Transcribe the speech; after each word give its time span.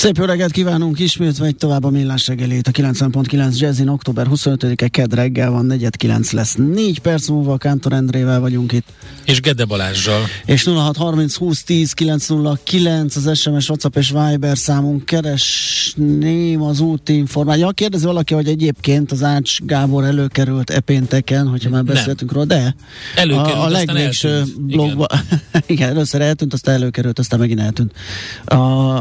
Szép 0.00 0.16
jó 0.16 0.24
reggelt 0.24 0.52
kívánunk, 0.52 0.98
ismét 0.98 1.40
megy 1.40 1.56
tovább 1.56 1.84
a 1.84 1.90
millás 1.90 2.26
reggelét 2.26 2.68
a 2.68 2.70
90.9 2.70 3.58
Jazzin, 3.58 3.88
október 3.88 4.26
25-e 4.30 4.88
kedd 4.88 5.14
reggel 5.14 5.50
van, 5.50 5.66
4.9 5.68 6.32
lesz. 6.32 6.54
4 6.54 6.98
perc 6.98 7.28
múlva 7.28 7.56
Kántor 7.56 7.92
Endrével 7.92 8.40
vagyunk 8.40 8.72
itt. 8.72 8.86
És 9.24 9.40
Gede 9.40 9.64
Balázsjal. 9.64 10.20
És 10.44 10.64
0630 10.64 11.34
20 11.34 11.62
10 11.62 11.92
909 11.92 13.16
az 13.16 13.38
SMS, 13.38 13.68
WhatsApp 13.68 13.96
és 13.96 14.10
Viber 14.10 14.58
számunk 14.58 15.04
keresném 15.04 16.62
az 16.62 16.80
útinformáció. 16.80 17.64
Ja, 17.64 17.70
kérdezi 17.70 18.04
valaki, 18.04 18.34
hogy 18.34 18.48
egyébként 18.48 19.12
az 19.12 19.22
Ács 19.22 19.60
Gábor 19.60 20.04
előkerült 20.04 20.70
epénteken, 20.70 21.48
hogyha 21.48 21.70
már 21.70 21.84
beszéltünk 21.84 22.32
róla, 22.32 22.46
de 22.46 22.74
előkerült, 23.14 23.54
a, 23.54 23.64
a 23.64 23.68
legvégső 23.68 24.42
blogban, 24.58 25.08
igen. 25.10 25.62
igen, 25.76 25.88
először 25.88 26.20
eltűnt, 26.20 26.52
aztán 26.52 26.74
előkerült, 26.74 27.18
aztán 27.18 27.38
megint 27.38 27.60
eltűnt. 27.60 27.92
A, 28.44 28.54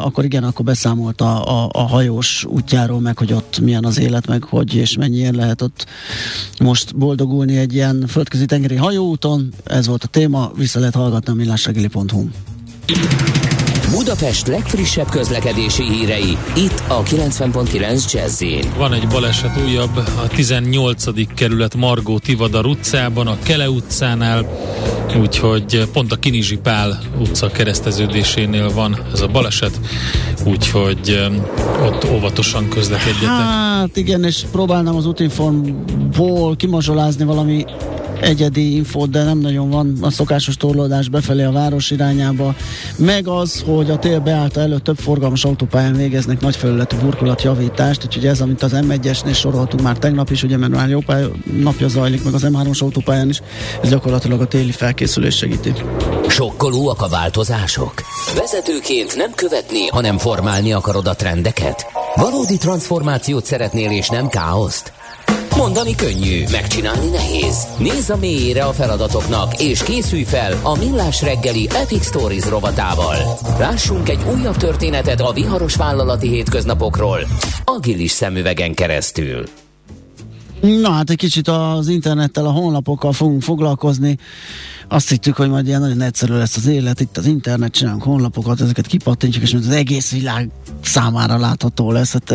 akkor 0.05 0.23
igen, 0.23 0.44
akkor 0.44 0.66
beszáll 0.66 0.88
beszámolt 0.90 1.22
a, 1.22 1.64
a, 1.64 1.70
a 1.72 1.88
hajós 1.88 2.45
útjáról, 2.45 3.00
meg 3.00 3.18
hogy 3.18 3.34
ott 3.34 3.59
milyen 3.59 3.86
az 3.86 4.00
élet, 4.00 4.28
meg 4.28 4.44
hogy 4.44 4.76
és 4.76 4.98
mennyien 4.98 5.36
lehet 5.36 5.62
ott 5.62 5.86
most 6.59 6.95
boldogulni 6.95 7.58
egy 7.58 7.73
ilyen 7.73 8.06
földközi 8.08 8.45
tengeri 8.45 8.76
hajóúton. 8.76 9.54
Ez 9.64 9.88
volt 9.88 10.04
a 10.04 10.08
téma, 10.08 10.52
vissza 10.56 10.80
lehet 10.80 10.95
hallgatni 10.95 11.32
a 11.32 11.36
millásregeli.hu. 11.36 12.28
Budapest 13.92 14.48
legfrissebb 14.48 15.09
közlekedési 15.09 15.84
hírei, 15.84 16.38
itt 16.56 16.84
a 16.88 17.04
90.9 17.04 18.12
jazz 18.12 18.44
Van 18.78 18.94
egy 18.94 19.08
baleset 19.08 19.62
újabb 19.66 19.95
a 19.95 20.28
18. 20.28 21.34
kerület 21.36 21.76
Margó 21.76 22.20
Tivadar 22.20 22.66
utcában, 22.66 23.28
a 23.28 23.38
Kele 23.44 23.70
utcánál, 23.70 24.45
úgyhogy 25.20 25.90
pont 25.94 26.12
a 26.12 26.16
Kinizsi 26.16 26.58
Pál 26.58 27.00
utca 27.20 27.48
kereszteződésénél 27.48 28.73
van 28.73 29.06
ez 29.14 29.22
a 29.22 29.28
baleset, 29.28 29.80
úgyhogy 30.45 31.32
ott 31.86 32.06
óvatosan 32.12 32.70
közlekedjetek. 32.70 33.28
Hát 33.28 33.98
igen, 33.98 34.23
és 34.23 34.44
próbálnám 34.52 34.95
az 34.95 35.06
útinformból 35.06 36.56
kimazsolázni 36.56 37.26
valami 37.26 37.66
egyedi 38.22 38.75
infót, 38.75 39.09
de 39.09 39.23
nem 39.23 39.38
nagyon 39.38 39.70
van 39.70 39.98
a 40.02 40.12
szokásos 40.12 40.58
torlódás 40.58 41.09
befelé 41.09 41.44
a 41.44 41.52
város 41.52 41.92
irányába. 41.92 42.56
Meg 42.98 43.28
az, 43.28 43.64
hogy 43.66 43.89
a 43.89 44.00
tél 44.00 44.20
beállta 44.20 44.59
előtt 44.59 44.84
több 44.84 44.98
forgalmas 44.98 45.45
autópályán 45.45 45.95
végeznek 45.95 46.42
nagy 46.42 46.56
felületű 46.56 46.98
burkolatjavítást, 46.98 48.06
úgyhogy 48.06 48.26
ez, 48.26 48.42
amit 48.42 48.64
az 48.64 48.72
M1-esnél 48.76 49.36
soroltunk 49.36 49.84
már 49.84 49.98
tegnap 49.98 50.30
is, 50.31 50.44
ugye, 50.44 50.58
mert 50.58 50.72
már 50.72 50.89
jó 50.89 51.00
pálya, 51.00 51.31
napja 51.61 51.88
zajlik, 51.88 52.23
meg 52.23 52.34
az 52.34 52.48
M3-os 52.48 52.81
autópályán 52.81 53.30
is, 53.30 53.42
ez 53.81 53.89
gyakorlatilag 53.89 54.42
a 54.42 54.48
téli 54.48 54.72
felkészülés 54.72 55.36
segíti. 55.36 55.73
Sokkolóak 56.28 57.02
a 57.02 57.08
változások? 57.08 57.94
Vezetőként 58.36 59.16
nem 59.16 59.31
követni, 59.36 59.88
hanem 59.88 60.17
formálni 60.17 60.73
akarod 60.73 61.08
a 61.08 61.16
trendeket? 61.16 61.86
Valódi 62.16 62.58
transformációt 62.58 63.45
szeretnél 63.45 63.92
és 63.92 64.10
nem 64.10 64.27
káoszt? 64.27 64.93
Mondani 65.59 65.95
könnyű, 65.95 66.43
megcsinálni 66.52 67.09
nehéz. 67.09 67.67
Nézz 67.80 68.09
a 68.09 68.17
mélyére 68.17 68.64
a 68.64 68.73
feladatoknak, 68.73 69.61
és 69.61 69.83
készülj 69.83 70.23
fel 70.23 70.59
a 70.64 70.77
Millás 70.77 71.21
reggeli 71.21 71.67
Epic 71.73 72.05
Stories 72.05 72.45
rovatával. 72.45 73.15
Lássunk 73.58 74.09
egy 74.09 74.19
újabb 74.36 74.58
történetet 74.58 75.21
a 75.21 75.31
viharos 75.31 75.75
vállalati 75.75 76.27
hétköznapokról, 76.27 77.19
agilis 77.64 78.11
szemüvegen 78.11 78.73
keresztül. 78.73 79.43
Na 80.61 80.92
hát 80.92 81.09
egy 81.09 81.17
kicsit 81.17 81.48
az 81.48 81.87
internettel, 81.87 82.45
a 82.45 82.52
honlapokkal 82.52 83.14
fogunk 83.14 83.42
foglalkozni. 83.42 84.17
Azt 84.87 85.09
hittük, 85.09 85.36
hogy 85.36 85.49
majd 85.49 85.67
ilyen 85.67 85.81
nagyon 85.81 86.02
egyszerű 86.02 86.33
lesz 86.33 86.58
az 86.58 86.65
élet, 86.65 86.99
itt 86.99 87.17
az 87.17 87.25
internet 87.25 87.71
csinálunk 87.71 88.03
honlapokat, 88.03 88.61
ezeket 88.61 88.87
kipattintjuk, 88.87 89.43
és 89.43 89.53
az 89.53 89.69
egész 89.69 90.11
világ 90.11 90.49
számára 90.83 91.37
látható 91.37 91.92
lesz. 91.92 92.11
Hát 92.11 92.33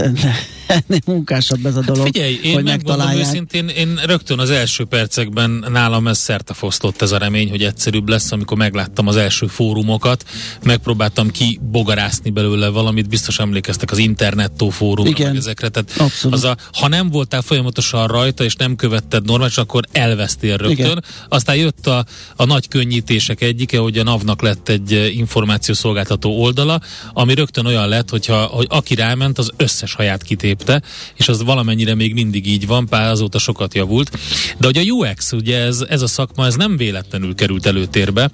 munkásabb 1.06 1.66
ez 1.66 1.76
a 1.76 1.80
dolog. 1.80 2.04
Hát 2.04 2.12
figyelj, 2.12 2.38
én 2.42 2.54
hogy 2.54 2.64
megmondom 2.64 3.10
őszintén, 3.10 3.69
én 3.69 4.00
rögtön 4.04 4.38
az 4.38 4.50
első 4.50 4.84
percekben 4.84 5.64
nálam 5.69 6.08
ez 6.08 6.19
szerte 6.19 6.54
fosztott 6.54 7.02
ez 7.02 7.12
a 7.12 7.19
remény, 7.19 7.50
hogy 7.50 7.62
egyszerűbb 7.62 8.08
lesz, 8.08 8.32
amikor 8.32 8.56
megláttam 8.56 9.06
az 9.06 9.16
első 9.16 9.47
fórumokat, 9.47 10.25
megpróbáltam 10.62 11.30
kibogarászni 11.30 12.30
belőle 12.30 12.69
valamit, 12.69 13.08
biztos 13.08 13.38
emlékeztek 13.38 13.91
az 13.91 13.98
internettó 13.98 14.69
fórumra, 14.69 15.25
meg 15.25 15.36
ezekre. 15.36 15.69
Tehát 15.69 16.12
az 16.30 16.44
a, 16.44 16.56
ha 16.72 16.88
nem 16.88 17.10
voltál 17.10 17.42
folyamatosan 17.42 18.06
rajta, 18.06 18.44
és 18.44 18.54
nem 18.54 18.76
követted 18.76 19.25
normális, 19.25 19.56
akkor 19.56 19.82
elvesztél 19.92 20.56
rögtön. 20.56 20.86
Igen. 20.86 21.04
Aztán 21.28 21.56
jött 21.56 21.86
a, 21.86 22.04
a 22.36 22.44
nagy 22.44 22.69
könnyítések 22.69 23.41
egyike, 23.41 23.78
hogy 23.78 23.98
a 23.98 24.02
NAV-nak 24.02 24.42
lett 24.42 24.69
egy 24.69 25.12
információszolgáltató 25.16 26.42
oldala, 26.42 26.81
ami 27.12 27.34
rögtön 27.34 27.66
olyan 27.66 27.88
lett, 27.88 28.10
hogyha, 28.10 28.44
hogy 28.44 28.66
aki 28.70 28.94
ráment, 28.94 29.38
az 29.38 29.50
összes 29.56 29.94
haját 29.94 30.22
kitép 30.22 30.53
lépte, 30.54 30.82
és 31.15 31.28
az 31.28 31.42
valamennyire 31.42 31.94
még 31.94 32.12
mindig 32.12 32.47
így 32.47 32.66
van, 32.66 32.87
pár 32.87 33.10
azóta 33.10 33.38
sokat 33.38 33.75
javult. 33.75 34.19
De 34.59 34.66
hogy 34.66 34.76
a 34.76 34.82
UX, 34.82 35.32
ugye 35.32 35.59
ez, 35.59 35.84
ez 35.88 36.03
a 36.03 36.06
szakma, 36.06 36.47
ez 36.47 36.54
nem 36.54 36.76
véletlenül 36.76 37.34
került 37.34 37.66
előtérbe 37.66 38.31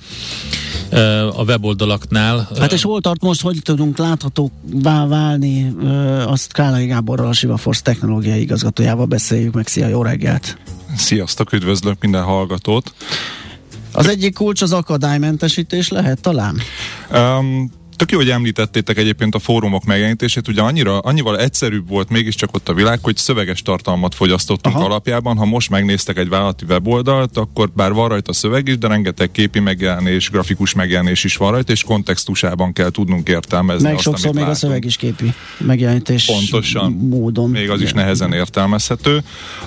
a 1.36 1.42
weboldalaknál. 1.42 2.48
Hát 2.58 2.72
és 2.72 2.82
hol 2.82 3.00
tart 3.00 3.22
most, 3.22 3.40
hogy 3.40 3.58
tudunk 3.62 3.98
láthatóvá 3.98 5.06
válni, 5.06 5.74
azt 6.26 6.52
Kálai 6.52 6.86
Gáborral, 6.86 7.28
a 7.28 7.32
Sivaforce 7.32 7.82
technológiai 7.82 8.40
igazgatójával 8.40 9.06
beszéljük 9.06 9.54
meg. 9.54 9.66
Szia, 9.66 9.88
jó 9.88 10.02
reggelt! 10.02 10.58
Sziasztok, 10.96 11.52
üdvözlök 11.52 11.96
minden 12.00 12.22
hallgatót! 12.22 12.94
Az 13.92 14.08
egyik 14.08 14.34
kulcs 14.34 14.62
az 14.62 14.72
akadálymentesítés 14.72 15.88
lehet 15.88 16.20
talán? 16.20 16.58
Um, 17.12 17.70
Tök 18.00 18.10
jó, 18.10 18.18
hogy 18.18 18.30
említettétek 18.30 18.98
egyébként 18.98 19.34
a 19.34 19.38
fórumok 19.38 19.84
megjelenítését, 19.84 20.48
ugye 20.48 20.62
annyira, 20.62 20.98
annyival 20.98 21.38
egyszerűbb 21.38 21.88
volt 21.88 22.08
mégiscsak 22.08 22.54
ott 22.54 22.68
a 22.68 22.74
világ, 22.74 22.98
hogy 23.02 23.16
szöveges 23.16 23.62
tartalmat 23.62 24.14
fogyasztottunk 24.14 24.76
Aha. 24.76 24.84
alapjában. 24.84 25.36
Ha 25.36 25.44
most 25.44 25.70
megnéztek 25.70 26.16
egy 26.18 26.28
vállalati 26.28 26.64
weboldalt, 26.68 27.36
akkor 27.36 27.70
bár 27.70 27.92
van 27.92 28.08
rajta 28.08 28.32
szöveg 28.32 28.68
is, 28.68 28.78
de 28.78 28.88
rengeteg 28.88 29.30
képi 29.30 29.58
megjelenés, 29.58 30.30
grafikus 30.30 30.74
megjelenés 30.74 31.24
is 31.24 31.36
van 31.36 31.50
rajta, 31.50 31.72
és 31.72 31.82
kontextusában 31.82 32.72
kell 32.72 32.90
tudnunk 32.90 33.28
értelmezni. 33.28 33.82
Meg 33.82 33.94
azt, 33.94 34.02
sokszor 34.02 34.34
még 34.34 34.34
látunk. 34.34 34.56
a 34.56 34.58
szöveg 34.58 34.84
is 34.84 34.96
képi 34.96 35.32
megjelenítés 35.58 36.24
Pontosan. 36.24 36.92
módon. 36.92 37.50
Még 37.50 37.70
az 37.70 37.80
is 37.80 37.92
nehezen 37.92 38.32
értelmezhető. 38.32 39.22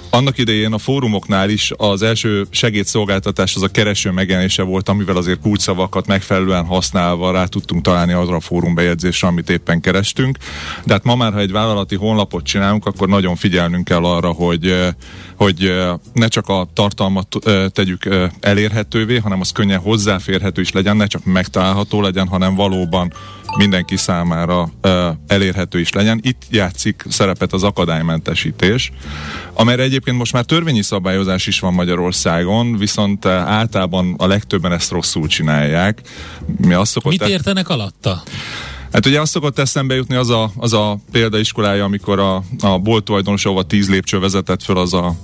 Annak 0.09 0.37
idején 0.37 0.73
a 0.73 0.77
fórumoknál 0.77 1.49
is 1.49 1.71
az 1.77 2.01
első 2.01 2.45
segédszolgáltatás 2.49 3.55
az 3.55 3.63
a 3.63 3.67
kereső 3.67 4.11
megjelenése 4.11 4.63
volt, 4.63 4.89
amivel 4.89 5.17
azért 5.17 5.39
kulcsszavakat 5.39 6.07
megfelelően 6.07 6.65
használva 6.65 7.31
rá 7.31 7.45
tudtunk 7.45 7.81
találni 7.83 8.13
arra 8.27 8.35
a 8.35 8.39
fórumbejegyzésre, 8.39 9.27
amit 9.27 9.49
éppen 9.49 9.81
kerestünk. 9.81 10.37
De 10.85 10.93
hát 10.93 11.03
ma 11.03 11.15
már, 11.15 11.33
ha 11.33 11.39
egy 11.39 11.51
vállalati 11.51 11.95
honlapot 11.95 12.43
csinálunk, 12.43 12.85
akkor 12.85 13.07
nagyon 13.07 13.35
figyelnünk 13.35 13.83
kell 13.85 14.03
arra, 14.03 14.31
hogy, 14.31 14.93
hogy 15.35 15.73
ne 16.13 16.27
csak 16.27 16.47
a 16.47 16.67
tartalmat 16.73 17.27
tegyük 17.67 18.09
elérhetővé, 18.39 19.17
hanem 19.17 19.39
az 19.39 19.51
könnyen 19.51 19.79
hozzáférhető 19.79 20.61
is 20.61 20.71
legyen, 20.71 20.97
ne 20.97 21.05
csak 21.05 21.25
megtalálható 21.25 22.01
legyen, 22.01 22.27
hanem 22.27 22.55
valóban 22.55 23.13
mindenki 23.57 23.97
számára 23.97 24.69
elérhető 25.27 25.79
is 25.79 25.91
legyen. 25.91 26.19
Itt 26.23 26.41
játszik 26.49 27.05
szerepet 27.09 27.53
az 27.53 27.63
akadálymentesítés, 27.63 28.91
amelyre 29.53 29.83
egyébként 29.83 30.17
most 30.17 30.33
már 30.33 30.43
törvényi 30.43 30.81
szabályozás 30.81 31.47
is 31.47 31.59
van 31.59 31.73
Magyarországon, 31.73 32.77
viszont 32.77 33.25
általában 33.25 34.15
a 34.17 34.27
legtöbben 34.27 34.71
ezt 34.71 34.91
rosszul 34.91 35.27
csinálják. 35.27 36.01
Mi 36.57 36.73
azt 36.73 36.91
szokott 36.91 37.11
Mit 37.11 37.29
értenek 37.29 37.69
alatta? 37.69 38.23
Hát 38.93 39.05
ugye 39.05 39.21
azt 39.21 39.31
szokott 39.31 39.59
eszembe 39.59 39.95
jutni 39.95 40.15
az 40.15 40.29
a, 40.29 40.51
az 40.55 40.73
a 40.73 40.97
példaiskolája, 41.11 41.83
amikor 41.83 42.19
a, 42.19 42.43
a 42.59 42.77
bolt 42.77 43.03
tulajdonos, 43.03 43.45
ahova 43.45 43.63
tíz 43.63 43.89
lépcső 43.89 44.19
vezetett 44.19 44.63
föl, 44.63 44.77
az 44.77 44.93
a, 44.93 45.15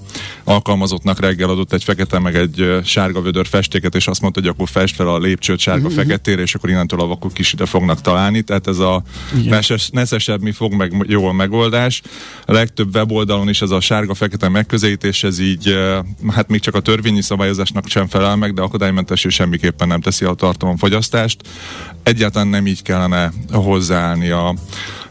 alkalmazottnak 0.43 1.19
reggel 1.19 1.49
adott 1.49 1.73
egy 1.73 1.83
fekete 1.83 2.19
meg 2.19 2.35
egy 2.35 2.79
sárga 2.83 3.21
vödör 3.21 3.47
festéket, 3.47 3.95
és 3.95 4.07
azt 4.07 4.21
mondta, 4.21 4.39
hogy 4.39 4.49
akkor 4.49 4.69
fest 4.69 4.95
fel 4.95 5.07
a 5.07 5.17
lépcsőt 5.17 5.59
sárga 5.59 5.87
uh-huh. 5.87 6.03
feketére, 6.03 6.41
és 6.41 6.55
akkor 6.55 6.69
innentől 6.69 7.01
a 7.01 7.05
vakok 7.05 7.39
is 7.39 7.53
ide 7.53 7.65
fognak 7.65 8.01
találni. 8.01 8.41
Tehát 8.41 8.67
ez 8.67 8.77
a 8.79 9.03
neszesebb 9.91 10.41
mi 10.41 10.51
fog 10.51 10.73
meg 10.73 11.05
jó 11.07 11.25
a 11.25 11.33
megoldás. 11.33 12.01
A 12.45 12.51
legtöbb 12.51 12.95
weboldalon 12.95 13.49
is 13.49 13.61
ez 13.61 13.71
a 13.71 13.79
sárga-fekete 13.79 14.49
megközelítés, 14.49 15.23
ez 15.23 15.39
így, 15.39 15.77
hát 16.27 16.47
még 16.47 16.61
csak 16.61 16.75
a 16.75 16.79
törvényi 16.79 17.21
szabályozásnak 17.21 17.87
sem 17.87 18.07
felel 18.07 18.35
meg, 18.35 18.53
de 18.53 18.61
akadálymentes 18.61 19.25
semmiképpen 19.29 19.87
nem 19.87 20.01
teszi 20.01 20.25
a 20.25 20.33
tartalomfogyasztást. 20.33 21.41
Egyáltalán 22.03 22.47
nem 22.47 22.67
így 22.67 22.81
kellene 22.81 23.31
hozzáállni 23.61 24.29
a 24.29 24.53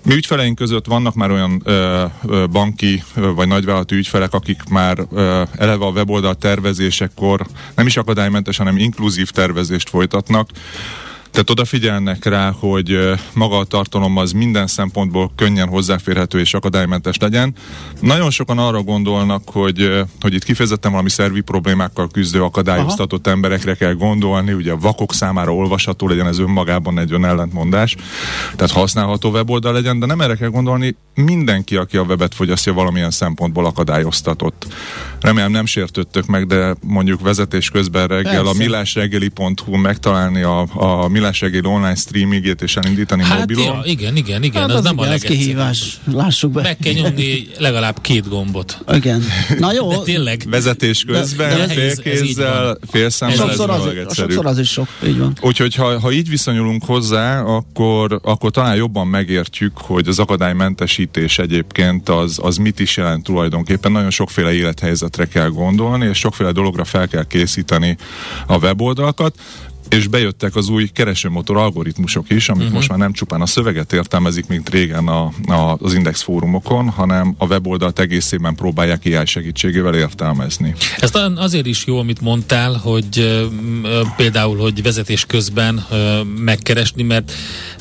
mi 0.04 0.14
ügyfeleink 0.14 0.56
között 0.56 0.86
vannak 0.86 1.14
már 1.14 1.30
olyan 1.30 1.62
ö, 1.64 2.04
ö, 2.26 2.44
banki 2.46 3.02
ö, 3.14 3.32
vagy 3.32 3.48
nagyvállalati 3.48 3.94
ügyfelek, 3.94 4.34
akik 4.34 4.62
már 4.70 4.98
ö, 5.12 5.42
eleve 5.56 5.84
a 5.84 5.90
weboldal 5.90 6.34
tervezésekor 6.34 7.46
nem 7.74 7.86
is 7.86 7.96
akadálymentes, 7.96 8.56
hanem 8.56 8.76
inkluzív 8.76 9.30
tervezést 9.30 9.88
folytatnak 9.88 10.50
tehát 11.38 11.52
odafigyelnek 11.52 12.24
rá, 12.24 12.50
hogy 12.58 12.98
maga 13.32 13.58
a 13.58 13.64
tartalom 13.64 14.16
az 14.16 14.32
minden 14.32 14.66
szempontból 14.66 15.30
könnyen 15.36 15.68
hozzáférhető 15.68 16.40
és 16.40 16.54
akadálymentes 16.54 17.16
legyen. 17.16 17.54
Nagyon 18.00 18.30
sokan 18.30 18.58
arra 18.58 18.82
gondolnak, 18.82 19.42
hogy, 19.44 20.04
hogy 20.20 20.34
itt 20.34 20.44
kifejezetten 20.44 20.90
valami 20.90 21.10
szervi 21.10 21.40
problémákkal 21.40 22.08
küzdő 22.08 22.42
akadályoztatott 22.42 23.26
Aha. 23.26 23.34
emberekre 23.34 23.74
kell 23.74 23.92
gondolni, 23.92 24.52
ugye 24.52 24.72
a 24.72 24.76
vakok 24.76 25.14
számára 25.14 25.54
olvasható 25.54 26.08
legyen, 26.08 26.26
ez 26.26 26.38
önmagában 26.38 26.98
egy 26.98 27.12
ellentmondás, 27.12 27.96
tehát 28.56 28.72
használható 28.72 29.30
weboldal 29.30 29.72
legyen, 29.72 29.98
de 29.98 30.06
nem 30.06 30.20
erre 30.20 30.34
kell 30.34 30.48
gondolni, 30.48 30.96
mindenki, 31.14 31.76
aki 31.76 31.96
a 31.96 32.02
webet 32.02 32.34
fogyasztja 32.34 32.72
valamilyen 32.72 33.10
szempontból 33.10 33.66
akadályoztatott. 33.66 34.66
Remélem 35.20 35.50
nem 35.50 35.66
sértöttök 35.66 36.26
meg, 36.26 36.46
de 36.46 36.74
mondjuk 36.82 37.20
vezetés 37.20 37.70
közben 37.70 38.06
reggel 38.06 38.42
Persze. 38.42 38.50
a 38.50 38.54
millásreggeli.hu 38.54 39.76
megtalálni 39.76 40.42
a, 40.42 40.66
a 40.74 41.08
millás 41.08 41.27
reggeli 41.32 41.66
online 41.66 41.94
streamingét 41.94 42.62
és 42.62 42.76
elindítani 42.76 43.22
hát 43.22 43.38
mobilon. 43.38 43.64
Ja, 43.64 43.82
igen, 43.84 44.16
igen, 44.16 44.42
igen, 44.42 44.60
hát 44.60 44.70
az, 44.70 44.76
az 44.76 44.84
nem 44.84 44.98
igen, 44.98 45.12
a 45.12 45.16
kihívás. 45.16 46.00
Lássuk 46.12 46.52
be. 46.52 46.62
Meg 46.62 46.76
kell 46.78 46.92
nyomni 46.92 47.46
legalább 47.58 48.00
két 48.00 48.28
gombot. 48.28 48.78
Igen. 48.92 49.22
Na 49.58 49.72
jó. 49.72 49.88
De 49.90 49.96
tényleg. 50.04 50.42
Vezetés 50.50 51.04
közben, 51.04 51.48
de, 51.58 51.66
de 51.66 51.72
félkézzel, 51.72 52.78
félszemmel, 52.90 53.36
sokszor, 53.36 53.70
ez 53.70 53.80
az, 54.06 54.16
sokszor 54.16 54.46
az 54.46 54.58
is 54.58 54.70
sok, 54.70 54.88
így 55.06 55.18
van. 55.18 55.32
Úgyhogy 55.40 55.74
ha, 55.74 56.00
ha 56.00 56.12
így 56.12 56.28
viszonyulunk 56.28 56.84
hozzá, 56.84 57.40
akkor, 57.40 58.20
akkor 58.22 58.50
talán 58.50 58.76
jobban 58.76 59.06
megértjük, 59.06 59.78
hogy 59.78 60.08
az 60.08 60.18
akadálymentesítés 60.18 61.38
egyébként 61.38 62.08
az, 62.08 62.38
az 62.42 62.56
mit 62.56 62.80
is 62.80 62.96
jelent 62.96 63.24
tulajdonképpen. 63.24 63.92
Nagyon 63.92 64.10
sokféle 64.10 64.52
élethelyzetre 64.52 65.24
kell 65.24 65.48
gondolni, 65.48 66.06
és 66.06 66.18
sokféle 66.18 66.52
dologra 66.52 66.84
fel 66.84 67.08
kell 67.08 67.24
készíteni 67.26 67.96
a 68.46 68.56
weboldalakat 68.58 69.34
és 69.88 70.06
bejöttek 70.06 70.56
az 70.56 70.68
új 70.68 70.88
keresőmotor 70.88 71.56
algoritmusok 71.56 72.30
is, 72.30 72.48
amik 72.48 72.60
uh-huh. 72.60 72.76
most 72.76 72.88
már 72.88 72.98
nem 72.98 73.12
csupán 73.12 73.40
a 73.40 73.46
szöveget 73.46 73.92
értelmezik, 73.92 74.46
mint 74.46 74.68
régen 74.68 75.08
a, 75.08 75.32
a, 75.46 75.76
az 75.80 75.94
Index 75.94 76.22
fórumokon, 76.22 76.88
hanem 76.88 77.34
a 77.38 77.46
weboldalt 77.46 77.98
egészében 77.98 78.54
próbálják 78.54 79.02
AI 79.04 79.26
segítségével 79.26 79.94
értelmezni. 79.94 80.74
Ez 80.98 81.10
azért 81.36 81.66
is 81.66 81.86
jó, 81.86 81.98
amit 81.98 82.20
mondtál, 82.20 82.72
hogy 82.72 83.42
például, 84.16 84.56
hogy 84.56 84.82
vezetés 84.82 85.24
közben 85.26 85.86
megkeresni, 86.36 87.02
mert, 87.02 87.32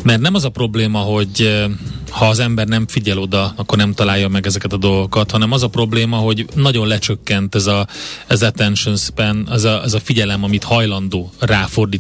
mert 0.04 0.21
nem 0.21 0.33
az 0.33 0.45
a 0.45 0.50
probléma, 0.50 1.00
hogy 1.00 1.65
ha 2.09 2.27
az 2.27 2.39
ember 2.39 2.68
nem 2.68 2.88
figyel 2.88 3.18
oda, 3.18 3.54
akkor 3.56 3.77
nem 3.77 3.94
találja 3.94 4.27
meg 4.27 4.45
ezeket 4.45 4.74
a 4.74 4.77
dolgokat, 4.77 5.31
hanem 5.31 5.51
az 5.51 5.63
a 5.63 5.68
probléma, 5.68 6.18
hogy 6.18 6.45
nagyon 6.56 6.88
lecsökkent 6.88 7.56
ez 7.56 7.65
a 7.65 7.88
ez 8.27 8.42
attention 8.42 8.95
span, 8.95 9.48
ez 9.51 9.63
a, 9.63 9.83
ez 9.83 9.94
a 9.94 10.00
figyelem, 10.00 10.44
amit 10.44 10.63
hajlandó 10.63 11.31
ráfordítani 11.39 11.96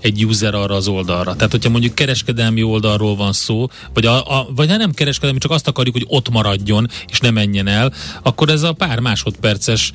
egy 0.00 0.24
user 0.24 0.54
arra 0.54 0.74
az 0.74 0.88
oldalra. 0.88 1.34
Tehát, 1.34 1.50
hogyha 1.50 1.70
mondjuk 1.70 1.94
kereskedelmi 1.94 2.62
oldalról 2.62 3.16
van 3.16 3.32
szó, 3.32 3.68
vagy, 3.94 4.06
a, 4.06 4.38
a, 4.38 4.48
vagy 4.54 4.68
nem 4.68 4.92
kereskedelmi, 4.92 5.38
csak 5.38 5.50
azt 5.50 5.68
akarjuk, 5.68 5.94
hogy 5.94 6.06
ott 6.08 6.30
maradjon, 6.30 6.88
és 7.08 7.20
ne 7.20 7.30
menjen 7.30 7.66
el, 7.66 7.92
akkor 8.22 8.48
ez 8.48 8.62
a 8.62 8.72
pár 8.72 8.98
másodperces, 8.98 9.92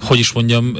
hogy 0.00 0.18
is 0.18 0.32
mondjam, 0.32 0.76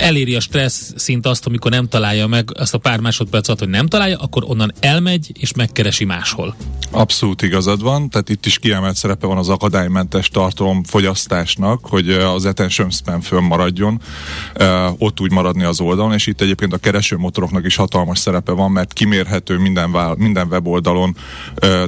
eléri 0.00 0.34
a 0.34 0.40
stressz 0.40 0.92
szint 0.96 1.26
azt, 1.26 1.46
amikor 1.46 1.70
nem 1.70 1.88
találja 1.88 2.26
meg 2.26 2.50
azt 2.58 2.74
a 2.74 2.78
pár 2.78 3.00
másodpercet, 3.00 3.58
hogy 3.58 3.68
nem 3.68 3.86
találja, 3.86 4.18
akkor 4.18 4.44
onnan 4.46 4.72
elmegy, 4.80 5.32
és 5.40 5.52
megkeresi 5.52 6.04
máshol. 6.04 6.56
Abszolút 6.90 7.42
igazad 7.42 7.82
van, 7.82 8.08
tehát 8.10 8.28
itt 8.28 8.46
is 8.46 8.58
kiemelt 8.58 8.96
szerepe 8.96 9.26
van 9.26 9.38
az 9.38 9.48
akadálymentes 9.48 10.28
tartalom 10.28 10.84
fogyasztásnak, 10.84 11.86
hogy 11.86 12.10
az 12.10 12.44
attention 12.44 12.90
span 12.90 13.20
fönnmaradjon, 13.20 14.00
ott 14.98 15.20
úgy 15.20 15.30
maradni 15.30 15.64
az 15.64 15.80
oldalon, 15.80 16.12
és 16.12 16.26
itt 16.26 16.40
egyébként 16.40 16.72
a 16.72 16.78
keresőmotoroknak 17.02 17.64
is 17.66 17.76
hatalmas 17.76 18.18
szerepe 18.18 18.52
van, 18.52 18.70
mert 18.70 18.92
kimérhető 18.92 19.58
minden, 19.58 19.90
minden 20.16 20.46
weboldalon, 20.50 21.16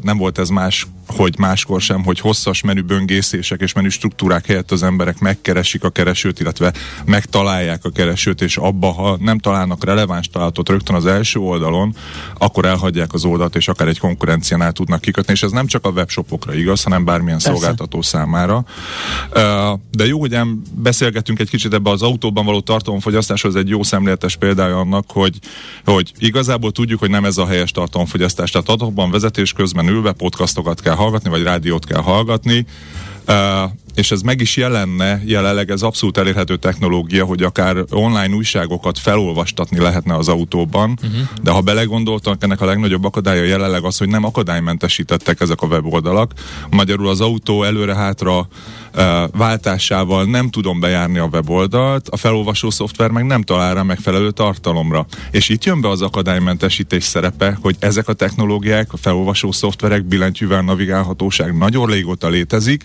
nem 0.02 0.16
volt 0.16 0.38
ez 0.38 0.48
más 0.48 0.86
hogy 1.06 1.38
máskor 1.38 1.80
sem, 1.80 2.04
hogy 2.04 2.20
hosszas 2.20 2.62
menüböngészések 2.62 3.60
és 3.60 3.72
menü 3.72 3.88
struktúrák 3.88 4.46
helyett 4.46 4.70
az 4.70 4.82
emberek 4.82 5.18
megkeresik 5.18 5.84
a 5.84 5.90
keresőt, 5.90 6.40
illetve 6.40 6.72
megtalálják 7.04 7.84
a 7.84 7.90
keresőt, 7.90 8.40
és 8.40 8.56
abba, 8.56 8.92
ha 8.92 9.16
nem 9.20 9.38
találnak 9.38 9.84
releváns 9.84 10.28
találatot 10.28 10.68
rögtön 10.68 10.96
az 10.96 11.06
első 11.06 11.40
oldalon, 11.40 11.96
akkor 12.38 12.64
elhagyják 12.64 13.12
az 13.12 13.24
oldalt, 13.24 13.56
és 13.56 13.68
akár 13.68 13.88
egy 13.88 13.98
konkurenciánál 13.98 14.72
tudnak 14.72 15.00
kikötni, 15.00 15.32
és 15.32 15.42
ez 15.42 15.50
nem 15.50 15.66
csak 15.66 15.84
a 15.84 15.88
webshopokra 15.88 16.54
igaz, 16.54 16.82
hanem 16.82 17.04
bármilyen 17.04 17.38
Persze. 17.38 17.52
szolgáltató 17.52 18.02
számára. 18.02 18.64
De 19.90 20.06
jó, 20.06 20.20
hogy 20.20 20.38
beszélgetünk 20.74 21.38
egy 21.38 21.50
kicsit 21.50 21.74
ebbe 21.74 21.90
az 21.90 22.02
autóban 22.02 22.44
való 22.44 22.60
tartalomfogyasztáshoz, 22.60 23.56
egy 23.56 23.68
jó 23.68 23.82
szemléletes 23.82 24.36
példája 24.36 24.78
annak, 24.78 25.04
hogy, 25.10 25.38
hogy 25.84 26.12
igazából 26.18 26.72
tudjuk, 26.72 27.00
hogy 27.00 27.10
nem 27.10 27.24
ez 27.24 27.36
a 27.36 27.46
helyes 27.46 27.70
tartalomfogyasztás. 27.70 28.50
Tehát 28.50 28.68
autóban 28.68 29.10
vezetés 29.10 29.52
közben 29.52 29.88
ülve 29.88 30.12
podcastokat 30.12 30.80
kell 30.80 30.93
hallgatni, 30.94 31.30
vagy 31.30 31.42
rádiót 31.42 31.86
kell 31.86 32.02
hallgatni, 32.02 32.66
Uh, 33.28 33.70
és 33.94 34.10
ez 34.10 34.20
meg 34.20 34.40
is 34.40 34.56
jelenne, 34.56 35.22
jelenleg 35.24 35.70
ez 35.70 35.82
abszolút 35.82 36.18
elérhető 36.18 36.56
technológia, 36.56 37.24
hogy 37.24 37.42
akár 37.42 37.76
online 37.90 38.34
újságokat 38.34 38.98
felolvastatni 38.98 39.78
lehetne 39.78 40.14
az 40.14 40.28
autóban, 40.28 40.98
uh-huh. 41.02 41.28
de 41.42 41.50
ha 41.50 41.60
belegondoltak, 41.60 42.42
ennek 42.42 42.60
a 42.60 42.64
legnagyobb 42.64 43.04
akadálya 43.04 43.44
jelenleg 43.44 43.84
az, 43.84 43.98
hogy 43.98 44.08
nem 44.08 44.24
akadálymentesítettek 44.24 45.40
ezek 45.40 45.62
a 45.62 45.66
weboldalak. 45.66 46.32
Magyarul 46.70 47.08
az 47.08 47.20
autó 47.20 47.62
előre-hátra 47.62 48.48
váltásával 49.32 50.24
nem 50.24 50.50
tudom 50.50 50.80
bejárni 50.80 51.18
a 51.18 51.28
weboldalt, 51.32 52.08
a 52.08 52.16
felolvasó 52.16 52.70
szoftver 52.70 53.10
meg 53.10 53.24
nem 53.24 53.42
talál 53.42 53.74
rá 53.74 53.82
megfelelő 53.82 54.30
tartalomra. 54.30 55.06
És 55.30 55.48
itt 55.48 55.64
jön 55.64 55.80
be 55.80 55.88
az 55.88 56.02
akadálymentesítés 56.02 57.04
szerepe, 57.04 57.58
hogy 57.62 57.76
ezek 57.78 58.08
a 58.08 58.12
technológiák, 58.12 58.92
a 58.92 58.96
felolvasó 58.96 59.52
szoftverek, 59.52 60.04
billentyűvel 60.04 60.62
navigálhatóság 60.62 61.56
nagyon 61.56 61.86
régóta 61.86 62.28
létezik, 62.28 62.84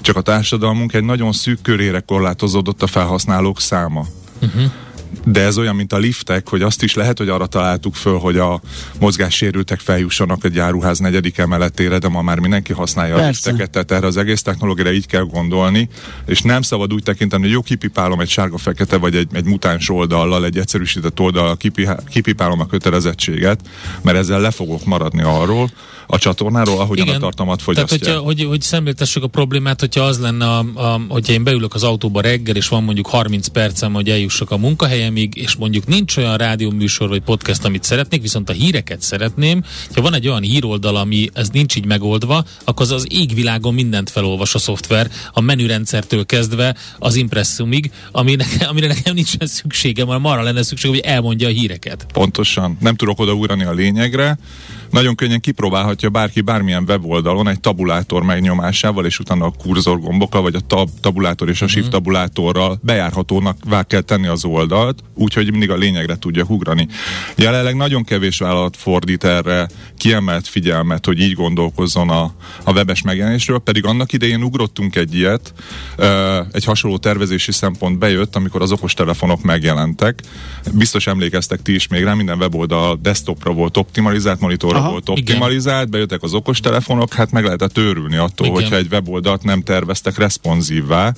csak 0.00 0.16
a 0.16 0.20
társadalmunk 0.20 0.92
egy 0.92 1.04
nagyon 1.04 1.32
szűk 1.32 1.62
körére 1.62 2.00
korlátozódott 2.00 2.82
a 2.82 2.86
felhasználók 2.86 3.60
száma. 3.60 4.06
Uh-huh 4.40 4.70
de 5.24 5.40
ez 5.40 5.58
olyan, 5.58 5.74
mint 5.74 5.92
a 5.92 5.98
liftek, 5.98 6.48
hogy 6.48 6.62
azt 6.62 6.82
is 6.82 6.94
lehet, 6.94 7.18
hogy 7.18 7.28
arra 7.28 7.46
találtuk 7.46 7.94
föl, 7.94 8.18
hogy 8.18 8.38
a 8.38 8.60
mozgássérültek 9.00 9.80
feljussanak 9.80 10.44
egy 10.44 10.58
áruház 10.58 10.98
negyedik 10.98 11.38
emeletére, 11.38 11.98
de 11.98 12.08
ma 12.08 12.22
már 12.22 12.38
mindenki 12.38 12.72
használja 12.72 13.14
Persze. 13.14 13.28
a 13.28 13.30
lifteket, 13.30 13.70
tehát 13.70 13.90
erre 13.90 14.06
az 14.06 14.16
egész 14.16 14.42
technológiára 14.42 14.92
így 14.92 15.06
kell 15.06 15.22
gondolni, 15.22 15.88
és 16.26 16.40
nem 16.40 16.62
szabad 16.62 16.92
úgy 16.92 17.02
tekinteni, 17.02 17.42
hogy 17.42 17.52
jó 17.52 17.62
kipipálom 17.62 18.20
egy 18.20 18.28
sárga-fekete 18.28 18.96
vagy 18.96 19.16
egy, 19.16 19.28
egy 19.32 19.44
mutáns 19.44 19.90
oldallal, 19.90 20.44
egy 20.44 20.58
egyszerűsített 20.58 21.20
oldallal 21.20 21.56
kipipálom 22.08 22.60
a 22.60 22.66
kötelezettséget, 22.66 23.60
mert 24.02 24.16
ezzel 24.16 24.40
le 24.40 24.50
fogok 24.50 24.84
maradni 24.84 25.22
arról, 25.22 25.70
a 26.06 26.18
csatornáról, 26.18 26.80
ahogyan 26.80 27.06
Igen, 27.06 27.18
a 27.18 27.20
tartalmat 27.20 27.62
fogyasztják. 27.62 28.00
Tehát, 28.00 28.16
hogyha, 28.16 28.32
hogy, 28.32 28.44
hogy 28.44 28.60
szemléltessük 28.60 29.22
a 29.22 29.26
problémát, 29.26 29.80
hogyha 29.80 30.04
az 30.04 30.18
lenne, 30.18 30.46
a, 30.46 30.64
a, 30.74 31.00
hogyha 31.08 31.32
én 31.32 31.44
beülök 31.44 31.74
az 31.74 31.82
autóba 31.82 32.20
reggel, 32.20 32.56
és 32.56 32.68
van 32.68 32.84
mondjuk 32.84 33.06
30 33.06 33.46
percem, 33.46 33.92
hogy 33.92 34.08
eljussak 34.08 34.50
a 34.50 34.56
munkahelyemig, 35.04 35.36
és 35.36 35.54
mondjuk 35.54 35.86
nincs 35.86 36.16
olyan 36.16 36.36
rádióműsor 36.36 37.08
vagy 37.08 37.22
podcast, 37.22 37.64
amit 37.64 37.82
szeretnék, 37.84 38.22
viszont 38.22 38.48
a 38.48 38.52
híreket 38.52 39.00
szeretném. 39.00 39.62
Ha 39.94 40.00
van 40.00 40.14
egy 40.14 40.28
olyan 40.28 40.42
híroldal, 40.42 40.96
ami 40.96 41.30
ez 41.32 41.48
nincs 41.48 41.76
így 41.76 41.86
megoldva, 41.86 42.44
akkor 42.64 42.82
az 42.82 42.90
az 42.90 43.06
égvilágon 43.10 43.74
mindent 43.74 44.10
felolvas 44.10 44.54
a 44.54 44.58
szoftver, 44.58 45.10
a 45.32 45.40
menürendszertől 45.40 46.26
kezdve 46.26 46.76
az 46.98 47.14
impresszumig, 47.14 47.90
amire, 48.12 48.44
amire 48.70 48.86
nekem 48.86 49.14
nincsen 49.14 49.46
szükségem, 49.46 50.06
hanem 50.06 50.24
arra 50.24 50.42
lenne 50.42 50.62
szükség, 50.62 50.90
hogy 50.90 51.00
elmondja 51.00 51.48
a 51.48 51.50
híreket. 51.50 52.06
Pontosan. 52.12 52.76
Nem 52.80 52.96
tudok 52.96 53.20
odaúrani 53.20 53.64
a 53.64 53.72
lényegre, 53.72 54.38
nagyon 54.94 55.14
könnyen 55.14 55.40
kipróbálhatja 55.40 56.08
bárki 56.08 56.40
bármilyen 56.40 56.84
weboldalon 56.88 57.48
egy 57.48 57.60
tabulátor 57.60 58.22
megnyomásával, 58.22 59.06
és 59.06 59.18
utána 59.18 59.44
a 59.44 59.52
kurzor 59.58 60.00
gombokkal, 60.00 60.42
vagy 60.42 60.54
a 60.54 60.60
tab, 60.60 60.88
tabulátor 61.00 61.48
és 61.48 61.62
a 61.62 61.66
shift 61.66 61.86
mhm. 61.86 61.94
tabulátorral 61.94 62.78
bejárhatónak 62.82 63.56
vár 63.68 63.86
kell 63.86 64.00
tenni 64.00 64.26
az 64.26 64.44
oldalt, 64.84 65.04
úgyhogy 65.14 65.50
mindig 65.50 65.70
a 65.70 65.76
lényegre 65.76 66.16
tudja 66.16 66.44
ugrani. 66.48 66.88
Jelenleg 67.36 67.76
nagyon 67.76 68.04
kevés 68.04 68.38
vállalat 68.38 68.76
fordít 68.76 69.24
erre 69.24 69.68
kiemelt 69.98 70.48
figyelmet, 70.48 71.06
hogy 71.06 71.20
így 71.20 71.32
gondolkozzon 71.32 72.10
a, 72.10 72.22
a 72.64 72.72
webes 72.72 73.02
megjelenésről, 73.02 73.58
pedig 73.58 73.84
annak 73.84 74.12
idején 74.12 74.42
ugrottunk 74.42 74.96
egy 74.96 75.14
ilyet, 75.14 75.52
egy 76.52 76.64
hasonló 76.64 76.96
tervezési 76.96 77.52
szempont 77.52 77.98
bejött, 77.98 78.36
amikor 78.36 78.62
az 78.62 78.72
okostelefonok 78.72 79.42
megjelentek. 79.42 80.22
Biztos 80.72 81.06
emlékeztek 81.06 81.62
ti 81.62 81.74
is 81.74 81.88
még 81.88 82.02
rá, 82.02 82.14
minden 82.14 82.38
weboldal 82.38 82.98
desktopra 83.02 83.52
volt 83.52 83.76
optimalizált, 83.76 84.40
monitorra 84.40 84.78
Aha, 84.78 84.90
volt 84.90 85.08
optimalizált, 85.08 85.78
igen. 85.78 85.90
bejöttek 85.90 86.22
az 86.22 86.34
okostelefonok, 86.34 87.12
hát 87.12 87.30
meg 87.30 87.44
lehetett 87.44 87.78
őrülni 87.78 88.16
attól, 88.16 88.46
igen. 88.46 88.60
hogyha 88.60 88.76
egy 88.76 88.86
weboldalt 88.90 89.42
nem 89.42 89.62
terveztek 89.62 90.18
responsívvá, 90.18 91.12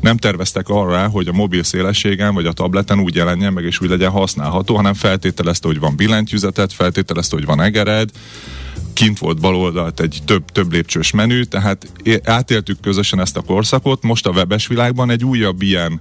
nem 0.00 0.16
terveztek 0.16 0.68
arra, 0.68 1.08
hogy 1.08 1.28
a 1.28 1.32
mobil 1.32 1.62
szélességen 1.62 2.34
vagy 2.34 2.46
a 2.46 2.52
tableten 2.52 3.00
úgy 3.00 3.09
jelenjen 3.14 3.52
meg 3.52 3.64
és 3.64 3.80
úgy 3.80 3.88
legyen 3.88 4.10
használható, 4.10 4.76
hanem 4.76 4.94
feltételezte, 4.94 5.66
hogy 5.66 5.78
van 5.78 5.96
billentyűzetet, 5.96 6.72
feltételezte, 6.72 7.36
hogy 7.36 7.44
van 7.44 7.60
egered, 7.60 8.10
kint 8.92 9.18
volt 9.18 9.40
baloldalt 9.40 10.00
egy 10.00 10.18
több, 10.24 10.44
több 10.52 10.72
lépcsős 10.72 11.10
menü, 11.10 11.44
tehát 11.44 11.86
átéltük 12.24 12.80
közösen 12.80 13.20
ezt 13.20 13.36
a 13.36 13.40
korszakot, 13.40 14.02
most 14.02 14.26
a 14.26 14.30
webes 14.30 14.66
világban 14.66 15.10
egy 15.10 15.24
újabb 15.24 15.62
ilyen 15.62 16.00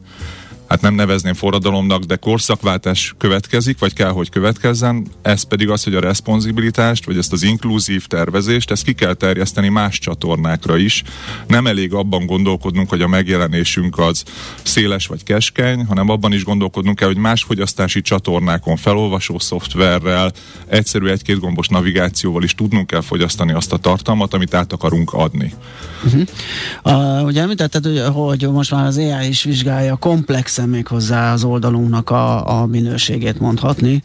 hát 0.70 0.82
nem 0.82 0.94
nevezném 0.94 1.34
forradalomnak, 1.34 2.04
de 2.04 2.16
korszakváltás 2.16 3.16
következik, 3.18 3.80
vagy 3.80 3.94
kell, 3.94 4.10
hogy 4.10 4.30
következzen. 4.30 5.08
Ez 5.22 5.44
pedig 5.44 5.70
az, 5.70 5.84
hogy 5.84 5.96
a 5.96 6.00
responsibilitást, 6.00 7.06
vagy 7.06 7.18
ezt 7.18 7.34
az 7.34 7.44
inkluzív 7.44 8.06
tervezést, 8.06 8.72
ezt 8.72 8.84
ki 8.84 8.94
kell 8.94 9.14
terjeszteni 9.14 9.70
más 9.70 10.00
csatornákra 10.00 10.78
is. 10.78 11.04
Nem 11.48 11.68
elég 11.68 11.94
abban 11.94 12.26
gondolkodnunk, 12.26 12.90
hogy 12.90 13.02
a 13.02 13.08
megjelenésünk 13.08 14.00
az 14.00 14.24
széles 14.64 15.08
vagy 15.08 15.24
keskeny, 15.24 15.86
hanem 15.86 16.10
abban 16.10 16.34
is 16.34 16.44
gondolkodnunk 16.44 16.98
kell, 16.98 17.08
hogy 17.08 17.18
más 17.18 17.44
fogyasztási 17.44 18.02
csatornákon, 18.02 18.76
felolvasó 18.76 19.40
szoftverrel, 19.40 20.32
egyszerű 20.68 21.08
egy-két 21.08 21.40
gombos 21.40 21.68
navigációval 21.68 22.44
is 22.44 22.56
tudnunk 22.56 22.88
kell 22.88 23.02
fogyasztani 23.02 23.52
azt 23.52 23.74
a 23.74 23.78
tartalmat, 23.78 24.34
amit 24.34 24.54
át 24.54 24.74
akarunk 24.74 25.14
adni. 25.14 25.54
Uh-huh. 26.06 26.22
Uh, 26.84 27.26
ugye 27.26 27.42
említetted, 27.42 27.98
hogy 28.08 28.48
most 28.52 28.72
már 28.72 28.86
az 28.86 28.98
AI 28.98 29.28
is 29.28 29.44
vizsgálja 29.44 29.96
komplex 29.96 30.59
egészen 30.60 30.70
még 30.70 30.88
hozzá 30.88 31.34
az 31.34 31.44
oldalunknak 31.44 32.10
a, 32.10 32.62
a 32.62 32.66
minőségét 32.66 33.40
mondhatni. 33.40 34.04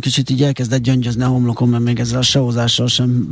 Kicsit 0.00 0.30
így 0.30 0.42
elkezdett 0.42 0.82
gyöngyözni 0.82 1.22
a 1.22 1.26
homlokom, 1.26 1.70
mert 1.70 1.82
még 1.82 1.98
ezzel 1.98 2.18
a 2.18 2.22
sehozással 2.22 2.86
sem 2.86 3.26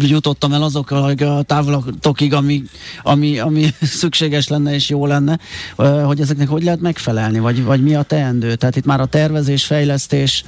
jutottam 0.00 0.52
el 0.52 0.62
azok 0.62 0.90
a 0.90 1.42
távolatokig, 1.46 2.34
ami, 2.34 2.62
ami, 3.02 3.38
ami 3.38 3.66
szükséges 4.02 4.48
lenne 4.48 4.74
és 4.74 4.88
jó 4.88 5.06
lenne, 5.06 5.38
hogy 6.04 6.20
ezeknek 6.20 6.48
hogy 6.48 6.64
lehet 6.64 6.80
megfelelni, 6.80 7.38
vagy, 7.38 7.64
vagy 7.64 7.82
mi 7.82 7.94
a 7.94 8.02
teendő. 8.02 8.54
Tehát 8.54 8.76
itt 8.76 8.84
már 8.84 9.00
a 9.00 9.06
tervezés, 9.06 9.64
fejlesztés, 9.64 10.44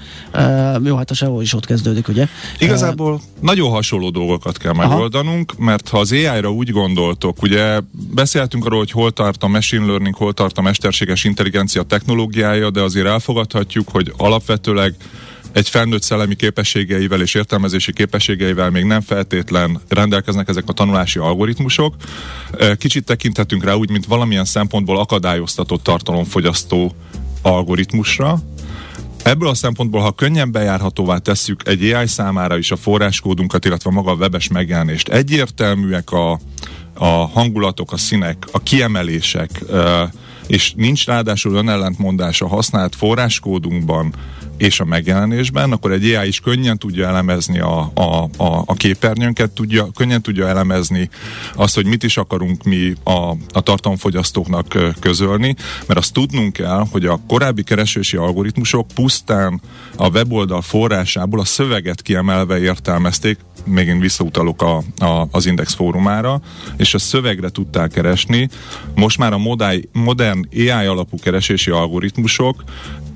jó, 0.85 0.97
hát 0.97 1.11
a 1.11 1.15
SEO 1.15 1.41
is 1.41 1.55
ott 1.55 1.67
kezdődik, 1.67 2.09
ugye? 2.09 2.27
Igazából 2.59 3.21
nagyon 3.41 3.71
hasonló 3.71 4.11
dolgokat 4.11 4.59
kell 4.59 4.73
megoldanunk, 4.73 5.53
Aha. 5.53 5.65
mert 5.65 5.89
ha 5.89 5.99
az 5.99 6.13
AI-ra 6.13 6.53
úgy 6.53 6.71
gondoltok, 6.71 7.43
ugye 7.43 7.81
beszéltünk 8.15 8.65
arról, 8.65 8.79
hogy 8.79 8.91
hol 8.91 9.11
tart 9.11 9.43
a 9.43 9.49
machine 9.49 9.87
learning, 9.87 10.15
hol 10.15 10.33
tart 10.33 10.59
a 10.59 10.63
mesterséges 10.85 11.25
intelligencia 11.25 11.83
technológiája, 11.83 12.71
de 12.71 12.81
azért 12.81 13.07
elfogadhatjuk, 13.07 13.89
hogy 13.89 14.13
alapvetőleg 14.17 14.95
egy 15.53 15.69
felnőtt 15.69 16.03
szellemi 16.03 16.35
képességeivel 16.35 17.21
és 17.21 17.35
értelmezési 17.35 17.93
képességeivel 17.93 18.71
még 18.71 18.85
nem 18.85 19.01
feltétlen 19.01 19.81
rendelkeznek 19.89 20.49
ezek 20.49 20.65
a 20.67 20.73
tanulási 20.73 21.19
algoritmusok. 21.19 21.95
Kicsit 22.79 23.05
tekinthetünk 23.05 23.65
rá 23.65 23.75
úgy, 23.75 23.91
mint 23.91 24.07
valamilyen 24.07 24.45
szempontból 24.45 24.99
akadályoztatott 24.99 25.83
tartalomfogyasztó 25.83 26.95
algoritmusra, 27.43 28.39
Ebből 29.23 29.49
a 29.49 29.55
szempontból, 29.55 30.01
ha 30.01 30.13
könnyen 30.13 30.53
bejárhatóvá 30.53 31.19
tesszük 31.19 31.61
egy 31.69 31.93
AI 31.93 32.07
számára 32.07 32.57
is 32.57 32.71
a 32.71 32.77
forráskódunkat, 32.77 33.65
illetve 33.65 33.91
maga 33.91 34.11
a 34.11 34.15
webes 34.15 34.49
megjelenést, 34.49 35.09
egyértelműek 35.09 36.11
a, 36.11 36.39
a 36.95 37.07
hangulatok, 37.07 37.93
a 37.93 37.97
színek, 37.97 38.47
a 38.53 38.63
kiemelések, 38.63 39.51
és 40.47 40.73
nincs 40.77 41.07
ráadásul 41.07 41.55
önellentmondás 41.55 42.41
a 42.41 42.49
használt 42.49 42.95
forráskódunkban 42.95 44.15
és 44.57 44.81
a 44.81 44.85
megjelenésben, 44.85 45.73
akkor 45.73 45.93
egy 45.93 46.15
AI 46.15 46.29
is 46.29 46.41
könnyen 46.41 46.79
tudja 46.79 47.09
elemezni 47.09 47.59
a, 47.59 47.91
a, 47.95 48.23
a, 48.37 48.63
a 48.67 48.75
képernyőnket, 48.75 49.51
tudja, 49.51 49.89
könnyen 49.95 50.23
tudja 50.23 50.49
elemezni 50.49 51.11
azt, 51.55 51.75
hogy 51.75 51.87
mit 51.87 52.03
is 52.03 52.17
akarunk 52.17 52.63
mi 52.63 52.95
a, 53.05 53.31
a 53.53 53.61
tartalomfogyasztóknak 53.61 54.95
közölni, 55.01 55.55
mert 55.87 55.99
azt 55.99 56.13
tudnunk 56.13 56.53
kell, 56.53 56.85
hogy 56.91 57.07
a 57.07 57.21
korábbi 57.29 57.63
keresési 57.63 58.17
algoritmusok 58.17 58.87
pusztán 58.95 59.61
a 59.97 60.09
weboldal 60.09 60.63
forrásából 60.63 61.41
a 61.41 61.45
szöveget 61.45 62.03
kiemelve 62.03 62.59
értelmezték, 62.59 63.39
még 63.65 63.87
én 63.87 63.99
visszautalok 64.01 64.63
a, 64.63 64.83
a, 65.05 65.29
az 65.31 65.47
Index 65.47 65.75
fórumára, 65.75 66.41
és 66.77 66.95
a 66.95 66.99
szövegre 66.99 67.49
tudták 67.49 67.91
keresni. 67.91 68.49
Most 68.95 69.19
már 69.19 69.33
a 69.33 69.41
modern 69.93 70.49
AI 70.53 70.87
alapú 70.87 71.19
keresési 71.19 71.71
algoritmusok 71.71 72.65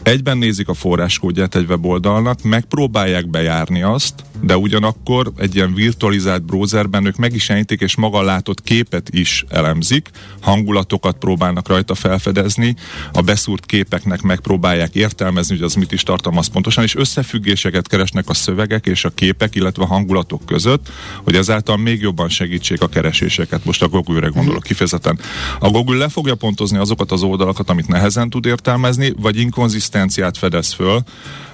egyben 0.08 0.38
nézik 0.38 0.68
a 0.68 0.74
forráskódját 0.74 1.54
egy 1.54 1.68
weboldalnak, 1.68 2.42
megpróbálják 2.42 3.30
bejárni 3.30 3.82
azt, 3.82 4.14
de 4.40 4.56
ugyanakkor 4.56 5.32
egy 5.36 5.54
ilyen 5.54 5.74
virtualizált 5.74 6.42
browserben 6.42 7.06
ők 7.06 7.16
meg 7.16 7.34
is 7.34 7.50
ejtik, 7.50 7.80
és 7.80 7.96
maga 7.96 8.22
látott 8.22 8.62
képet 8.62 9.08
is 9.10 9.44
elemzik, 9.48 10.10
hangulatokat 10.40 11.16
próbálnak 11.18 11.68
rajta 11.68 11.94
felfedezni, 11.94 12.76
a 13.12 13.20
beszúrt 13.20 13.66
képeknek 13.66 14.22
megpróbálják 14.22 14.94
értelmezni, 14.94 15.54
hogy 15.54 15.64
az 15.64 15.74
mit 15.74 15.92
is 15.92 16.02
tartalmaz 16.02 16.46
pontosan, 16.46 16.84
és 16.84 16.94
összefüggéseket 16.94 17.88
keresnek 17.88 18.28
a 18.28 18.34
szövegek 18.34 18.86
és 18.86 19.04
a 19.04 19.10
képek, 19.10 19.54
illetve 19.54 19.82
a 19.82 19.86
hangulatok 19.86 20.46
között, 20.46 20.88
hogy 21.24 21.34
ezáltal 21.34 21.76
még 21.76 22.00
jobban 22.00 22.28
segítsék 22.28 22.82
a 22.82 22.88
kereséseket. 22.88 23.64
Most 23.64 23.82
a 23.82 23.88
Google-re 23.88 24.28
gondolok 24.28 24.62
kifejezetten. 24.62 25.18
A 25.58 25.70
Google 25.70 25.96
le 25.96 26.08
fogja 26.08 26.34
pontozni 26.34 26.78
azokat 26.78 27.12
az 27.12 27.22
oldalakat, 27.22 27.70
amit 27.70 27.88
nehezen 27.88 28.30
tud 28.30 28.46
értelmezni, 28.46 29.12
vagy 29.20 29.36
inkonzisztenciát 29.36 30.38
fedez 30.38 30.72
föl. 30.72 31.02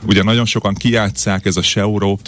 Ugye 0.07 0.23
nagyon 0.23 0.45
sokan 0.45 0.75
kijátszák 0.75 1.47
ez 1.47 1.57
a 1.57 1.63
SEO 1.63 2.19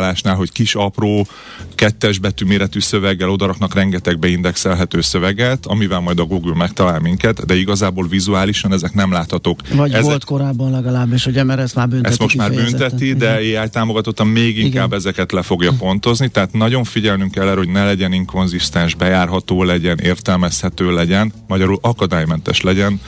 optimalizálásnál, 0.00 0.34
hogy 0.34 0.52
kis 0.52 0.74
apró 0.74 1.26
kettes 1.74 2.18
betű 2.18 2.44
méretű 2.44 2.80
szöveggel 2.80 3.30
odaraknak 3.30 3.74
rengeteg 3.74 4.18
beindexelhető 4.18 5.00
szöveget, 5.00 5.66
amivel 5.66 6.00
majd 6.00 6.18
a 6.18 6.24
Google 6.24 6.54
megtalál 6.54 7.00
minket, 7.00 7.46
de 7.46 7.56
igazából 7.56 8.06
vizuálisan 8.08 8.72
ezek 8.72 8.94
nem 8.94 9.12
láthatók. 9.12 9.60
Vagy 9.74 9.90
ezek... 9.90 10.04
volt 10.04 10.24
korábban 10.24 10.70
legalábbis, 10.70 11.24
hogy 11.24 11.44
mert 11.44 11.60
ezt 11.60 11.74
már 11.74 11.88
bünteti. 11.88 12.10
Ezt 12.10 12.20
most 12.20 12.36
már 12.36 12.52
bünteti, 12.52 13.14
de 13.14 13.30
AI 13.32 13.68
támogatottan 13.70 14.26
még 14.26 14.58
inkább 14.58 14.86
Igen. 14.86 14.98
ezeket 14.98 15.32
le 15.32 15.42
fogja 15.42 15.72
pontozni, 15.78 16.28
tehát 16.28 16.52
nagyon 16.52 16.84
figyelnünk 16.84 17.30
kell 17.30 17.48
erre, 17.48 17.56
hogy 17.56 17.68
ne 17.68 17.84
legyen 17.84 18.12
inkonzisztens, 18.12 18.94
bejárható 18.94 19.62
legyen, 19.62 19.98
értelmezhető 19.98 20.94
legyen, 20.94 21.32
magyarul 21.48 21.78
akadálymentes 21.80 22.60
legyen, 22.60 23.00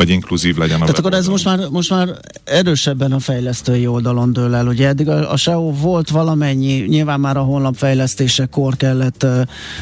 vagy 0.00 0.08
inkluzív 0.08 0.56
legyen 0.56 0.76
a 0.76 0.80
Tehát 0.80 0.98
akkor 0.98 1.12
ez 1.12 1.26
most 1.26 1.44
már, 1.44 1.58
most 1.70 1.90
már 1.90 2.08
erősebben 2.44 3.12
a 3.12 3.18
fejlesztői 3.18 3.86
oldalon 3.86 4.32
dől 4.32 4.54
el. 4.54 4.66
Ugye 4.66 4.88
eddig 4.88 5.08
a, 5.08 5.32
a 5.32 5.36
SEO 5.36 5.72
volt 5.72 6.10
valamennyi, 6.10 6.72
nyilván 6.72 7.20
már 7.20 7.36
a 7.36 7.42
honlap 7.42 7.76
fejlesztésekor 7.76 8.76
kellett 8.76 9.22
uh, 9.22 9.40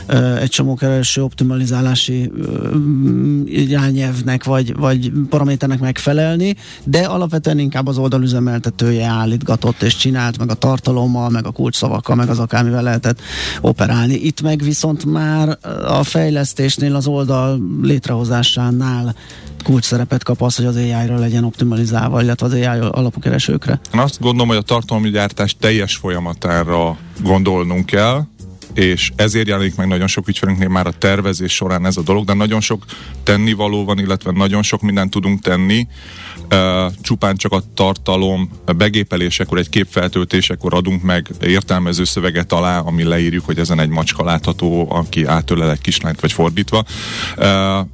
uh, 0.08 0.42
egy 0.42 0.48
csomó 0.48 0.74
kereső 0.74 1.22
optimalizálási 1.22 2.30
uh, 2.36 2.74
irányelvnek 3.46 4.44
vagy, 4.44 4.76
vagy 4.76 5.12
paraméternek 5.28 5.80
megfelelni, 5.80 6.56
de 6.84 6.98
alapvetően 6.98 7.58
inkább 7.58 7.86
az 7.86 7.98
oldalüzemeltetője 7.98 9.06
állítgatott 9.06 9.82
és 9.82 9.96
csinált, 9.96 10.38
meg 10.38 10.50
a 10.50 10.54
tartalommal, 10.54 11.28
meg 11.28 11.46
a 11.46 11.50
kulcsszavakkal, 11.50 12.16
meg 12.16 12.28
az 12.28 12.38
akármivel 12.38 12.82
lehetett 12.82 13.20
operálni. 13.60 14.14
Itt 14.14 14.42
meg 14.42 14.62
viszont 14.62 15.04
már 15.04 15.58
a 15.86 16.02
fejlesztésnél, 16.02 16.94
az 16.94 17.06
oldal 17.06 17.60
létrehozásánál 17.82 19.14
kulcs 19.62 19.84
szerepet 19.84 20.22
kap 20.22 20.42
az, 20.42 20.56
hogy 20.56 20.64
az 20.64 20.76
AI-ra 20.76 21.18
legyen 21.18 21.44
optimalizálva, 21.44 22.22
illetve 22.22 22.46
az 22.46 22.52
AI 22.52 22.64
alapú 22.64 23.20
keresőkre? 23.20 23.80
Én 23.94 24.00
azt 24.00 24.20
gondolom, 24.20 24.48
hogy 24.48 24.56
a 24.56 24.62
tartalmi 24.62 25.10
gyártás 25.10 25.56
teljes 25.60 25.96
folyamatára 25.96 26.96
gondolnunk 27.22 27.86
kell, 27.86 28.22
és 28.74 29.10
ezért 29.16 29.48
jelenik 29.48 29.76
meg 29.76 29.86
nagyon 29.86 30.06
sok 30.06 30.28
ügyfelünknél 30.28 30.68
már 30.68 30.86
a 30.86 30.92
tervezés 30.92 31.54
során 31.54 31.86
ez 31.86 31.96
a 31.96 32.02
dolog, 32.02 32.24
de 32.24 32.32
nagyon 32.32 32.60
sok 32.60 32.84
tennivaló 33.22 33.84
van, 33.84 33.98
illetve 33.98 34.30
nagyon 34.30 34.62
sok 34.62 34.82
mindent 34.82 35.10
tudunk 35.10 35.40
tenni, 35.40 35.86
csupán 37.00 37.36
csak 37.36 37.52
a 37.52 37.62
tartalom 37.74 38.50
begépelésekor, 38.76 39.58
egy 39.58 39.68
képfeltöltésekor 39.68 40.74
adunk 40.74 41.02
meg 41.02 41.30
értelmező 41.40 42.04
szöveget 42.04 42.52
alá, 42.52 42.78
ami 42.78 43.02
leírjuk, 43.02 43.44
hogy 43.44 43.58
ezen 43.58 43.80
egy 43.80 43.88
macska 43.88 44.24
látható, 44.24 44.86
aki 44.90 45.24
átölel 45.24 45.70
egy 45.70 45.80
kislányt, 45.80 46.20
vagy 46.20 46.32
fordítva. 46.32 46.84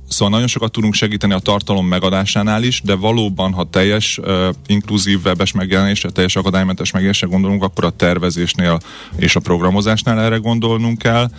Szóval 0.09 0.33
nagyon 0.33 0.47
sokat 0.47 0.73
tudunk 0.73 0.95
segíteni 0.95 1.33
a 1.33 1.39
tartalom 1.39 1.87
megadásánál 1.87 2.63
is, 2.63 2.81
de 2.85 2.95
valóban, 2.95 3.53
ha 3.53 3.65
teljes 3.71 4.19
uh, 4.19 4.49
inkluzív 4.67 5.19
webes 5.25 5.53
megjelenésre, 5.53 6.11
teljes 6.11 6.37
akadálymentes 6.37 6.91
megjelenésre 6.91 7.27
gondolunk, 7.27 7.63
akkor 7.63 7.85
a 7.85 7.91
tervezésnél 7.91 8.81
és 9.17 9.37
a 9.37 9.41
programozásnál 9.41 10.21
erre 10.21 10.37
gondolnunk 10.75 10.99
kell 10.99 11.31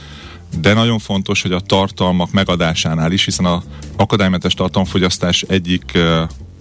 de 0.60 0.74
nagyon 0.74 1.00
fontos, 1.00 1.42
hogy 1.42 1.52
a 1.52 1.60
tartalmak 1.60 2.32
megadásánál 2.32 3.12
is, 3.12 3.26
hiszen 3.26 3.46
a 3.46 3.64
akadálymentes 3.96 4.54
tartalomfogyasztás 4.54 5.42
egyik 5.42 5.98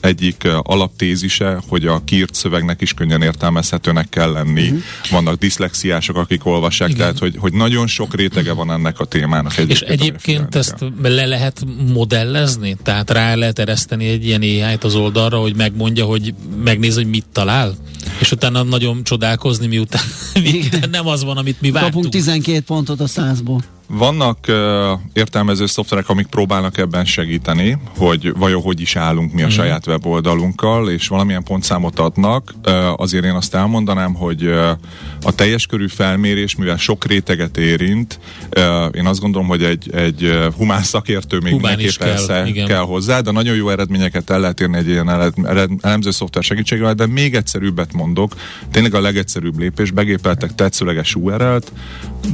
egyik 0.04 0.48
alaptézise, 0.62 1.62
hogy 1.68 1.86
a 1.86 2.04
kiírt 2.04 2.34
szövegnek 2.34 2.80
is 2.80 2.94
könnyen 2.94 3.22
értelmezhetőnek 3.22 4.08
kell 4.08 4.32
lenni. 4.32 4.62
Uh-huh. 4.62 4.82
Vannak 5.10 5.38
diszlexiások, 5.38 6.16
akik 6.16 6.46
olvassák, 6.46 6.88
Igen. 6.88 7.00
tehát 7.00 7.18
hogy, 7.18 7.36
hogy 7.38 7.52
nagyon 7.52 7.86
sok 7.86 8.14
rétege 8.14 8.52
van 8.52 8.70
ennek 8.70 9.00
a 9.00 9.04
témának. 9.04 9.52
Egyébként, 9.58 9.90
És 9.90 9.98
egyébként 10.00 10.54
ezt 10.54 10.74
le 11.02 11.26
lehet 11.26 11.64
modellezni? 11.92 12.76
Tehát 12.82 13.10
rá 13.10 13.34
lehet 13.34 13.58
ereszteni 13.58 14.08
egy 14.08 14.26
ilyen 14.26 14.42
éjjájt 14.42 14.84
az 14.84 14.94
oldalra, 14.94 15.38
hogy 15.38 15.56
megmondja, 15.56 16.04
hogy 16.04 16.34
megnéz, 16.64 16.94
hogy 16.94 17.06
mit 17.06 17.26
talál? 17.32 17.74
És 18.18 18.32
utána 18.32 18.62
nagyon 18.62 19.04
csodálkozni, 19.04 19.66
miután, 19.66 20.02
miután 20.52 20.90
nem 20.90 21.06
az 21.06 21.24
van, 21.24 21.36
amit 21.36 21.60
mi 21.60 21.70
vártunk. 21.70 21.94
Kapunk 21.94 22.12
12 22.12 22.60
pontot 22.60 23.00
a 23.00 23.06
százból. 23.06 23.62
Vannak 23.86 24.38
uh, 24.48 24.54
értelmező 25.12 25.66
szoftverek, 25.66 26.08
amik 26.08 26.26
próbálnak 26.26 26.78
ebben 26.78 27.04
segíteni, 27.04 27.78
hogy 27.96 28.32
vajon 28.36 28.62
hogy 28.62 28.80
is 28.80 28.96
állunk 28.96 29.32
mi 29.32 29.42
a 29.42 29.46
mm. 29.46 29.48
saját 29.48 29.86
weboldalunkkal, 29.86 30.90
és 30.90 31.08
valamilyen 31.08 31.42
pontszámot 31.42 31.98
adnak. 31.98 32.54
Uh, 32.66 33.00
azért 33.00 33.24
én 33.24 33.34
azt 33.34 33.54
elmondanám, 33.54 34.14
hogy 34.14 34.44
uh, 34.44 34.68
a 35.22 35.32
teljes 35.34 35.66
körű 35.66 35.88
felmérés, 35.88 36.54
mivel 36.54 36.76
sok 36.76 37.04
réteget 37.04 37.56
érint, 37.56 38.20
uh, 38.56 38.64
én 38.92 39.06
azt 39.06 39.20
gondolom, 39.20 39.48
hogy 39.48 39.62
egy, 39.62 39.94
egy 39.94 40.38
humán 40.56 40.82
szakértő 40.82 41.38
még 41.38 41.52
humán 41.52 41.76
mindenképp 41.76 42.26
kell, 42.26 42.66
kell 42.66 42.82
hozzá, 42.82 43.20
de 43.20 43.30
nagyon 43.30 43.56
jó 43.56 43.68
eredményeket 43.68 44.30
el 44.30 44.40
lehet 44.40 44.60
érni 44.60 44.76
egy 44.76 44.88
ilyen 44.88 45.34
elemző 45.80 46.10
szoftver 46.10 46.44
segítségével, 46.44 46.94
de 46.94 47.06
még 47.06 47.34
egyszerűbbet 47.34 47.92
mondok, 47.92 48.34
tényleg 48.70 48.94
a 48.94 49.00
legegyszerűbb 49.00 49.58
lépés, 49.58 49.90
begépeltek 49.90 50.54
tetszőleges 50.54 51.14
URL-t, 51.14 51.72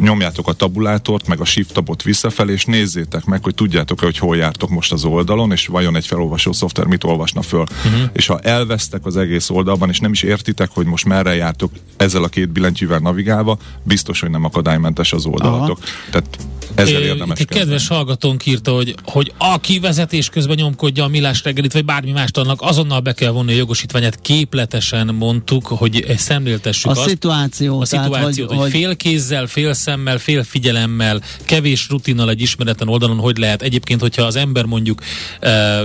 nyomjátok 0.01 0.49
a 0.49 0.53
tabulátort, 0.53 1.27
meg 1.27 1.40
a 1.41 1.45
shift 1.45 1.73
tabot 1.73 2.03
visszafelé, 2.03 2.53
és 2.53 2.65
nézzétek 2.65 3.25
meg, 3.25 3.43
hogy 3.43 3.55
tudjátok-e, 3.55 4.05
hogy 4.05 4.19
hol 4.19 4.37
jártok 4.37 4.71
most 4.71 4.93
az 4.93 5.05
oldalon, 5.05 5.53
és 5.53 5.67
vajon 5.67 5.97
egy 5.97 6.07
felolvasó 6.07 6.53
szoftver 6.53 6.87
mit 6.87 7.05
olvasna 7.05 7.43
föl. 7.43 7.61
Uh-huh. 7.61 8.11
És 8.13 8.27
ha 8.27 8.39
elvesztek 8.39 9.07
az 9.07 9.17
egész 9.17 9.51
oldalban, 9.51 9.89
és 9.89 9.99
nem 9.99 10.13
is 10.13 10.23
értitek, 10.23 10.71
hogy 10.73 10.87
most 10.87 11.05
merre 11.05 11.35
jártok 11.35 11.73
ezzel 11.97 12.23
a 12.23 12.29
két 12.29 12.49
billentyűvel 12.49 12.99
navigálva, 12.99 13.59
biztos, 13.83 14.21
hogy 14.21 14.31
nem 14.31 14.45
akadálymentes 14.45 15.13
az 15.13 15.27
oldalatok. 15.27 15.79
Aha. 15.79 16.11
Tehát 16.11 16.39
ezzel 16.75 17.03
érdemes 17.03 17.39
Egy 17.39 17.47
kedves 17.47 17.89
hallgatónk 17.89 18.47
írta, 18.47 18.73
hogy, 18.73 18.95
hogy 19.05 19.33
aki 19.39 19.79
vezetés 19.79 20.29
közben 20.29 20.57
nyomkodja 20.57 21.05
a 21.05 21.09
millás 21.09 21.43
reggelit, 21.45 21.73
vagy 21.73 21.85
bármi 21.85 22.11
mást 22.11 22.39
annak, 22.39 22.61
azonnal 22.63 23.01
be 23.01 23.13
kell 23.13 23.31
vonni 23.31 23.53
a 23.53 23.57
jogosítványát. 23.57 24.21
Képletesen 24.21 25.07
mondtuk, 25.07 25.67
hogy 25.67 26.15
szemléltessük 26.17 26.91
a 26.91 26.91
azt, 26.91 27.09
szituációt, 27.09 27.83
a 27.83 27.85
szituációt, 27.85 28.49
hogy, 28.49 28.59
hogy 28.59 28.71
fél 28.71 28.97
kézzel, 28.97 29.47
fél 29.47 29.73
szemmel, 29.73 30.19
fél 30.19 30.45
figyelemmel, 30.45 31.23
kevés 31.45 31.89
rutinnal 31.89 32.31
egy 32.31 32.41
ismeretlen 32.41 32.89
oldalon 32.89 33.19
hogy 33.19 33.39
lehet. 33.39 33.63
Egyébként, 33.63 34.01
hogyha 34.01 34.23
az 34.23 34.37
ember 34.37 34.65
mondjuk 34.65 35.01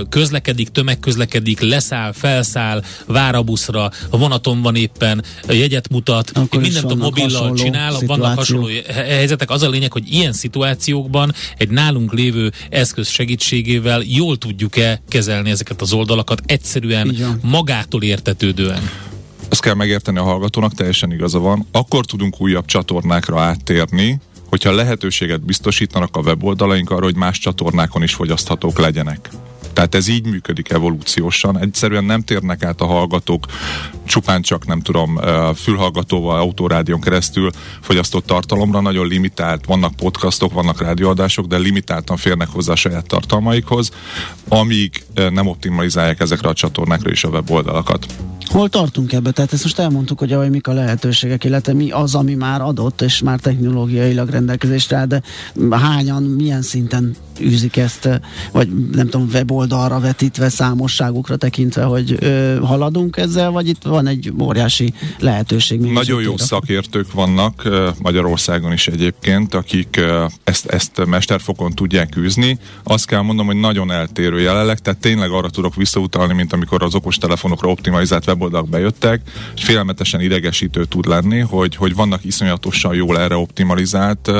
közlekedik, 0.08 0.68
tömegközlekedik, 0.68 1.60
leszáll, 1.60 2.12
felszáll, 2.12 2.82
vár 3.06 3.34
a 3.34 3.42
buszra, 3.42 3.90
a 4.10 4.18
vonaton 4.18 4.62
van 4.62 4.76
éppen, 4.76 5.24
jegyet 5.48 5.88
mutat, 5.88 6.30
Akkor 6.34 6.60
mindent 6.60 6.90
a 6.90 6.94
mobillal 6.94 7.54
csinál, 7.54 7.92
szituáció. 7.92 8.16
vannak 8.16 8.38
hasonló 8.38 8.68
helyzetek. 8.94 9.50
Az 9.50 9.62
a 9.62 9.68
lényeg, 9.68 9.92
hogy 9.92 10.12
ilyen 10.12 10.32
szituációkban 10.32 11.34
egy 11.56 11.68
nálunk 11.68 12.12
lévő 12.12 12.52
eszköz 12.70 13.08
segítségével 13.08 14.02
jól 14.04 14.36
tudjuk-e 14.36 15.02
kezelni 15.08 15.50
ezeket 15.50 15.80
az 15.80 15.92
oldalakat 15.92 16.42
egyszerűen 16.46 17.38
magától 17.42 18.02
értetődően. 18.02 18.90
Azt 19.48 19.60
kell 19.60 19.74
megérteni 19.74 20.18
a 20.18 20.22
hallgatónak, 20.22 20.74
teljesen 20.74 21.12
igaza 21.12 21.38
van. 21.38 21.66
Akkor 21.72 22.04
tudunk 22.04 22.40
újabb 22.40 22.64
csatornákra 22.64 23.40
áttérni, 23.40 24.18
hogyha 24.48 24.72
lehetőséget 24.72 25.44
biztosítanak 25.44 26.16
a 26.16 26.20
weboldalaink 26.20 26.90
arra, 26.90 27.04
hogy 27.04 27.16
más 27.16 27.38
csatornákon 27.38 28.02
is 28.02 28.14
fogyaszthatók 28.14 28.78
legyenek. 28.78 29.28
Tehát 29.72 29.94
ez 29.94 30.08
így 30.08 30.26
működik 30.26 30.70
evolúciósan. 30.70 31.58
Egyszerűen 31.58 32.04
nem 32.04 32.22
térnek 32.22 32.62
át 32.62 32.80
a 32.80 32.86
hallgatók 32.86 33.46
csupán 34.04 34.42
csak, 34.42 34.66
nem 34.66 34.80
tudom, 34.80 35.20
fülhallgatóval, 35.54 36.40
autórádión 36.40 37.00
keresztül 37.00 37.50
fogyasztott 37.80 38.26
tartalomra. 38.26 38.80
Nagyon 38.80 39.06
limitált, 39.06 39.64
vannak 39.64 39.96
podcastok, 39.96 40.52
vannak 40.52 40.80
rádióadások, 40.80 41.46
de 41.46 41.56
limitáltan 41.56 42.16
férnek 42.16 42.48
hozzá 42.48 42.72
a 42.72 42.76
saját 42.76 43.06
tartalmaikhoz, 43.06 43.90
amíg 44.48 45.04
nem 45.14 45.46
optimalizálják 45.46 46.20
ezekre 46.20 46.48
a 46.48 46.52
csatornákra 46.52 47.10
is 47.10 47.24
a 47.24 47.28
weboldalakat. 47.28 48.06
Hol 48.46 48.68
tartunk 48.68 49.12
ebbe? 49.12 49.30
Tehát 49.30 49.52
ezt 49.52 49.62
most 49.62 49.78
elmondtuk, 49.78 50.18
hogy 50.18 50.32
ahogy 50.32 50.50
mik 50.50 50.66
a 50.66 50.72
lehetőségek, 50.72 51.44
illetve 51.44 51.72
mi 51.72 51.90
az, 51.90 52.14
ami 52.14 52.34
már 52.34 52.60
adott, 52.60 53.00
és 53.00 53.22
már 53.22 53.38
technológiailag 53.38 54.28
rendelkezésre 54.28 54.96
áll, 54.96 55.06
de 55.06 55.22
hányan, 55.70 56.22
milyen 56.22 56.62
szinten 56.62 57.16
űzik 57.40 57.76
ezt, 57.76 58.20
vagy 58.52 58.68
nem 58.92 59.08
tudom, 59.08 59.28
weboldalra 59.32 60.00
vetítve, 60.00 60.48
számosságukra 60.48 61.36
tekintve, 61.36 61.84
hogy 61.84 62.16
ö, 62.20 62.58
haladunk 62.62 63.16
ezzel, 63.16 63.50
vagy 63.50 63.68
itt 63.68 63.82
van 63.82 64.06
egy 64.06 64.32
óriási 64.40 64.94
lehetőség. 65.18 65.80
Nagyon 65.80 66.22
jó 66.22 66.36
szakértők 66.36 67.12
vannak 67.12 67.68
Magyarországon 67.98 68.72
is 68.72 68.88
egyébként, 68.88 69.54
akik 69.54 70.00
ezt, 70.44 70.66
ezt 70.66 71.06
mesterfokon 71.06 71.72
tudják 71.72 72.16
űzni. 72.16 72.58
Azt 72.82 73.06
kell 73.06 73.20
mondom, 73.20 73.46
hogy 73.46 73.56
nagyon 73.56 73.90
eltérő 73.90 74.40
jelenleg, 74.40 74.78
tehát 74.78 75.00
tényleg 75.00 75.30
arra 75.30 75.50
tudok 75.50 75.74
visszautalni, 75.74 76.34
mint 76.34 76.52
amikor 76.52 76.82
az 76.82 76.94
okostelefonokra 76.94 77.68
optimalizált 77.68 78.24
weboldalak 78.36 78.68
bejöttek, 78.68 79.20
és 79.54 79.64
félelmetesen 79.64 80.20
idegesítő 80.20 80.84
tud 80.84 81.06
lenni, 81.06 81.38
hogy, 81.38 81.76
hogy 81.76 81.94
vannak 81.94 82.24
iszonyatosan 82.24 82.94
jól 82.94 83.18
erre 83.18 83.36
optimalizált 83.36 84.30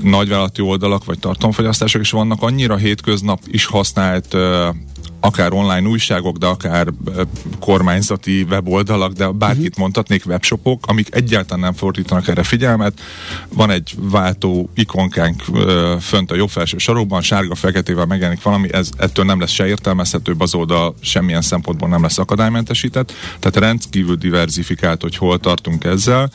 nagyvállalati 0.00 0.60
oldalak 0.60 1.04
vagy 1.04 1.18
tartalomfogyasztások, 1.18 2.00
és 2.00 2.10
vannak 2.10 2.42
annyira 2.42 2.76
hétköznap 2.76 3.40
is 3.46 3.66
használt 3.66 4.36
akár 5.26 5.52
online 5.52 5.88
újságok, 5.88 6.36
de 6.36 6.46
akár 6.46 6.86
kormányzati 7.60 8.46
weboldalak, 8.50 9.12
de 9.12 9.28
bárkit 9.28 9.64
uh-huh. 9.64 9.78
mondhatnék, 9.78 10.26
webshopok, 10.26 10.84
amik 10.86 11.14
egyáltalán 11.14 11.60
nem 11.60 11.72
fordítanak 11.72 12.28
erre 12.28 12.42
figyelmet. 12.42 13.00
Van 13.48 13.70
egy 13.70 13.94
váltó 13.96 14.70
ikonkánk 14.74 15.42
fönt 16.00 16.30
a 16.30 16.34
jobb 16.34 16.48
felső 16.48 16.78
sarokban, 16.78 17.22
sárga-feketével 17.22 18.06
megjelenik 18.06 18.42
valami, 18.42 18.72
ez 18.72 18.90
ettől 18.96 19.24
nem 19.24 19.40
lesz 19.40 19.50
se 19.50 19.66
értelmezhetőbb 19.66 20.40
az 20.40 20.54
oldal, 20.54 20.94
semmilyen 21.00 21.42
szempontból 21.42 21.88
nem 21.88 22.02
lesz 22.02 22.18
akadálymentesített, 22.18 23.12
tehát 23.38 23.56
rendkívül 23.56 24.16
diversifikált, 24.16 25.02
hogy 25.02 25.16
hol 25.16 25.38
tartunk 25.38 25.84
ezzel. 25.84 26.30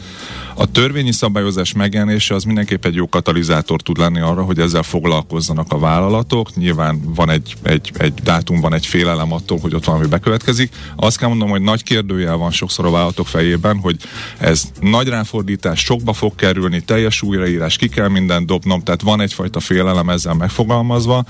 A 0.55 0.71
törvényi 0.71 1.11
szabályozás 1.11 1.73
megjelenése 1.73 2.35
az 2.35 2.43
mindenképp 2.43 2.85
egy 2.85 2.95
jó 2.95 3.09
katalizátor 3.09 3.81
tud 3.81 3.97
lenni 3.97 4.19
arra, 4.19 4.43
hogy 4.43 4.59
ezzel 4.59 4.83
foglalkozzanak 4.83 5.71
a 5.71 5.79
vállalatok. 5.79 6.55
Nyilván 6.55 7.01
van 7.15 7.29
egy, 7.29 7.55
egy, 7.63 7.91
egy 7.97 8.13
dátum, 8.13 8.59
van 8.59 8.73
egy 8.73 8.80
félelem 8.87 9.31
attól, 9.31 9.59
hogy 9.59 9.75
ott 9.75 9.85
valami 9.85 10.07
bekövetkezik. 10.07 10.73
Azt 10.95 11.17
kell 11.17 11.29
mondom, 11.29 11.49
hogy 11.49 11.61
nagy 11.61 11.83
kérdőjel 11.83 12.35
van 12.35 12.51
sokszor 12.51 12.85
a 12.85 12.91
vállalatok 12.91 13.27
fejében, 13.27 13.77
hogy 13.77 13.95
ez 14.37 14.63
nagy 14.79 15.07
ráfordítás, 15.07 15.79
sokba 15.79 16.13
fog 16.13 16.35
kerülni, 16.35 16.81
teljes 16.81 17.21
újraírás, 17.21 17.77
ki 17.77 17.87
kell 17.87 18.07
mindent 18.07 18.45
dobnom, 18.45 18.81
tehát 18.81 19.01
van 19.01 19.21
egyfajta 19.21 19.59
félelem 19.59 20.09
ezzel 20.09 20.33
megfogalmazva. 20.33 21.23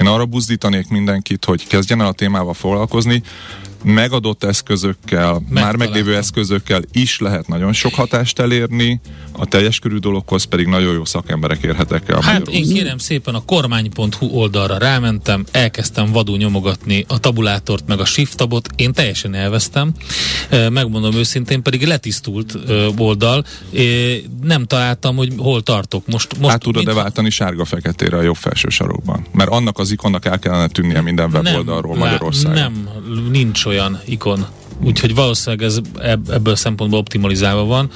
Én 0.00 0.06
arra 0.06 0.26
buzdítanék 0.26 0.88
mindenkit, 0.88 1.44
hogy 1.44 1.66
kezdjen 1.66 2.00
el 2.00 2.06
a 2.06 2.12
témával 2.12 2.54
foglalkozni, 2.54 3.22
megadott 3.82 4.44
eszközökkel, 4.44 5.42
már 5.48 5.76
meglévő 5.76 6.16
eszközökkel 6.16 6.82
is 6.92 7.18
lehet 7.18 7.48
nagyon 7.48 7.72
sok 7.72 7.94
hatást 7.94 8.38
elérni, 8.38 9.00
a 9.32 9.46
teljes 9.46 9.78
körű 9.78 9.96
dologhoz 9.96 10.44
pedig 10.44 10.66
nagyon 10.66 10.94
jó 10.94 11.04
szakemberek 11.04 11.62
érhetek 11.62 12.08
el. 12.08 12.20
Hát 12.20 12.48
én 12.48 12.68
kérem 12.68 12.98
szépen 12.98 13.34
a 13.34 13.44
kormány.hu 13.44 14.26
oldalra 14.26 14.78
rámentem, 14.78 15.44
elkezdtem 15.50 16.12
vadul 16.12 16.36
nyomogatni 16.36 17.04
a 17.08 17.18
tabulátort 17.18 17.86
meg 17.86 18.00
a 18.00 18.04
shift 18.04 18.36
tabot, 18.36 18.68
én 18.76 18.92
teljesen 18.92 19.34
elvesztem, 19.34 19.92
megmondom 20.50 21.14
őszintén, 21.14 21.62
pedig 21.62 21.86
letisztult 21.86 22.58
oldal, 22.96 23.44
nem 24.42 24.64
találtam, 24.64 25.16
hogy 25.16 25.32
hol 25.36 25.62
tartok. 25.62 26.06
Most, 26.06 26.38
most 26.38 26.50
hát 26.50 26.62
tudod-e 26.62 26.92
váltani 26.92 27.30
sárga-feketére 27.30 28.16
a 28.16 28.22
jobb 28.22 28.36
felső 28.36 28.68
sarokban? 28.68 29.26
Mert 29.32 29.50
annak 29.50 29.78
az 29.78 29.90
ikonnak 29.90 30.24
el 30.24 30.38
kellene 30.38 30.66
tűnnie 30.66 31.00
minden 31.00 31.30
weboldalról 31.32 31.96
Magyarországon. 31.96 32.58
Nem, 32.58 32.88
nincs 33.30 33.66
olyan 33.68 34.00
ikon. 34.04 34.46
Úgyhogy 34.82 35.14
valószínűleg 35.14 35.66
ez 35.66 35.80
ebből 36.28 36.52
a 36.52 36.56
szempontból 36.56 36.98
optimalizálva 36.98 37.64
van. 37.64 37.90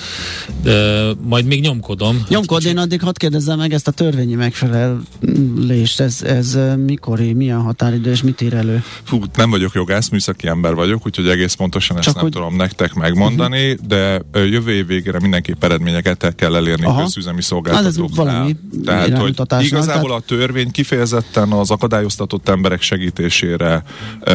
De 0.62 1.04
majd 1.24 1.46
még 1.46 1.60
nyomkodom. 1.60 2.24
Nyomkod, 2.28 2.64
én 2.64 2.78
addig 2.78 3.00
hadd 3.00 3.14
kérdezzem 3.16 3.58
meg 3.58 3.72
ezt 3.72 3.88
a 3.88 3.90
törvényi 3.90 4.34
megfelelést. 4.34 6.00
Ez, 6.00 6.22
ez 6.22 6.58
mikori, 6.76 7.32
milyen 7.32 7.60
határidő 7.60 8.10
és 8.10 8.22
mit 8.22 8.40
ír 8.40 8.54
elő? 8.54 8.82
Fú, 9.02 9.22
nem 9.36 9.50
vagyok 9.50 9.74
jogász, 9.74 10.08
műszaki 10.08 10.48
ember 10.48 10.74
vagyok, 10.74 11.06
úgyhogy 11.06 11.28
egész 11.28 11.54
pontosan 11.54 11.96
ezt 11.96 12.04
Csak 12.04 12.14
nem 12.14 12.22
hogy... 12.22 12.32
tudom 12.32 12.56
nektek 12.56 12.94
megmondani, 12.94 13.70
uh-huh. 13.70 13.86
de 13.86 14.22
jövő 14.32 14.72
év 14.72 14.86
végére 14.86 15.20
mindenképp 15.20 15.64
eredményeket 15.64 16.22
el 16.22 16.34
kell 16.34 16.56
elérni 16.56 16.84
Aha. 16.84 17.02
közüzemi 17.02 17.42
szolgáltatóknál. 17.42 18.44
Hát 18.44 18.54
tehát, 18.84 19.18
hogy 19.18 19.34
igazából 19.60 20.08
tehát... 20.08 20.22
a 20.22 20.26
törvény 20.26 20.70
kifejezetten 20.70 21.52
az 21.52 21.70
akadályoztatott 21.70 22.48
emberek 22.48 22.82
segítésére 22.82 23.82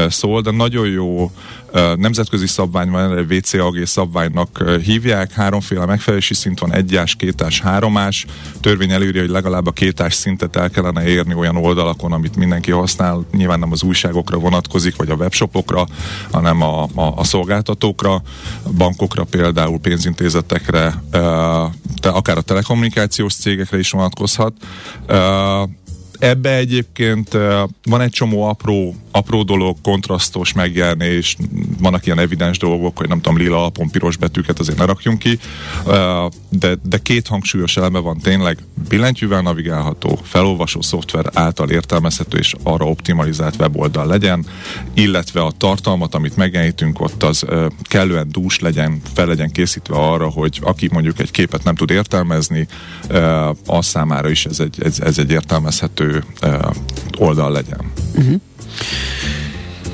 szól, 0.10 0.42
de 0.42 0.52
nagyon 0.52 0.88
jó 0.88 1.32
nemzetközi 1.98 2.48
szabvány 2.48 2.90
van, 2.90 3.28
WCAG 3.30 3.86
szabványnak 3.86 4.64
hívják, 4.84 5.32
háromféle 5.32 5.86
megfelelési 5.86 6.34
szint 6.34 6.60
van, 6.60 6.74
egyás, 6.74 7.16
kétás, 7.16 7.62
háromás. 7.62 8.26
Törvény 8.62 8.92
előírja, 8.92 9.22
hogy 9.22 9.30
legalább 9.30 9.68
a 9.68 9.72
kétás 9.72 10.14
szintet 10.14 10.56
el 10.56 10.70
kellene 10.70 11.08
érni 11.08 11.34
olyan 11.34 11.56
oldalakon, 11.56 12.12
amit 12.12 12.36
mindenki 12.36 12.72
használ. 12.72 13.26
Nyilván 13.32 13.60
nem 13.60 13.72
az 13.72 13.84
újságokra 13.84 14.38
vonatkozik, 14.38 14.96
vagy 14.96 15.10
a 15.10 15.16
webshopokra, 15.16 15.88
hanem 16.32 16.62
a, 16.62 16.84
a, 16.84 17.14
a 17.16 17.24
szolgáltatókra, 17.24 18.22
bankokra 18.78 19.24
például, 19.24 19.80
pénzintézetekre, 19.80 21.04
te, 22.00 22.10
akár 22.10 22.38
a 22.38 22.42
telekommunikációs 22.42 23.34
cégekre 23.34 23.80
is 23.80 23.92
vonatkozhat. 23.92 24.54
Ebbe 26.20 26.56
egyébként 26.56 27.38
van 27.84 28.02
egy 28.02 28.12
csomó 28.12 28.44
apró 28.44 28.96
apró 29.18 29.44
dolog, 29.44 29.78
kontrasztos 29.82 30.54
megjelenés, 30.54 31.38
vannak 31.80 32.06
ilyen 32.06 32.20
evidens 32.20 32.58
dolgok, 32.58 32.98
hogy 32.98 33.08
nem 33.08 33.22
tudom, 33.22 33.38
lila 33.38 33.58
alapon 33.58 33.90
piros 33.90 34.18
betűket 34.18 34.60
azért 34.60 34.78
ne 34.78 34.86
rakjunk 34.86 35.20
ki, 35.20 35.40
de, 36.50 36.78
de 36.84 36.98
két 36.98 37.28
hangsúlyos 37.28 37.78
eleme 37.78 38.00
van 38.00 38.18
tényleg, 38.18 38.58
billentyűvel 38.90 39.42
navigálható, 39.42 40.20
felolvasó 40.24 40.82
szoftver 40.82 41.26
által 41.34 41.70
értelmezhető 41.70 42.38
és 42.38 42.56
arra 42.64 42.86
optimalizált 42.86 43.56
weboldal 43.60 44.08
legyen, 44.08 44.46
illetve 44.94 45.42
a 45.42 45.52
tartalmat, 45.58 46.16
amit 46.16 46.36
megjelenítünk 46.36 47.02
ott, 47.02 47.24
az 47.24 47.46
kellően 47.82 48.28
dús 48.32 48.60
legyen, 48.60 49.02
fel 49.14 49.26
legyen 49.26 49.52
készítve 49.52 49.96
arra, 49.96 50.30
hogy 50.30 50.60
aki 50.64 50.90
mondjuk 50.92 51.20
egy 51.20 51.32
képet 51.32 51.64
nem 51.64 51.76
tud 51.76 51.90
értelmezni, 51.90 52.68
az 53.66 53.86
számára 53.86 54.30
is 54.30 54.46
ez 54.46 54.60
egy, 54.60 54.84
ez, 54.84 55.00
ez 55.00 55.18
egy 55.18 55.32
értelmezhető 55.32 56.07
oldal 57.18 57.52
legyen. 57.52 57.92
Uh-huh. 58.16 58.42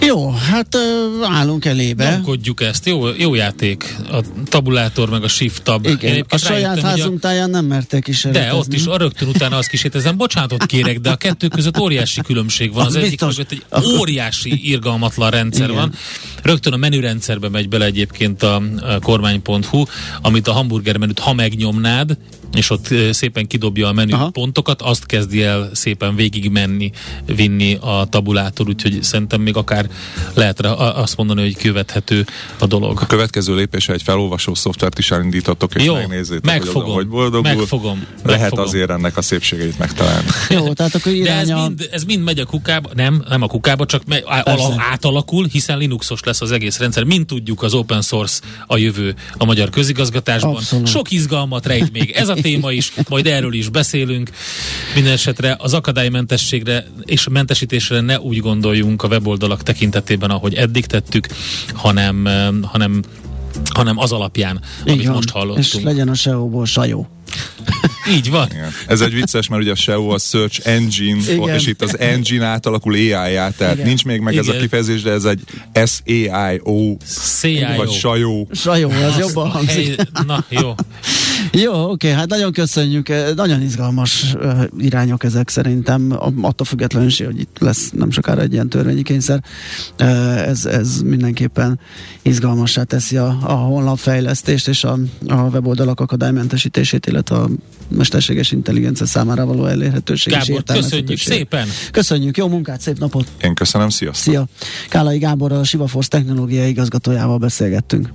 Jó, 0.06 0.30
hát 0.30 0.78
állunk 1.22 1.66
elébe. 1.66 2.10
Nyomkodjuk 2.10 2.62
ezt, 2.62 2.86
jó, 2.86 3.08
jó 3.18 3.34
játék. 3.36 3.96
A 4.12 4.24
tabulátor 4.46 5.10
meg 5.10 5.24
a 5.24 5.28
shift 5.28 5.64
tab. 5.64 5.86
Igen, 5.86 6.26
a 6.30 6.38
saját 6.38 6.80
házunk 6.80 7.18
a... 7.18 7.20
táján 7.20 7.50
nem 7.50 7.66
mertek 7.66 8.08
is 8.08 8.28
De 8.32 8.54
ott 8.54 8.74
is 8.74 8.86
a 8.86 8.98
rögtön 8.98 9.28
utána 9.28 9.58
azt 9.58 9.68
kísérletezem, 9.68 10.18
bocsánatot 10.18 10.66
kérek, 10.66 11.00
de 11.00 11.10
a 11.10 11.16
kettő 11.16 11.48
között 11.48 11.80
óriási 11.80 12.22
különbség 12.22 12.74
van. 12.74 12.86
Az, 12.86 12.96
az 12.96 13.04
egyik 13.04 13.20
között 13.20 13.52
egy 13.52 13.64
óriási 14.00 14.70
irgalmatlan 14.70 15.30
rendszer 15.30 15.70
Igen. 15.70 15.76
van. 15.76 15.94
Rögtön 16.42 16.74
a 16.74 16.78
menürendszerbe 16.78 17.50
megy 17.50 17.70
bele 17.70 17.86
egyébként 17.86 18.44
a, 18.44 18.56
a 18.56 19.00
kormány.hu, 19.00 19.84
amit 20.22 20.48
a 20.48 20.52
hamburger 20.52 20.98
menüt, 20.98 21.20
ha 21.20 21.34
megnyomnád, 21.34 22.18
és 22.56 22.70
ott 22.70 22.88
szépen 23.12 23.48
kidobja 23.48 23.88
a 23.88 23.94
menü 23.94 24.14
Aha. 24.14 24.30
pontokat, 24.30 24.82
azt 24.82 25.06
kezdi 25.06 25.44
el 25.44 25.70
szépen 25.74 26.16
végig 26.16 26.50
menni, 26.50 26.92
vinni 27.26 27.78
a 27.82 28.06
tabulátor, 28.10 28.68
úgyhogy 28.68 29.04
szerintem 29.04 29.42
még 29.42 29.56
akár 29.56 29.90
lehet 30.34 30.60
azt 30.76 31.18
mondani, 31.18 31.42
hogy 31.42 31.58
követhető 31.58 32.26
a 32.60 32.66
dolog. 32.66 33.00
A 33.02 33.06
következő 33.06 33.56
lépés, 33.56 33.90
egy 33.90 34.02
felolvasó 34.04 34.54
szoftvert 34.54 35.00
is 35.00 35.12
elindítatok, 35.12 35.76
és 35.76 35.84
Jó, 35.84 35.94
megnézzétek, 35.94 36.44
megfogom, 36.44 36.84
hogy, 36.84 36.94
hogy 36.94 37.08
boldogul. 37.08 37.56
Megfogom. 37.56 38.06
Lehet 38.24 38.42
megfogom. 38.42 38.66
azért 38.66 38.90
ennek 38.90 39.18
a 39.18 39.22
szépségeit 39.22 39.78
megtalálni. 39.78 40.28
Jó, 40.50 40.74
tehát 40.74 40.96
akkor 40.96 41.12
iránya... 41.12 41.56
De 41.56 41.62
ez 41.62 41.68
mind, 41.68 41.90
ez 41.92 42.04
mind 42.04 42.24
megy 42.24 42.40
a 42.40 42.46
kukába, 42.46 42.90
nem, 42.94 43.24
nem 43.30 43.42
a 43.42 43.48
kukába, 43.48 43.86
csak 43.86 44.06
me, 44.06 44.18
ala, 44.18 44.76
átalakul, 44.78 45.48
hiszen 45.52 45.78
Linuxos 45.78 46.20
lesz 46.24 46.42
az 46.42 46.52
egész 46.52 46.78
rendszer. 46.78 47.04
Mint 47.04 47.28
tudjuk, 47.28 47.64
az 47.64 47.74
open 47.74 48.02
source 48.02 48.42
a 48.68 48.78
jövő 48.78 49.16
a 49.38 49.46
magyar 49.46 49.70
közigazgatásban. 49.70 50.56
Abszolút. 50.56 50.88
Sok 50.88 51.12
izgalmat 51.12 51.66
rejt 51.66 51.92
még 51.92 52.12
ez 52.12 52.30
a 52.30 52.36
téma 52.44 52.72
is, 52.72 52.92
majd 53.10 53.28
erről 53.28 53.54
is 53.54 53.70
beszélünk. 53.70 54.30
Minden 54.96 55.12
esetre 55.12 55.56
az 55.60 55.74
akadálymentességre 55.74 56.86
és 57.04 57.28
mentesítésre 57.32 58.00
ne 58.02 58.20
úgy 58.20 58.38
gondoljunk 58.38 59.04
a 59.04 59.08
weboldalak 59.08 59.64
tekintetében, 59.64 60.30
ahogy 60.30 60.54
eddig 60.54 60.86
tettük, 60.86 61.28
hanem, 61.74 62.28
hanem 62.62 63.02
hanem 63.74 63.98
az 63.98 64.12
alapján, 64.12 64.62
amit 64.86 65.00
Igen, 65.00 65.14
most 65.14 65.30
hallottunk. 65.30 65.66
És 65.66 65.80
legyen 65.84 66.10
a 66.10 66.14
SEO-ból 66.14 66.66
sajó. 66.66 67.08
Így 68.16 68.30
van. 68.30 68.48
Igen. 68.52 68.72
Ez 68.88 69.02
egy 69.02 69.14
vicces, 69.14 69.48
mert 69.48 69.62
ugye 69.62 69.72
a 69.72 69.76
SEO 69.76 70.10
a 70.10 70.18
Search 70.18 70.68
Engine, 70.68 71.32
Igen. 71.32 71.56
és 71.56 71.68
itt 71.68 71.82
az 71.82 72.00
engine 72.00 72.46
átalakul 72.46 72.94
AI-já, 72.94 73.50
tehát 73.50 73.74
Igen. 73.74 73.88
nincs 73.88 74.06
még 74.06 74.20
meg 74.20 74.34
Igen. 74.34 74.46
ez 74.50 74.56
a 74.56 74.60
kifejezés, 74.60 75.02
de 75.02 75.12
ez 75.12 75.26
egy 75.26 75.40
S-A-I-O, 75.86 76.96
vagy 77.78 77.92
sajó. 77.92 78.48
Sajó, 78.52 78.90
az 78.90 79.18
jobban 79.20 79.50
hangzik. 79.50 79.96
Hey, 79.96 80.26
na, 80.26 80.46
jó. 80.50 80.76
Jó, 81.52 81.92
oké, 81.92 82.12
hát 82.12 82.30
nagyon 82.30 82.52
köszönjük. 82.52 83.08
Nagyon 83.36 83.62
izgalmas 83.62 84.36
irányok 84.78 85.24
ezek 85.24 85.50
szerintem, 85.50 86.12
attól 86.42 86.66
függetlenül 86.66 87.08
is, 87.08 87.22
hogy 87.22 87.40
itt 87.40 87.58
lesz 87.60 87.90
nem 87.92 88.12
sokára 88.12 88.42
egy 88.42 88.54
ilyen 88.54 88.70
törvényi 88.70 89.02
kényszer. 89.02 89.44
Ez, 90.46 90.66
ez 90.66 91.02
mindenképpen 91.02 91.80
izgalmassá 92.22 92.84
teszi 92.84 93.18
a, 93.18 93.38
a 93.42 93.54
honlapfejlesztést 93.54 94.68
és 94.68 94.84
a, 94.84 94.98
a 95.28 95.36
weboldalak 95.36 96.00
akadálymentesítését, 96.00 97.06
illetve 97.06 97.36
a 97.36 97.50
mesterséges 97.88 98.52
intelligencia 98.52 99.06
számára 99.06 99.46
való 99.46 99.66
elérhetőség 99.66 100.34
Gábor, 100.34 100.64
és 100.68 100.80
köszönjük 100.80 101.18
szépen! 101.18 101.68
Köszönjük, 101.92 102.38
jó 102.38 102.48
munkát, 102.48 102.82
szép 102.82 103.00
napot! 103.00 103.28
Én 103.42 103.54
köszönöm, 103.54 103.90
sziasztok! 103.90 104.34
Szia! 104.34 104.46
Kálai 104.90 105.18
Gábor, 105.18 105.52
a 105.52 105.64
Sivaforce 105.64 106.10
technológiai 106.10 106.70
igazgatójával 106.70 107.38
beszélgettünk. 107.38 108.10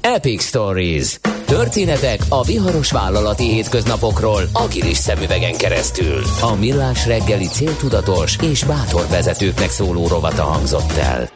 Epic 0.00 0.42
Stories. 0.42 1.18
Történetek 1.46 2.20
a 2.28 2.44
viharos 2.44 2.90
vállalati 2.90 3.44
hétköznapokról 3.44 4.42
agilis 4.52 4.96
szemüvegen 4.96 5.56
keresztül. 5.56 6.22
A 6.40 6.54
millás 6.54 7.06
reggeli 7.06 7.46
céltudatos 7.46 8.36
és 8.42 8.64
bátor 8.64 9.06
vezetőknek 9.10 9.70
szóló 9.70 10.06
rovata 10.08 10.42
hangzott 10.42 10.92
el. 10.96 11.30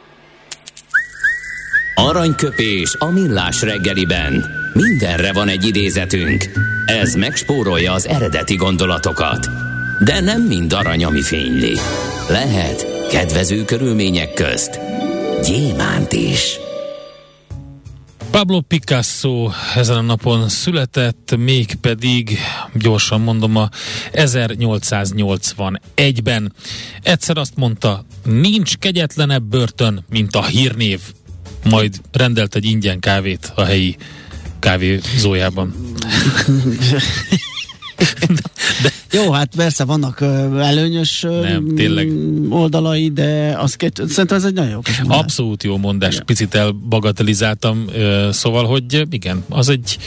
Aranyköpés 1.95 2.95
a 2.99 3.05
millás 3.05 3.61
reggeliben. 3.61 4.45
Mindenre 4.73 5.33
van 5.33 5.47
egy 5.47 5.65
idézetünk. 5.65 6.49
Ez 6.85 7.13
megspórolja 7.13 7.93
az 7.93 8.07
eredeti 8.07 8.55
gondolatokat. 8.55 9.47
De 10.03 10.19
nem 10.19 10.41
mind 10.41 10.73
arany, 10.73 11.05
ami 11.05 11.21
fényli. 11.21 11.77
Lehet 12.27 13.07
kedvező 13.09 13.65
körülmények 13.65 14.33
közt 14.33 14.79
gyémánt 15.41 16.13
is. 16.13 16.59
Pablo 18.41 18.61
Picasso 18.61 19.51
ezen 19.75 19.97
a 19.97 20.01
napon 20.01 20.49
született, 20.49 21.35
mégpedig, 21.37 22.37
gyorsan 22.73 23.21
mondom, 23.21 23.55
a 23.55 23.69
1881-ben. 24.11 26.53
Egyszer 27.01 27.37
azt 27.37 27.55
mondta, 27.55 28.05
nincs 28.25 28.77
kegyetlenebb 28.77 29.43
börtön, 29.43 30.05
mint 30.09 30.35
a 30.35 30.45
hírnév. 30.45 30.99
Majd 31.63 32.01
rendelt 32.11 32.55
egy 32.55 32.65
ingyen 32.65 32.99
kávét 32.99 33.51
a 33.55 33.63
helyi 33.63 33.95
kávézójában. 34.59 35.73
de, 38.83 38.91
Jó, 39.11 39.31
hát 39.31 39.55
persze 39.55 39.83
vannak 39.83 40.21
előnyös 40.57 41.21
nem, 41.21 41.75
tényleg. 41.75 42.11
oldalai, 42.49 43.09
de 43.09 43.55
az 43.59 43.75
két, 43.75 44.01
szerintem 44.07 44.37
ez 44.37 44.43
egy 44.43 44.53
nagyon 44.53 44.69
jó 44.69 44.79
mondás. 44.97 45.19
Abszolút 45.19 45.63
jó 45.63 45.77
mondás, 45.77 46.13
igen. 46.13 46.25
picit 46.25 46.55
elbagatelizáltam, 46.55 47.85
szóval, 48.29 48.65
hogy 48.65 49.07
igen, 49.09 49.43
az 49.49 49.69
egy, 49.69 49.97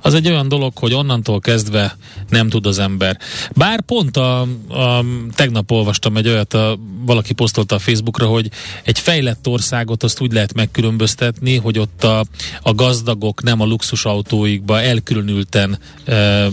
az 0.00 0.14
egy 0.14 0.28
olyan 0.28 0.48
dolog, 0.48 0.72
hogy 0.78 0.92
onnantól 0.92 1.40
kezdve 1.40 1.96
nem 2.28 2.48
tud 2.48 2.66
az 2.66 2.78
ember. 2.78 3.18
Bár 3.56 3.80
pont 3.80 4.16
a, 4.16 4.40
a 4.68 5.04
tegnap 5.34 5.70
olvastam 5.70 6.16
egy 6.16 6.28
olyat, 6.28 6.54
a, 6.54 6.78
valaki 7.04 7.32
posztolta 7.32 7.74
a 7.74 7.78
Facebookra, 7.78 8.26
hogy 8.26 8.50
egy 8.84 8.98
fejlett 8.98 9.46
országot 9.46 10.02
azt 10.02 10.20
úgy 10.20 10.32
lehet 10.32 10.54
megkülönböztetni, 10.54 11.56
hogy 11.56 11.78
ott 11.78 12.04
a, 12.04 12.24
a 12.62 12.74
gazdagok 12.74 13.42
nem 13.42 13.60
a 13.60 13.64
luxusautóikba 13.64 14.80
elkülönülten 14.80 15.78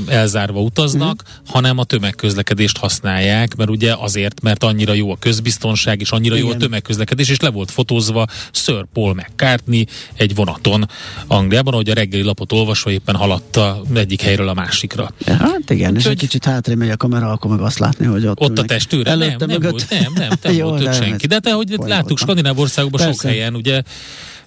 elzárva 0.08 0.62
utaznak, 0.62 1.22
uh-huh. 1.22 1.54
hanem 1.54 1.78
a 1.78 1.84
tömegközlekedést 1.98 2.78
használják, 2.78 3.56
mert 3.56 3.70
ugye 3.70 3.94
azért, 3.94 4.42
mert 4.42 4.64
annyira 4.64 4.94
jó 4.94 5.12
a 5.12 5.16
közbiztonság, 5.20 6.02
és 6.02 6.12
annyira 6.12 6.36
Igen. 6.36 6.48
jó 6.48 6.54
a 6.54 6.58
tömegközlekedés, 6.58 7.30
és 7.30 7.40
le 7.40 7.50
volt 7.50 7.72
fotózva 7.72 8.26
Sir 8.52 8.86
Paul 8.94 9.14
McCartney 9.14 9.86
egy 10.14 10.36
vonaton 10.36 10.90
Angliában, 11.28 11.74
ahogy 11.74 11.90
a 11.90 11.94
reggeli 11.94 12.24
lapot 12.24 12.52
olvasva 12.52 12.92
éppen 12.92 13.16
haladta 13.16 13.82
egyik 13.94 14.22
helyről 14.22 14.48
a 14.48 14.54
másikra. 14.54 15.12
Hát 15.26 15.70
igen, 15.70 15.92
Úgy, 15.92 15.98
és 15.98 16.06
egy 16.06 16.18
kicsit 16.18 16.46
hátrébb 16.46 16.78
megy 16.78 16.90
a 16.90 16.98
kamera, 16.98 17.32
akkor 17.32 17.52
meg 17.52 17.62
azt 17.62 17.80
látni, 17.80 18.06
hogy 18.06 18.26
ott, 18.26 18.40
ott 18.40 18.58
a 18.58 18.64
testőre. 18.64 19.16
Nem, 19.16 19.36
nem, 19.38 19.50
nem, 19.50 19.62
volt, 19.62 19.90
nem, 19.90 20.14
nem, 20.14 20.30
nem 20.42 20.54
jó, 20.62 20.68
volt 20.70 20.96
senki. 20.96 21.28
De 21.28 21.40
te, 21.40 21.52
hogy 21.52 21.76
láttuk 21.78 22.18
Skandináv 22.18 22.60
országokban 22.60 23.14
sok 23.14 23.22
helyen, 23.22 23.56
ugye 23.56 23.82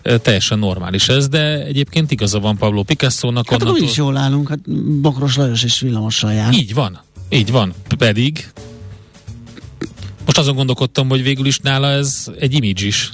teljesen 0.03 0.59
normális 0.59 1.09
ez, 1.09 1.29
de 1.29 1.65
egyébként 1.65 2.11
igaza 2.11 2.41
van 2.41 2.57
Pablo 2.57 2.83
Picasso-nak. 2.83 3.51
Hát 3.51 3.63
onnantól... 3.63 3.85
is 3.85 3.97
jól 3.97 4.17
állunk, 4.17 4.49
hát 4.49 4.71
Bokros 5.01 5.37
Lajos 5.37 5.63
is 5.63 5.81
villamossal 5.81 6.33
jár. 6.33 6.53
Így 6.53 6.75
van, 6.75 7.01
így 7.31 7.51
van, 7.51 7.75
pedig 7.99 8.51
most 10.25 10.39
azon 10.39 10.55
gondolkodtam, 10.55 11.09
hogy 11.09 11.23
végül 11.23 11.47
is 11.47 11.59
nála 11.59 11.91
ez 11.91 12.27
egy 12.39 12.55
image 12.55 12.87
is. 12.87 13.11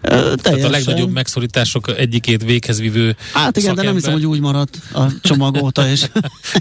Teljesen. 0.00 0.36
Tehát 0.36 0.64
a 0.64 0.68
legnagyobb 0.68 1.12
megszorítások 1.12 1.98
egyikét 1.98 2.44
véghez 2.44 2.80
vívő 2.80 3.16
Hát 3.32 3.34
igen, 3.34 3.52
szakember. 3.52 3.74
de 3.74 3.82
nem 3.82 3.94
hiszem, 3.94 4.12
hogy 4.12 4.26
úgy 4.26 4.40
maradt 4.40 4.78
a 4.92 5.06
csomag 5.22 5.62
óta, 5.62 5.88
és, 5.88 6.04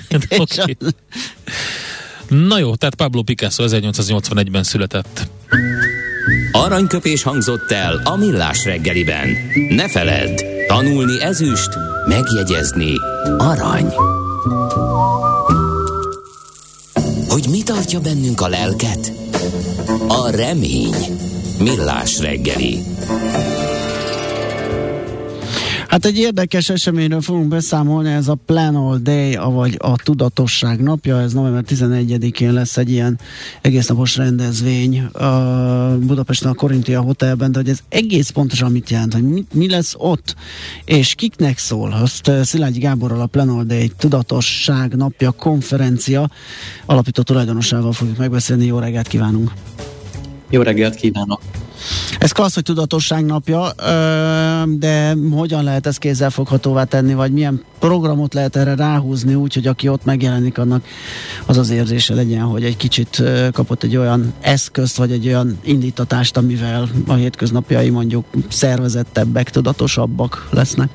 és 0.20 0.76
Na 2.28 2.58
jó, 2.58 2.76
tehát 2.76 2.96
Pablo 2.96 3.22
Picasso 3.22 3.64
1881-ben 3.68 4.64
született. 4.64 5.28
Aranyköpés 6.52 7.24
hangzott 7.24 7.72
el 7.72 8.02
a 8.04 8.16
millás 8.16 8.66
reggeliben. 8.66 9.30
Ne 9.70 9.90
feledd, 9.90 10.44
tanulni 10.68 11.22
ezüst, 11.22 11.70
megjegyezni 12.08 12.94
arany. 13.38 13.94
Hogy 17.36 17.50
mi 17.50 17.64
tartja 17.64 18.00
bennünk 18.00 18.42
a 18.42 18.48
lelket? 18.48 19.12
A 20.08 20.30
remény. 20.30 20.96
Millás 21.60 22.20
reggeli. 22.20 22.84
Hát 25.96 26.06
egy 26.06 26.18
érdekes 26.18 26.70
eseményről 26.70 27.22
fogunk 27.22 27.48
beszámolni, 27.48 28.10
ez 28.10 28.28
a 28.28 28.38
Plan 28.46 28.76
All 28.76 28.98
Day, 28.98 29.36
vagy 29.36 29.76
a 29.78 29.96
Tudatosság 29.96 30.82
napja, 30.82 31.22
ez 31.22 31.34
november 31.34 31.64
11-én 31.68 32.54
lesz 32.54 32.78
egy 32.78 32.92
ilyen 32.92 33.20
egész 33.62 33.88
napos 33.88 34.18
rendezvény 34.18 35.04
a 35.04 35.98
Budapesten 35.98 36.52
a 36.52 36.54
Korintia 36.54 37.02
Hotelben, 37.02 37.52
de 37.52 37.58
hogy 37.58 37.70
ez 37.70 37.80
egész 37.90 38.30
pontosan 38.30 38.72
mit 38.72 38.90
jelent, 38.90 39.14
hogy 39.14 39.24
mi, 39.24 39.46
mi 39.54 39.70
lesz 39.70 39.94
ott, 39.98 40.36
és 40.86 41.16
kiknek 41.16 41.58
szól, 41.58 41.92
azt 41.92 42.28
eh, 42.28 42.44
Szilágyi 42.44 42.80
Gáborral 42.80 43.22
a 43.22 43.26
Plan 43.26 43.50
All 43.50 43.64
Day 43.64 43.92
Tudatosság 43.98 44.96
napja 44.96 45.32
konferencia 45.32 46.30
alapító 46.86 47.22
tulajdonosával 47.22 47.94
fogjuk 47.94 48.18
megbeszélni, 48.18 48.66
jó 48.66 48.80
reggelt 48.80 49.08
kívánunk! 49.08 49.52
Jó 50.56 50.62
reggelt 50.62 50.96
kívánok! 50.96 51.42
Ez 52.20 52.32
klassz, 52.32 52.54
hogy 52.54 52.64
tudatosság 52.64 53.26
napja, 53.26 53.74
de 54.68 55.16
hogyan 55.32 55.64
lehet 55.64 55.88
ezt 55.88 55.98
kézzelfoghatóvá 55.98 56.84
tenni, 56.84 57.14
vagy 57.14 57.32
milyen 57.32 57.64
programot 57.80 58.34
lehet 58.34 58.56
erre 58.56 58.76
ráhúzni 58.76 59.34
úgy, 59.34 59.54
hogy 59.54 59.68
aki 59.68 59.90
ott 59.90 60.06
megjelenik, 60.06 60.58
annak 60.58 60.86
az 61.46 61.58
az 61.58 61.70
érzése 61.70 62.14
legyen, 62.14 62.42
hogy 62.42 62.64
egy 62.64 62.78
kicsit 62.78 63.24
kapott 63.52 63.84
egy 63.84 63.98
olyan 63.98 64.34
eszközt, 64.42 64.98
vagy 64.98 65.12
egy 65.12 65.28
olyan 65.28 65.58
indítatást, 65.64 66.38
amivel 66.38 66.90
a 67.08 67.14
hétköznapjai 67.14 67.90
mondjuk 67.90 68.26
szervezettebbek, 68.48 69.50
tudatosabbak 69.50 70.48
lesznek? 70.52 70.90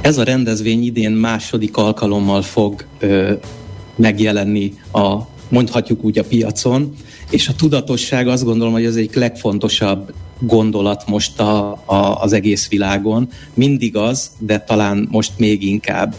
Ez 0.00 0.18
a 0.18 0.22
rendezvény 0.24 0.84
idén 0.84 1.12
második 1.12 1.76
alkalommal 1.76 2.42
fog 2.42 2.84
ö, 2.98 3.32
megjelenni 3.96 4.74
a 4.92 5.32
mondhatjuk 5.48 6.04
úgy 6.04 6.18
a 6.18 6.24
piacon, 6.24 6.94
és 7.30 7.48
a 7.48 7.54
tudatosság 7.54 8.28
azt 8.28 8.44
gondolom, 8.44 8.72
hogy 8.72 8.84
az 8.84 8.96
egyik 8.96 9.14
legfontosabb 9.14 10.12
gondolat 10.38 11.06
most 11.06 11.40
a, 11.40 11.70
a, 11.84 12.20
az 12.20 12.32
egész 12.32 12.68
világon. 12.68 13.28
Mindig 13.54 13.96
az, 13.96 14.30
de 14.38 14.58
talán 14.58 15.08
most 15.10 15.32
még 15.36 15.62
inkább. 15.62 16.14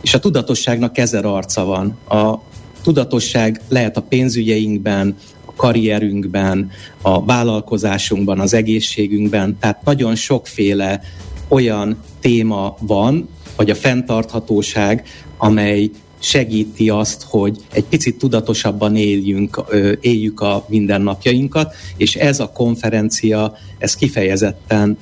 És 0.00 0.14
a 0.14 0.18
tudatosságnak 0.18 0.98
ezer 0.98 1.24
arca 1.24 1.64
van. 1.64 1.98
A 2.08 2.40
tudatosság 2.82 3.60
lehet 3.68 3.96
a 3.96 4.02
pénzügyeinkben, 4.02 5.16
a 5.44 5.52
karrierünkben, 5.56 6.70
a 7.02 7.24
vállalkozásunkban, 7.24 8.40
az 8.40 8.54
egészségünkben, 8.54 9.56
tehát 9.60 9.84
nagyon 9.84 10.14
sokféle 10.14 11.00
olyan 11.48 11.96
téma 12.20 12.76
van, 12.80 13.28
vagy 13.56 13.70
a 13.70 13.74
fenntarthatóság, 13.74 15.06
amely 15.38 15.90
segíti 16.18 16.88
azt, 16.88 17.22
hogy 17.22 17.56
egy 17.72 17.84
picit 17.84 18.18
tudatosabban 18.18 18.96
éljünk, 18.96 19.64
éljük 20.00 20.40
a 20.40 20.64
mindennapjainkat, 20.68 21.74
és 21.96 22.16
ez 22.16 22.40
a 22.40 22.52
konferencia, 22.52 23.54
ez 23.78 23.94
kifejezetten 23.94 24.98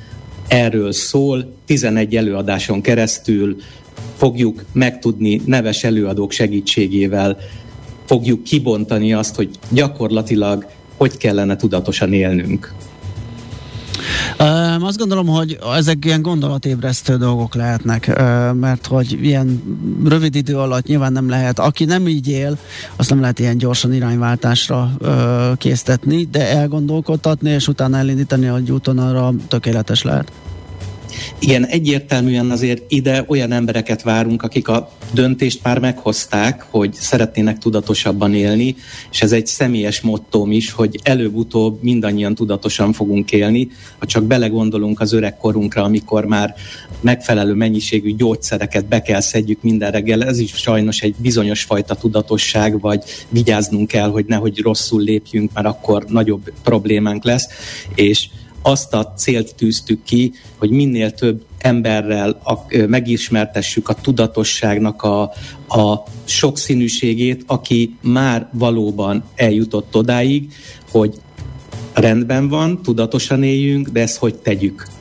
erről 0.48 0.92
szól, 0.92 1.54
11 1.64 2.16
előadáson 2.16 2.80
keresztül 2.80 3.56
fogjuk 4.16 4.64
megtudni 4.72 5.40
neves 5.44 5.84
előadók 5.84 6.32
segítségével, 6.32 7.38
fogjuk 8.04 8.42
kibontani 8.42 9.12
azt, 9.12 9.34
hogy 9.34 9.50
gyakorlatilag 9.70 10.66
hogy 10.96 11.16
kellene 11.16 11.56
tudatosan 11.56 12.12
élnünk. 12.12 12.74
Um, 14.40 14.84
azt 14.84 14.98
gondolom, 14.98 15.26
hogy 15.26 15.58
ezek 15.74 16.04
ilyen 16.04 16.22
gondolatébresztő 16.22 17.16
dolgok 17.16 17.54
lehetnek, 17.54 18.06
mert 18.52 18.86
hogy 18.86 19.18
ilyen 19.22 19.62
rövid 20.04 20.34
idő 20.34 20.56
alatt 20.56 20.86
nyilván 20.86 21.12
nem 21.12 21.28
lehet, 21.28 21.58
aki 21.58 21.84
nem 21.84 22.08
így 22.08 22.28
él, 22.28 22.58
azt 22.96 23.10
nem 23.10 23.20
lehet 23.20 23.38
ilyen 23.38 23.58
gyorsan 23.58 23.94
irányváltásra 23.94 24.90
késztetni, 25.56 26.28
de 26.30 26.48
elgondolkodtatni, 26.48 27.50
és 27.50 27.68
utána 27.68 27.98
elindítani 27.98 28.46
a 28.46 28.60
úton 28.68 28.98
arra 28.98 29.32
tökéletes 29.48 30.02
lehet. 30.02 30.32
Igen, 31.38 31.66
egyértelműen 31.66 32.50
azért 32.50 32.82
ide 32.88 33.24
olyan 33.28 33.52
embereket 33.52 34.02
várunk, 34.02 34.42
akik 34.42 34.68
a 34.68 34.90
döntést 35.12 35.60
már 35.62 35.78
meghozták, 35.78 36.66
hogy 36.70 36.92
szeretnének 36.92 37.58
tudatosabban 37.58 38.34
élni, 38.34 38.76
és 39.10 39.22
ez 39.22 39.32
egy 39.32 39.46
személyes 39.46 40.00
mottóm 40.00 40.52
is, 40.52 40.70
hogy 40.70 41.00
előbb-utóbb 41.02 41.82
mindannyian 41.82 42.34
tudatosan 42.34 42.92
fogunk 42.92 43.32
élni, 43.32 43.68
ha 43.98 44.06
csak 44.06 44.24
belegondolunk 44.24 45.00
az 45.00 45.12
öregkorunkra, 45.12 45.82
amikor 45.82 46.24
már 46.24 46.54
megfelelő 47.00 47.52
mennyiségű 47.52 48.14
gyógyszereket 48.14 48.86
be 48.86 49.02
kell 49.02 49.20
szedjük 49.20 49.62
minden 49.62 49.90
reggel, 49.90 50.24
ez 50.24 50.38
is 50.38 50.50
sajnos 50.50 51.00
egy 51.00 51.14
bizonyos 51.18 51.62
fajta 51.62 51.94
tudatosság, 51.94 52.80
vagy 52.80 53.02
vigyáznunk 53.28 53.88
kell, 53.88 54.08
hogy 54.08 54.24
nehogy 54.26 54.58
rosszul 54.58 55.02
lépjünk, 55.02 55.50
mert 55.52 55.66
akkor 55.66 56.04
nagyobb 56.08 56.52
problémánk 56.62 57.24
lesz, 57.24 57.46
és 57.94 58.28
azt 58.66 58.94
a 58.94 59.12
célt 59.16 59.54
tűztük 59.54 60.02
ki, 60.02 60.32
hogy 60.58 60.70
minél 60.70 61.10
több 61.10 61.44
emberrel 61.58 62.40
a, 62.44 62.84
megismertessük 62.86 63.88
a 63.88 63.94
tudatosságnak 63.94 65.02
a, 65.02 65.22
a 65.68 66.02
sokszínűségét, 66.24 67.44
aki 67.46 67.96
már 68.00 68.48
valóban 68.52 69.24
eljutott 69.34 69.96
odáig, 69.96 70.52
hogy 70.90 71.14
rendben 71.92 72.48
van, 72.48 72.82
tudatosan 72.82 73.42
éljünk, 73.42 73.88
de 73.88 74.00
ezt 74.00 74.16
hogy 74.16 74.34
tegyük. 74.34 74.95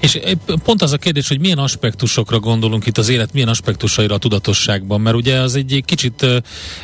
És 0.00 0.14
eh, 0.14 0.32
pont 0.64 0.82
az 0.82 0.92
a 0.92 0.96
kérdés, 0.96 1.28
hogy 1.28 1.40
milyen 1.40 1.58
aspektusokra 1.58 2.40
gondolunk 2.40 2.86
itt 2.86 2.98
az 2.98 3.08
élet, 3.08 3.32
milyen 3.32 3.48
aspektusaira 3.48 4.14
a 4.14 4.18
tudatosságban, 4.18 5.00
mert 5.00 5.16
ugye 5.16 5.40
az 5.40 5.54
egy 5.54 5.82
kicsit 5.84 6.22
eh, 6.22 6.36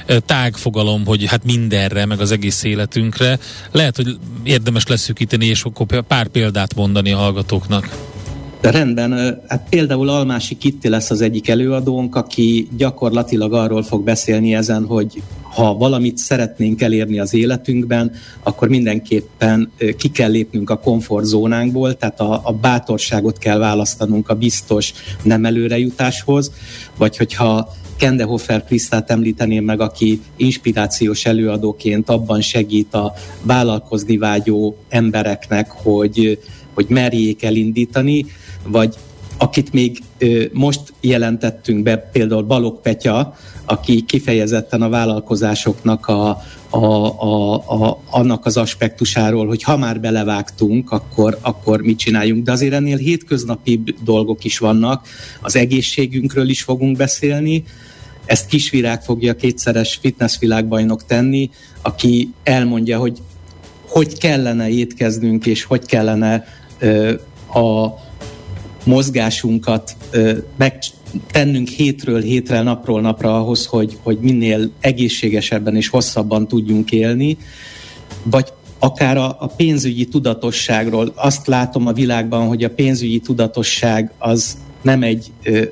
eh, 0.06 0.16
tág 0.26 0.56
fogalom, 0.56 1.06
hogy 1.06 1.24
hát 1.24 1.44
mindenre, 1.44 2.06
meg 2.06 2.20
az 2.20 2.32
egész 2.32 2.62
életünkre. 2.62 3.38
Lehet, 3.72 3.96
hogy 3.96 4.18
érdemes 4.42 4.86
leszűkíteni, 4.86 5.46
és 5.46 5.62
akkor 5.62 6.02
pár 6.02 6.28
példát 6.28 6.74
mondani 6.74 7.12
a 7.12 7.16
hallgatóknak. 7.16 7.88
De 8.60 8.70
rendben, 8.70 9.42
hát 9.48 9.66
például 9.68 10.08
Almási 10.08 10.56
Kitti 10.56 10.88
lesz 10.88 11.10
az 11.10 11.20
egyik 11.20 11.48
előadónk, 11.48 12.16
aki 12.16 12.68
gyakorlatilag 12.76 13.52
arról 13.52 13.82
fog 13.82 14.04
beszélni 14.04 14.54
ezen, 14.54 14.86
hogy 14.86 15.22
ha 15.54 15.74
valamit 15.74 16.16
szeretnénk 16.16 16.82
elérni 16.82 17.18
az 17.18 17.34
életünkben, 17.34 18.12
akkor 18.42 18.68
mindenképpen 18.68 19.72
ki 19.96 20.10
kell 20.10 20.30
lépnünk 20.30 20.70
a 20.70 20.78
komfortzónánkból, 20.78 21.96
tehát 21.96 22.20
a, 22.20 22.40
a 22.44 22.52
bátorságot 22.52 23.38
kell 23.38 23.58
választanunk 23.58 24.28
a 24.28 24.34
biztos 24.34 24.92
nem 25.22 25.44
előrejutáshoz, 25.44 26.52
vagy 26.96 27.16
hogyha 27.16 27.72
Kendehofer 27.96 28.64
Krisztát 28.64 29.10
említeném 29.10 29.64
meg, 29.64 29.80
aki 29.80 30.20
inspirációs 30.36 31.24
előadóként 31.26 32.08
abban 32.08 32.40
segít 32.40 32.94
a 32.94 33.12
vállalkozni 33.42 34.16
vágyó 34.16 34.76
embereknek, 34.88 35.70
hogy, 35.70 36.38
hogy 36.74 36.86
merjék 36.88 37.42
elindítani, 37.42 38.26
vagy 38.66 38.94
akit 39.38 39.72
még 39.72 39.98
most 40.52 40.92
jelentettünk 41.00 41.82
be, 41.82 41.96
például 41.96 42.42
Balog 42.42 42.80
Petya, 42.80 43.36
aki 43.64 44.02
kifejezetten 44.02 44.82
a 44.82 44.88
vállalkozásoknak 44.88 46.06
a, 46.06 46.42
a, 46.70 46.84
a, 47.22 47.54
a, 47.54 48.00
annak 48.10 48.46
az 48.46 48.56
aspektusáról, 48.56 49.46
hogy 49.46 49.62
ha 49.62 49.76
már 49.76 50.00
belevágtunk, 50.00 50.90
akkor, 50.90 51.38
akkor 51.40 51.80
mit 51.80 51.98
csináljunk. 51.98 52.44
De 52.44 52.52
azért 52.52 52.72
ennél 52.72 52.96
hétköznapi 52.96 53.82
dolgok 54.04 54.44
is 54.44 54.58
vannak, 54.58 55.06
az 55.40 55.56
egészségünkről 55.56 56.48
is 56.48 56.62
fogunk 56.62 56.96
beszélni, 56.96 57.64
ezt 58.26 58.46
Kisvirág 58.46 59.02
fogja 59.02 59.36
kétszeres 59.36 59.98
fitnessvilágbajnok 60.00 61.06
tenni, 61.06 61.50
aki 61.82 62.32
elmondja, 62.42 62.98
hogy 62.98 63.18
hogy 63.88 64.18
kellene 64.18 64.68
étkeznünk, 64.68 65.46
és 65.46 65.64
hogy 65.64 65.86
kellene 65.86 66.44
ö, 66.78 67.12
a 67.54 67.88
mozgásunkat 68.84 69.96
megtennünk 71.14 71.68
hétről 71.68 72.20
hétre, 72.20 72.62
napról 72.62 73.00
napra 73.00 73.36
ahhoz, 73.36 73.66
hogy, 73.66 73.98
hogy 74.02 74.18
minél 74.20 74.70
egészségesebben 74.80 75.76
és 75.76 75.88
hosszabban 75.88 76.48
tudjunk 76.48 76.92
élni, 76.92 77.36
vagy 78.22 78.52
akár 78.78 79.16
a, 79.16 79.36
a 79.40 79.46
pénzügyi 79.46 80.04
tudatosságról. 80.04 81.12
Azt 81.14 81.46
látom 81.46 81.86
a 81.86 81.92
világban, 81.92 82.46
hogy 82.46 82.64
a 82.64 82.70
pénzügyi 82.70 83.18
tudatosság 83.18 84.12
az 84.18 84.56
nem 84.82 85.02
egy 85.02 85.32
ö, 85.42 85.62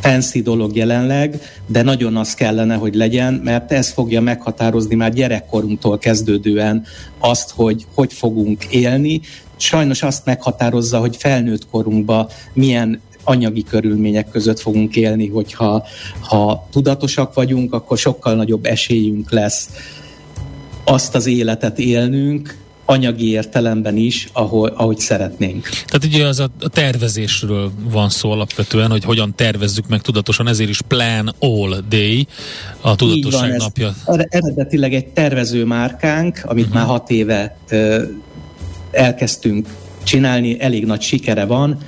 fancy 0.00 0.42
dolog 0.42 0.76
jelenleg, 0.76 1.40
de 1.66 1.82
nagyon 1.82 2.16
az 2.16 2.34
kellene, 2.34 2.74
hogy 2.74 2.94
legyen, 2.94 3.34
mert 3.44 3.72
ez 3.72 3.92
fogja 3.92 4.20
meghatározni 4.20 4.94
már 4.94 5.12
gyerekkorunktól 5.12 5.98
kezdődően 5.98 6.84
azt, 7.18 7.50
hogy 7.50 7.86
hogy 7.94 8.12
fogunk 8.12 8.64
élni, 8.64 9.20
sajnos 9.56 10.02
azt 10.02 10.24
meghatározza, 10.24 10.98
hogy 10.98 11.16
felnőtt 11.16 11.68
korunkban 11.70 12.28
milyen 12.52 13.00
anyagi 13.28 13.62
körülmények 13.62 14.30
között 14.30 14.60
fogunk 14.60 14.96
élni, 14.96 15.28
hogyha 15.28 15.86
ha 16.20 16.68
tudatosak 16.70 17.34
vagyunk, 17.34 17.72
akkor 17.72 17.98
sokkal 17.98 18.34
nagyobb 18.34 18.66
esélyünk 18.66 19.30
lesz 19.30 19.70
azt 20.84 21.14
az 21.14 21.26
életet 21.26 21.78
élnünk, 21.78 22.56
anyagi 22.84 23.30
értelemben 23.30 23.96
is, 23.96 24.28
ahogy, 24.32 24.72
ahogy 24.76 24.98
szeretnénk. 24.98 25.68
Tehát 25.68 26.04
ugye 26.04 26.26
az 26.26 26.38
a, 26.38 26.50
tervezésről 26.68 27.70
van 27.90 28.08
szó 28.08 28.30
alapvetően, 28.30 28.90
hogy 28.90 29.04
hogyan 29.04 29.34
tervezzük 29.34 29.88
meg 29.88 30.00
tudatosan, 30.00 30.48
ezért 30.48 30.70
is 30.70 30.80
Plan 30.80 31.34
All 31.38 31.82
Day, 31.88 32.26
a 32.80 32.96
tudatosság 32.96 33.48
van, 33.48 33.56
napja. 33.56 33.94
Eredetileg 34.28 34.94
egy 34.94 35.06
tervező 35.06 35.64
márkánk, 35.64 36.40
amit 36.44 36.64
uh-huh. 36.64 36.78
már 36.78 36.86
hat 36.88 37.10
éve 37.10 37.56
ö, 37.68 38.02
elkezdtünk 38.90 39.68
csinálni, 40.02 40.60
elég 40.60 40.86
nagy 40.86 41.00
sikere 41.00 41.44
van, 41.44 41.78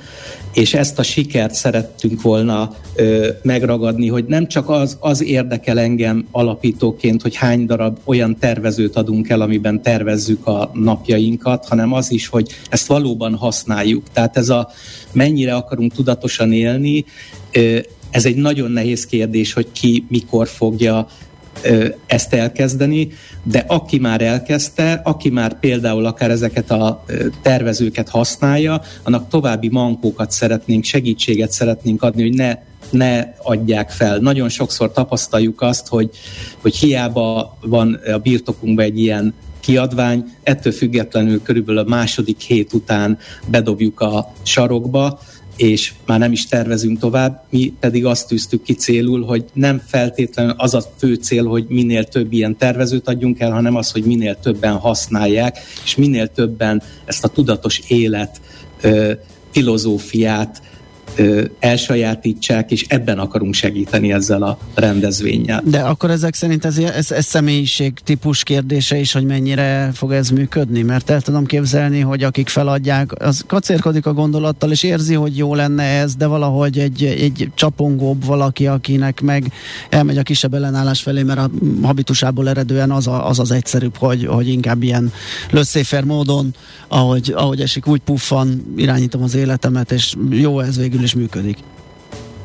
és 0.53 0.73
ezt 0.73 0.99
a 0.99 1.03
sikert 1.03 1.53
szerettünk 1.53 2.21
volna 2.21 2.71
ö, 2.95 3.29
megragadni, 3.41 4.07
hogy 4.07 4.25
nem 4.25 4.47
csak 4.47 4.69
az, 4.69 4.97
az 4.99 5.23
érdekel 5.23 5.79
engem 5.79 6.27
alapítóként, 6.31 7.21
hogy 7.21 7.35
hány 7.35 7.65
darab 7.65 7.97
olyan 8.03 8.37
tervezőt 8.39 8.95
adunk 8.95 9.29
el, 9.29 9.41
amiben 9.41 9.81
tervezzük 9.81 10.47
a 10.47 10.71
napjainkat, 10.73 11.65
hanem 11.65 11.93
az 11.93 12.11
is, 12.11 12.27
hogy 12.27 12.49
ezt 12.69 12.87
valóban 12.87 13.35
használjuk. 13.35 14.03
Tehát 14.13 14.37
ez 14.37 14.49
a 14.49 14.69
mennyire 15.11 15.55
akarunk 15.55 15.93
tudatosan 15.93 16.53
élni, 16.53 17.05
ö, 17.51 17.79
ez 18.09 18.25
egy 18.25 18.35
nagyon 18.35 18.71
nehéz 18.71 19.05
kérdés, 19.05 19.53
hogy 19.53 19.67
ki 19.71 20.05
mikor 20.09 20.47
fogja 20.47 21.07
ezt 22.05 22.33
elkezdeni, 22.33 23.11
de 23.43 23.65
aki 23.67 23.99
már 23.99 24.21
elkezdte, 24.21 25.01
aki 25.03 25.29
már 25.29 25.59
például 25.59 26.05
akár 26.05 26.29
ezeket 26.29 26.71
a 26.71 27.05
tervezőket 27.41 28.09
használja, 28.09 28.81
annak 29.03 29.29
további 29.29 29.69
mankókat 29.69 30.31
szeretnénk, 30.31 30.83
segítséget 30.83 31.51
szeretnénk 31.51 32.03
adni, 32.03 32.21
hogy 32.21 32.33
ne 32.33 32.57
ne 32.89 33.33
adják 33.37 33.89
fel. 33.89 34.17
Nagyon 34.17 34.49
sokszor 34.49 34.91
tapasztaljuk 34.91 35.61
azt, 35.61 35.87
hogy, 35.87 36.09
hogy 36.61 36.75
hiába 36.75 37.57
van 37.61 37.99
a 38.13 38.17
birtokunkban 38.17 38.85
egy 38.85 38.99
ilyen 38.99 39.33
kiadvány, 39.59 40.23
ettől 40.43 40.73
függetlenül 40.73 41.41
körülbelül 41.41 41.81
a 41.81 41.89
második 41.89 42.39
hét 42.39 42.73
után 42.73 43.17
bedobjuk 43.47 43.99
a 43.99 44.33
sarokba, 44.43 45.19
és 45.61 45.93
már 46.05 46.19
nem 46.19 46.31
is 46.31 46.47
tervezünk 46.47 46.99
tovább, 46.99 47.43
mi 47.49 47.73
pedig 47.79 48.05
azt 48.05 48.27
tűztük 48.27 48.63
ki 48.63 48.73
célul, 48.73 49.25
hogy 49.25 49.45
nem 49.53 49.81
feltétlenül 49.87 50.53
az 50.57 50.73
a 50.73 50.81
fő 50.97 51.13
cél, 51.13 51.45
hogy 51.45 51.65
minél 51.67 52.03
több 52.03 52.33
ilyen 52.33 52.57
tervezőt 52.57 53.07
adjunk 53.07 53.39
el, 53.39 53.51
hanem 53.51 53.75
az, 53.75 53.91
hogy 53.91 54.03
minél 54.03 54.39
többen 54.39 54.73
használják, 54.73 55.57
és 55.83 55.95
minél 55.95 56.27
többen 56.27 56.81
ezt 57.05 57.23
a 57.23 57.27
tudatos 57.27 57.81
élet 57.87 58.41
filozófiát 59.51 60.61
elsajátítsák, 61.59 62.71
és 62.71 62.85
ebben 62.87 63.19
akarunk 63.19 63.53
segíteni 63.53 64.13
ezzel 64.13 64.43
a 64.43 64.57
rendezvényel. 64.73 65.61
De 65.65 65.79
akkor 65.79 66.09
ezek 66.09 66.33
szerint 66.33 66.65
ez, 66.65 66.77
ez, 66.77 67.11
ez 67.11 67.25
személyiség 67.25 67.93
típus 68.03 68.43
kérdése 68.43 68.97
is, 68.97 69.11
hogy 69.11 69.25
mennyire 69.25 69.91
fog 69.93 70.11
ez 70.11 70.29
működni? 70.29 70.81
Mert 70.81 71.09
el 71.09 71.21
tudom 71.21 71.45
képzelni, 71.45 71.99
hogy 71.99 72.23
akik 72.23 72.49
feladják, 72.49 73.21
az 73.21 73.43
kacérkodik 73.47 74.05
a 74.05 74.13
gondolattal, 74.13 74.71
és 74.71 74.83
érzi, 74.83 75.13
hogy 75.13 75.37
jó 75.37 75.55
lenne 75.55 75.83
ez, 75.83 76.15
de 76.15 76.25
valahogy 76.25 76.77
egy, 76.79 77.03
egy 77.03 77.51
csapongóbb 77.55 78.25
valaki, 78.25 78.67
akinek 78.67 79.21
meg 79.21 79.51
elmegy 79.89 80.17
a 80.17 80.23
kisebb 80.23 80.53
ellenállás 80.53 81.01
felé, 81.01 81.23
mert 81.23 81.39
a 81.39 81.49
habitusából 81.81 82.49
eredően 82.49 82.91
az 82.91 83.07
a, 83.07 83.27
az, 83.27 83.39
az 83.39 83.51
egyszerűbb, 83.51 83.95
hogy, 83.97 84.25
hogy 84.25 84.47
inkább 84.47 84.83
ilyen 84.83 85.11
lösszéfer 85.49 86.03
módon, 86.03 86.53
ahogy, 86.87 87.33
ahogy 87.35 87.61
esik, 87.61 87.87
úgy 87.87 88.01
puffan 88.01 88.73
irányítom 88.75 89.23
az 89.23 89.35
életemet, 89.35 89.91
és 89.91 90.15
jó 90.29 90.59
ez 90.59 90.77
végül 90.77 91.00
végül 91.01 91.03
is 91.03 91.13
működik. 91.13 91.57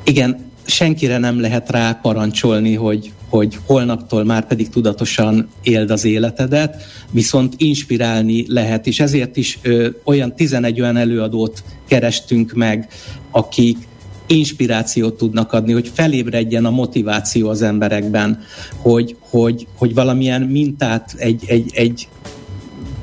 Igen, 0.04 0.50
senkire 0.64 1.18
nem 1.18 1.40
lehet 1.40 1.70
rá 1.70 1.92
parancsolni, 2.02 2.74
hogy, 2.74 3.12
hogy 3.28 3.58
holnaptól 3.66 4.24
már 4.24 4.46
pedig 4.46 4.68
tudatosan 4.68 5.48
éld 5.62 5.90
az 5.90 6.04
életedet, 6.04 6.82
viszont 7.10 7.54
inspirálni 7.56 8.44
lehet, 8.48 8.86
és 8.86 9.00
ezért 9.00 9.36
is 9.36 9.58
ö, 9.62 9.88
olyan 10.04 10.34
11 10.34 10.80
olyan 10.80 10.96
előadót 10.96 11.64
kerestünk 11.88 12.52
meg, 12.52 12.88
akik 13.30 13.76
inspirációt 14.26 15.16
tudnak 15.16 15.52
adni, 15.52 15.72
hogy 15.72 15.90
felébredjen 15.94 16.64
a 16.64 16.70
motiváció 16.70 17.48
az 17.48 17.62
emberekben, 17.62 18.38
hogy, 18.76 19.16
hogy, 19.18 19.66
hogy 19.76 19.94
valamilyen 19.94 20.42
mintát, 20.42 21.14
egy, 21.18 21.42
egy, 21.46 21.70
egy 21.74 22.08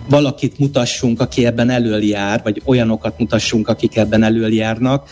valakit 0.09 0.59
mutassunk, 0.59 1.21
aki 1.21 1.45
ebben 1.45 1.69
elől 1.69 2.03
jár, 2.03 2.41
vagy 2.43 2.61
olyanokat 2.65 3.19
mutassunk, 3.19 3.67
akik 3.67 3.95
ebben 3.95 4.23
elől 4.23 4.53
járnak, 4.53 5.09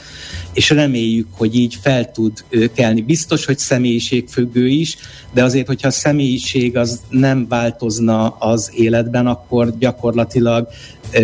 és 0.53 0.69
reméljük, 0.69 1.27
hogy 1.31 1.55
így 1.55 1.77
fel 1.81 2.11
tud 2.11 2.43
kelni. 2.73 3.01
Biztos, 3.01 3.45
hogy 3.45 3.57
személyiségfüggő 3.57 4.67
is, 4.67 4.97
de 5.33 5.43
azért, 5.43 5.67
hogyha 5.67 5.87
a 5.87 5.91
személyiség 5.91 6.77
az 6.77 7.01
nem 7.09 7.47
változna 7.47 8.27
az 8.27 8.71
életben, 8.75 9.27
akkor 9.27 9.77
gyakorlatilag 9.77 10.67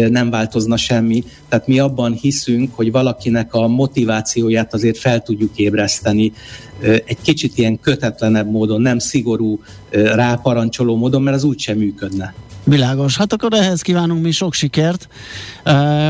nem 0.10 0.30
változna 0.30 0.78
semmi. 0.78 1.24
Tehát 1.50 1.68
mi 1.68 1.80
abban 1.80 2.14
hiszünk, 2.14 2.76
hogy 2.76 2.92
valakinek 2.92 3.54
a 3.54 3.68
motivációját 3.68 4.74
azért 4.74 4.98
fel 4.98 5.22
tudjuk 5.22 5.58
ébreszteni 5.58 6.32
egy 6.82 7.18
kicsit 7.22 7.58
ilyen 7.58 7.80
kötetlenebb 7.80 8.52
módon, 8.52 8.82
nem 8.82 9.00
szigorú 9.00 9.60
ráparancsoló 9.92 10.96
módon, 10.96 11.22
mert 11.22 11.36
az 11.36 11.44
úgysem 11.44 11.78
működne. 11.78 12.34
Világos. 12.68 13.18
Hát 13.18 13.34
akkor 13.34 13.54
ehhez 13.54 13.82
kívánunk 13.82 14.24
mi 14.24 14.32
sok 14.32 14.54
sikert. 14.54 15.08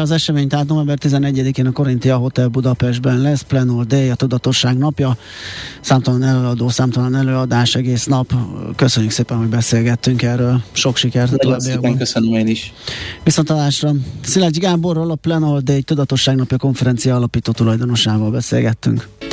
Az 0.01 0.11
esemény 0.11 0.47
tehát 0.47 0.67
november 0.67 0.97
11-én 1.01 1.65
a 1.65 1.71
Korintia 1.71 2.17
Hotel 2.17 2.47
Budapestben 2.47 3.21
lesz, 3.21 3.41
Plenol 3.41 3.83
Day, 3.83 4.09
a 4.09 4.15
Tudatosság 4.15 4.77
napja. 4.77 5.17
Számtalan 5.81 6.23
előadó, 6.23 6.69
számtalan 6.69 7.15
előadás 7.15 7.75
egész 7.75 8.05
nap. 8.05 8.33
Köszönjük 8.75 9.11
szépen, 9.11 9.37
hogy 9.37 9.47
beszélgettünk 9.47 10.21
erről. 10.21 10.61
Sok 10.71 10.95
sikert 10.95 11.33
a 11.33 11.37
továbbiakban. 11.37 11.97
köszönöm 11.97 12.33
én 12.33 12.47
is. 12.47 12.73
Viszontalásra. 13.23 13.91
Szilágyi 14.21 14.59
Gáborról 14.59 15.11
a 15.11 15.15
Plenol 15.15 15.59
Day 15.59 15.81
Tudatosság 15.81 16.35
napja 16.35 16.57
konferencia 16.57 17.15
alapító 17.15 17.51
tulajdonosával 17.51 18.31
beszélgettünk. 18.31 19.07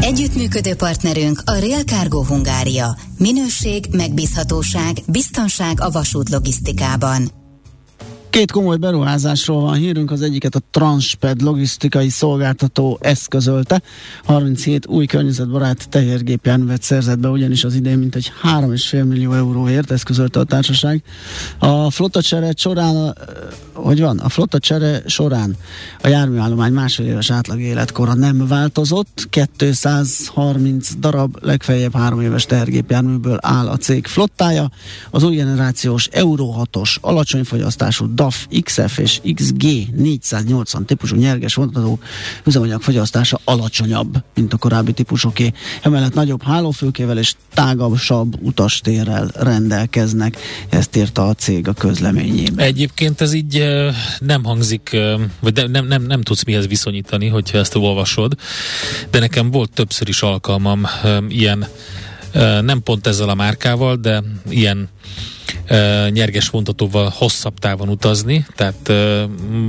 Együttműködő 0.00 0.74
partnerünk 0.74 1.42
a 1.44 1.52
Real 1.52 1.82
Cargo 1.82 2.24
Hungária. 2.24 2.96
Minőség, 3.18 3.84
megbízhatóság, 3.90 4.96
biztonság 5.06 5.80
a 5.80 5.90
vasút 5.90 6.28
logisztikában. 6.28 7.39
Két 8.30 8.50
komoly 8.50 8.76
beruházásról 8.76 9.60
van 9.60 9.74
hírünk, 9.74 10.10
az 10.10 10.22
egyiket 10.22 10.54
a 10.54 10.60
Transped 10.70 11.42
logisztikai 11.42 12.08
szolgáltató 12.08 12.98
eszközölte. 13.00 13.82
37 14.24 14.86
új 14.86 15.06
környezetbarát 15.06 15.88
tehergépjárművet 15.88 16.82
szerzett 16.82 17.18
be, 17.18 17.28
ugyanis 17.28 17.64
az 17.64 17.74
idén 17.74 17.98
mintegy 17.98 18.32
3,5 18.42 19.08
millió 19.08 19.32
euróért 19.32 19.90
eszközölte 19.90 20.40
a 20.40 20.44
társaság. 20.44 21.02
A 21.58 21.90
flotta 21.90 22.22
csere 22.22 22.52
során, 22.56 23.16
hogy 23.72 24.00
van? 24.00 24.18
A 24.18 24.28
flotta 24.28 24.58
csere 24.58 25.02
során 25.06 25.56
a 26.02 26.08
járműállomány 26.08 26.72
másfél 26.72 27.06
éves 27.06 27.30
átlag 27.30 27.60
életkora 27.60 28.14
nem 28.14 28.46
változott. 28.46 29.28
230 29.66 30.94
darab, 30.98 31.36
legfeljebb 31.40 31.96
három 31.96 32.20
éves 32.20 32.44
tehergépjárműből 32.44 33.38
áll 33.40 33.68
a 33.68 33.76
cég 33.76 34.06
flottája. 34.06 34.70
Az 35.10 35.22
új 35.22 35.36
generációs 35.36 36.08
Euro 36.10 36.54
6-os 36.56 37.00
alacsony 37.00 37.44
fogyasztású 37.44 38.06
DAF 38.20 38.46
XF 38.62 38.98
és 38.98 39.20
XG 39.34 39.62
480 39.96 40.84
típusú 40.86 41.16
nyerges 41.16 41.54
vontató 41.54 41.98
üzemanyag 42.44 42.82
fogyasztása 42.82 43.40
alacsonyabb, 43.44 44.22
mint 44.34 44.52
a 44.52 44.56
korábbi 44.56 44.92
típusoké. 44.92 45.52
Emellett 45.82 46.14
nagyobb 46.14 46.42
hálófőkével 46.42 47.18
és 47.18 47.34
tágasabb 47.54 48.42
utastérrel 48.42 49.30
rendelkeznek. 49.34 50.36
Ezt 50.68 50.96
írta 50.96 51.28
a 51.28 51.34
cég 51.34 51.68
a 51.68 51.72
közleményében. 51.72 52.66
Egyébként 52.66 53.20
ez 53.20 53.32
így 53.32 53.64
nem 54.18 54.44
hangzik, 54.44 54.96
vagy 55.40 55.54
nem, 55.54 55.70
nem, 55.70 55.86
nem, 55.86 56.02
nem 56.02 56.22
tudsz 56.22 56.44
mihez 56.44 56.66
viszonyítani, 56.66 57.28
hogyha 57.28 57.58
ezt 57.58 57.74
olvasod, 57.74 58.34
de 59.10 59.18
nekem 59.18 59.50
volt 59.50 59.70
többször 59.72 60.08
is 60.08 60.22
alkalmam 60.22 60.86
ilyen 61.28 61.66
nem 62.60 62.82
pont 62.82 63.06
ezzel 63.06 63.28
a 63.28 63.34
márkával, 63.34 63.96
de 63.96 64.22
ilyen 64.48 64.88
nyerges 66.10 66.48
vontatóval 66.48 67.12
hosszabb 67.14 67.58
távon 67.58 67.88
utazni, 67.88 68.46
tehát 68.54 68.92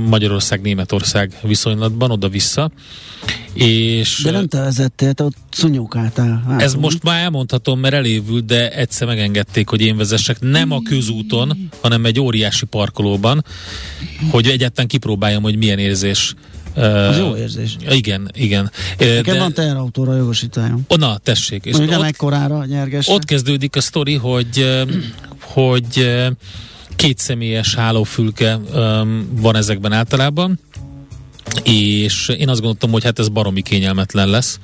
Magyarország-Németország 0.08 1.32
viszonylatban 1.42 2.10
oda-vissza. 2.10 2.70
És, 3.52 4.20
de 4.24 4.30
nem 4.30 4.48
te 4.48 4.60
vezettél, 4.60 5.12
te 5.12 5.24
ott 5.24 5.36
szunyókáltál. 5.50 6.44
Hát, 6.48 6.62
ez 6.62 6.74
most 6.74 7.02
már 7.02 7.22
elmondhatom, 7.22 7.80
mert 7.80 7.94
elévült, 7.94 8.44
de 8.44 8.70
egyszer 8.70 9.06
megengedték, 9.06 9.68
hogy 9.68 9.80
én 9.80 9.96
vezessek 9.96 10.40
nem 10.40 10.70
a 10.70 10.82
közúton, 10.82 11.68
hanem 11.80 12.04
egy 12.04 12.20
óriási 12.20 12.66
parkolóban, 12.66 13.44
hogy 14.30 14.46
egyáltalán 14.46 14.88
kipróbáljam, 14.88 15.42
hogy 15.42 15.56
milyen 15.56 15.78
érzés 15.78 16.34
Az 16.74 17.18
jó 17.18 17.36
érzés. 17.36 17.76
Igen, 17.90 18.30
igen. 18.34 18.70
Nekem 18.98 19.34
De... 19.34 19.38
van 19.38 19.52
teherautóra 19.52 20.16
jogosítványom. 20.16 20.84
Oh, 20.88 20.98
na, 20.98 21.18
tessék. 21.18 21.64
És 21.64 21.72
Mondjuk 21.72 21.98
ott, 21.98 22.04
mekkorára 22.04 22.64
nyerges. 22.64 23.08
Ott 23.08 23.24
kezdődik 23.24 23.76
a 23.76 23.80
sztori, 23.80 24.14
hogy, 24.14 24.84
hogy 25.40 26.20
két 26.96 27.18
személyes 27.18 27.74
hálófülke 27.74 28.58
van 29.30 29.56
ezekben 29.56 29.92
általában, 29.92 30.58
és 31.62 32.28
én 32.28 32.48
azt 32.48 32.60
gondoltam, 32.60 32.90
hogy 32.90 33.04
hát 33.04 33.18
ez 33.18 33.28
baromi 33.28 33.62
kényelmetlen 33.62 34.28
lesz. 34.28 34.58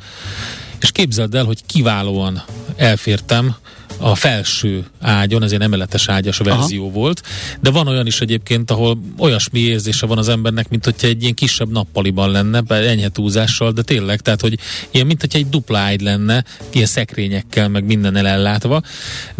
És 0.80 0.92
képzeld 0.92 1.34
el, 1.34 1.44
hogy 1.44 1.66
kiválóan 1.66 2.42
elfértem 2.76 3.56
a 3.98 4.14
felső 4.14 4.86
ágyon, 5.00 5.42
ez 5.42 5.52
egy 5.52 5.60
emeletes 5.60 6.08
ágyas 6.08 6.38
verzió 6.38 6.82
Aha. 6.82 6.92
volt, 6.92 7.22
de 7.60 7.70
van 7.70 7.86
olyan 7.88 8.06
is 8.06 8.20
egyébként, 8.20 8.70
ahol 8.70 8.98
olyasmi 9.18 9.58
érzése 9.58 10.06
van 10.06 10.18
az 10.18 10.28
embernek, 10.28 10.68
mint 10.68 10.84
hogyha 10.84 11.06
egy 11.06 11.22
ilyen 11.22 11.34
kisebb 11.34 11.70
nappaliban 11.70 12.30
lenne, 12.30 12.62
enyhe 12.68 13.08
túlzással, 13.08 13.72
de 13.72 13.82
tényleg, 13.82 14.20
tehát 14.20 14.40
hogy 14.40 14.58
ilyen, 14.90 15.06
mint 15.06 15.20
hogyha 15.20 15.38
egy 15.38 15.48
dupla 15.48 15.78
ágy 15.78 16.00
lenne, 16.00 16.44
ilyen 16.72 16.86
szekrényekkel, 16.86 17.68
meg 17.68 17.84
minden 17.84 18.16
ellátva, 18.16 18.82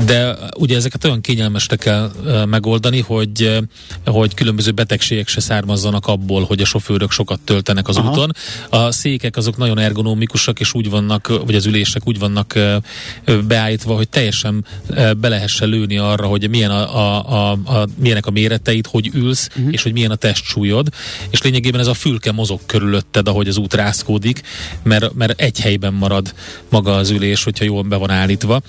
de 0.06 0.36
ugye 0.56 0.76
ezeket 0.76 1.04
olyan 1.04 1.20
kényelmesre 1.20 1.76
kell 1.76 2.11
uh, 2.24 2.46
megoldani, 2.46 3.00
hogy, 3.00 3.42
uh, 3.42 4.14
hogy 4.14 4.34
különböző 4.34 4.70
betegségek 4.70 5.28
se 5.28 5.40
származzanak 5.40 6.06
abból, 6.06 6.44
hogy 6.44 6.61
a 6.61 6.64
sofőrök 6.64 7.11
sokat 7.11 7.40
töltenek 7.40 7.88
az 7.88 7.96
Aha. 7.96 8.11
úton. 8.11 8.32
A 8.68 8.92
székek 8.92 9.36
azok 9.36 9.56
nagyon 9.56 9.78
ergonomikusak, 9.78 10.61
és 10.61 10.74
úgy 10.74 10.90
vannak, 10.90 11.42
vagy 11.46 11.54
az 11.54 11.66
ülések 11.66 12.02
úgy 12.04 12.18
vannak 12.18 12.54
uh, 12.56 13.42
beállítva, 13.42 13.94
hogy 13.94 14.09
teljesen 14.09 14.47
teljesen 14.49 15.16
be 15.20 15.28
lehessen 15.28 15.68
lőni 15.68 15.99
arra, 15.99 16.26
hogy 16.26 16.49
milyen 16.51 16.70
a, 16.70 16.96
a, 16.96 17.51
a, 17.51 17.51
a, 17.51 17.88
milyenek 17.99 18.26
a 18.26 18.30
méreteit, 18.30 18.86
hogy 18.86 19.11
ülsz, 19.14 19.49
uh-huh. 19.57 19.72
és 19.72 19.82
hogy 19.82 19.92
milyen 19.92 20.11
a 20.11 20.14
testsúlyod, 20.14 20.88
és 21.30 21.42
lényegében 21.42 21.80
ez 21.80 21.86
a 21.86 21.94
fülke 21.94 22.32
mozog 22.32 22.61
körülötted, 22.66 23.28
ahogy 23.28 23.49
az 23.49 23.57
út 23.57 23.74
rászkódik, 23.74 24.42
mert, 24.82 25.14
mert 25.14 25.40
egy 25.40 25.61
helyben 25.61 25.94
marad 25.94 26.34
maga 26.68 26.96
az 26.96 27.11
ülés, 27.11 27.44
hogyha 27.44 27.64
jól 27.64 27.82
be 27.82 27.96
van 27.96 28.11
állítva. 28.11 28.61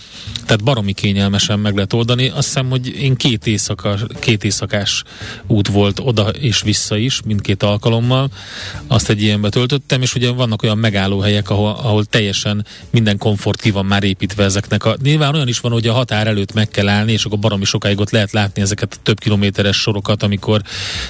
Tehát 0.45 0.63
baromi 0.63 0.93
kényelmesen 0.93 1.59
meg 1.59 1.73
lehet 1.73 1.93
oldani. 1.93 2.27
Azt 2.27 2.47
hiszem, 2.47 2.69
hogy 2.69 2.87
én 2.87 3.15
két, 3.15 3.47
éjszaka, 3.47 3.97
két 4.19 4.43
éjszakás 4.43 5.03
út 5.47 5.67
volt 5.67 5.99
oda 5.99 6.29
és 6.29 6.61
vissza 6.61 6.97
is, 6.97 7.21
mindkét 7.25 7.63
alkalommal. 7.63 8.29
Azt 8.87 9.09
egy 9.09 9.21
ilyenbe 9.21 9.49
töltöttem, 9.49 10.01
és 10.01 10.15
ugye 10.15 10.31
vannak 10.31 10.63
olyan 10.63 10.77
megállóhelyek, 10.77 11.49
ahol, 11.49 11.69
ahol 11.69 12.05
teljesen 12.05 12.65
minden 12.89 13.17
komfort 13.17 13.61
ki 13.61 13.71
van 13.71 13.85
már 13.85 14.03
építve 14.03 14.43
ezeknek. 14.43 14.85
A, 14.85 14.95
nyilván 15.03 15.35
olyan 15.35 15.47
is 15.47 15.59
van, 15.59 15.68
van, 15.69 15.79
hogy 15.79 15.87
a 15.87 15.93
határ 15.93 16.27
előtt 16.27 16.53
meg 16.53 16.67
kell 16.69 16.87
állni, 16.87 17.11
és 17.11 17.25
akkor 17.25 17.39
baromi 17.39 17.65
sokáig 17.65 17.99
ott 17.99 18.09
lehet 18.09 18.31
látni 18.31 18.61
ezeket 18.61 18.93
a 18.93 19.01
több 19.03 19.19
kilométeres 19.19 19.77
sorokat, 19.77 20.23
amikor 20.23 20.61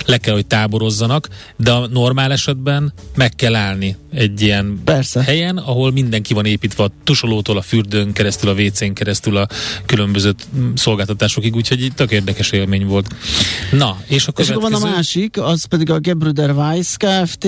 le 0.05 0.18
kell, 0.18 0.34
hogy 0.34 0.45
táborozzanak, 0.45 1.28
de 1.57 1.72
a 1.72 1.88
normál 1.88 2.32
esetben 2.32 2.93
meg 3.16 3.36
kell 3.36 3.55
állni 3.55 3.95
egy 4.14 4.41
ilyen 4.41 4.82
Persze. 4.84 5.24
helyen, 5.24 5.57
ahol 5.57 5.91
mindenki 5.91 6.34
van 6.34 6.45
építve 6.45 6.84
a 6.84 6.89
tusolótól, 7.03 7.57
a 7.57 7.62
fürdőn 7.62 8.14
keresztül, 8.14 8.49
a 8.49 8.53
WC-n 8.53 8.93
keresztül, 8.93 9.38
a 9.38 9.47
különböző 9.86 10.34
szolgáltatásokig, 10.74 11.55
úgyhogy 11.55 11.91
tök 11.95 12.12
érdekes 12.12 12.51
élmény 12.51 12.86
volt. 12.86 13.07
Na, 13.72 13.97
és 14.07 14.28
a 14.28 14.32
következő... 14.32 14.41
És 14.41 14.49
akkor 14.49 14.72
van 14.72 14.82
a 14.82 14.95
másik, 14.95 15.41
az 15.41 15.66
pedig 15.66 15.89
a 15.89 15.99
Gebrüder 15.99 16.51
Weiss 16.51 16.95
Kft. 16.97 17.47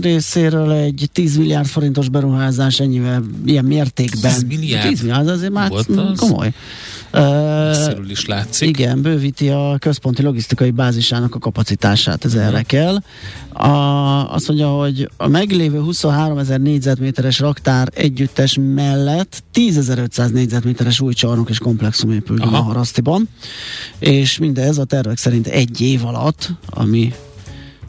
részéről 0.00 0.72
egy 0.72 1.08
10 1.12 1.36
milliárd 1.36 1.66
forintos 1.66 2.08
beruházás 2.08 2.80
ennyivel, 2.80 3.22
ilyen 3.46 3.64
mértékben. 3.64 4.32
10 4.32 4.42
milliárd? 4.42 4.88
10 4.88 5.00
milliárd, 5.00 5.28
azért 5.28 5.52
már 5.52 5.68
Volt 5.68 5.88
az? 5.88 6.18
komoly 6.18 6.45
komoly. 7.10 7.94
Uh, 8.02 8.10
is 8.10 8.26
látszik. 8.26 8.68
Igen, 8.68 9.02
bővíti 9.02 9.48
a 9.48 9.76
központi 9.78 10.22
logisztikai 10.22 10.70
bázisának 10.70 11.34
a 11.34 11.38
kapacitását, 11.38 12.24
ez 12.24 12.34
erre 12.34 12.62
kell. 12.62 12.98
A, 13.52 13.68
azt 14.32 14.48
mondja, 14.48 14.68
hogy 14.68 15.10
a 15.16 15.28
meglévő 15.28 15.80
23 15.80 16.38
ezer 16.38 16.60
négyzetméteres 16.60 17.38
raktár 17.38 17.88
együttes 17.94 18.58
mellett 18.74 19.42
10.500 19.54 20.32
négyzetméteres 20.32 21.00
új 21.00 21.12
csarnok 21.12 21.50
és 21.50 21.58
komplexum 21.58 22.12
épül 22.12 22.42
a 22.42 22.46
Harasztiban, 22.46 23.28
és 23.98 24.38
mindez 24.38 24.78
a 24.78 24.84
tervek 24.84 25.18
szerint 25.18 25.46
egy 25.46 25.80
év 25.80 26.04
alatt, 26.04 26.50
ami 26.70 27.12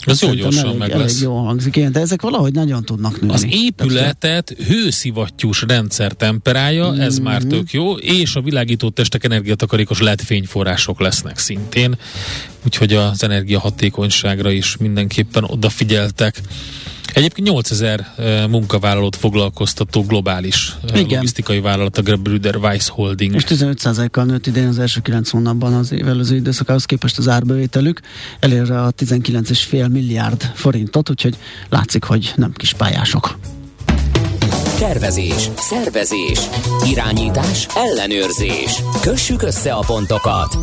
ez 0.08 0.22
jó 0.22 0.34
gyorsan 0.34 0.66
elég, 0.66 0.78
meg 0.78 0.90
lesz. 0.90 1.12
Elég 1.12 1.22
jó 1.22 1.38
hangzik, 1.38 1.76
igen, 1.76 1.92
de 1.92 2.00
ezek 2.00 2.22
valahogy 2.22 2.54
nagyon 2.54 2.84
tudnak 2.84 3.22
nőni. 3.22 3.34
Az 3.34 3.46
épületet 3.50 4.56
hőszivattyús 4.68 5.62
rendszer 5.68 6.12
temperálja, 6.12 6.92
mm-hmm. 6.92 7.02
ez 7.02 7.20
már 7.20 7.42
tök 7.42 7.72
jó, 7.72 7.96
és 7.96 8.36
a 8.36 8.42
világító 8.42 8.90
testek 8.90 9.24
energiatakarékos 9.24 10.00
LED 10.00 10.22
fényforrások 10.22 11.00
lesznek 11.00 11.38
szintén, 11.38 11.98
úgyhogy 12.66 12.94
az 12.94 13.24
energiahatékonyságra 13.24 14.52
is 14.52 14.78
mindenképpen 14.78 15.44
odafigyeltek. 15.44 16.42
Egyébként 17.18 17.48
8000 17.48 18.14
munkavállalót 18.50 19.16
foglalkoztató 19.16 20.04
globális 20.04 20.76
Igen. 20.94 21.08
logisztikai 21.10 21.60
vállalat, 21.60 21.98
a 21.98 22.16
Brüder 22.16 22.56
Weiss 22.56 22.88
Holding. 22.88 23.36
És 23.36 23.44
15%-kal 23.48 24.24
nőtt 24.24 24.48
idén 24.48 24.68
az 24.68 24.80
első 24.80 25.00
9 25.00 25.30
hónapban 25.30 25.74
az 25.74 25.92
év 25.92 26.08
előző 26.08 26.36
időszakához 26.36 26.86
képest 26.86 27.18
az 27.18 27.28
árbevételük, 27.28 28.00
elérve 28.40 28.82
a 28.82 28.92
19,5 28.92 29.92
milliárd 29.92 30.52
forintot, 30.54 31.10
úgyhogy 31.10 31.38
látszik, 31.70 32.04
hogy 32.04 32.34
nem 32.36 32.54
kis 32.54 32.74
pályások. 32.74 33.38
Tervezés, 34.80 35.50
szervezés, 35.58 36.40
irányítás, 36.86 37.68
ellenőrzés. 37.76 38.82
Kössük 39.02 39.42
össze 39.42 39.74
a 39.74 39.84
pontokat. 39.86 40.58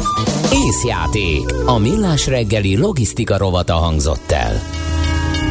Észjáték. 0.53 1.53
A 1.67 1.79
millás 1.79 2.27
reggeli 2.27 2.77
logisztika 2.77 3.37
rovata 3.37 3.75
hangzott 3.75 4.31
el. 4.31 4.63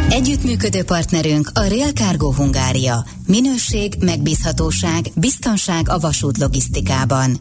Együttműködő 0.10 0.84
partnerünk 0.84 1.50
a 1.54 1.62
Real 1.68 1.92
Cargo 1.92 2.32
Hungária. 2.32 3.06
Minőség, 3.28 3.94
megbízhatóság, 4.00 5.06
biztonság 5.16 5.90
a 5.90 6.00
vasút 6.00 6.38
logisztikában. 6.38 7.36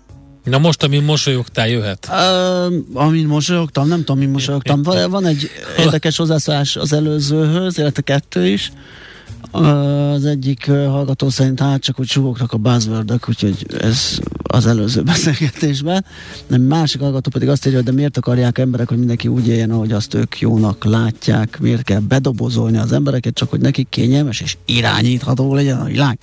Na 0.45 0.59
most, 0.59 0.83
amin 0.83 1.03
mosolyogtál, 1.03 1.69
jöhet? 1.69 2.09
Uh, 2.11 3.03
amin 3.03 3.27
mosolyogtam, 3.27 3.89
nem 3.89 3.99
tudom, 3.99 4.17
amin 4.17 4.29
mosolyogtam. 4.29 4.83
Van, 4.83 5.11
van 5.11 5.27
egy 5.27 5.51
érdekes 5.79 6.17
hozzászólás 6.17 6.77
az 6.77 6.93
előzőhöz, 6.93 7.79
illetve 7.79 8.03
kettő 8.03 8.47
is. 8.47 8.73
Az 9.51 10.25
egyik 10.25 10.67
hallgató 10.67 11.29
szerint 11.29 11.61
hát 11.61 11.83
csak, 11.83 11.97
hogy 11.97 12.07
sugognak 12.07 12.53
a 12.53 12.57
buzzword 12.57 13.21
úgyhogy 13.29 13.67
ez 13.81 14.19
az 14.53 14.67
előző 14.67 15.03
beszélgetésben. 15.13 16.05
A 16.51 16.57
másik 16.57 17.01
hallgató 17.01 17.31
pedig 17.31 17.49
azt 17.49 17.67
írja, 17.67 17.79
hogy 17.79 17.87
de 17.87 17.93
miért 17.95 18.17
akarják 18.17 18.59
emberek, 18.59 18.89
hogy 18.89 18.99
mindenki 18.99 19.29
úgy 19.29 19.49
éljen, 19.49 19.71
ahogy 19.71 19.93
azt 19.93 20.15
ők 20.15 20.41
jónak 20.41 20.85
látják, 20.85 21.59
miért 21.61 21.83
kell 21.83 22.01
bedobozolni 22.01 22.79
az 22.79 22.93
embereket, 22.93 23.35
csak 23.35 23.51
hogy 23.51 23.61
nekik 23.61 23.89
kényelmes 23.89 24.41
és 24.41 24.57
irányítható 24.65 25.55
legyen 25.55 25.81
a 25.81 25.85
világ. 25.85 26.19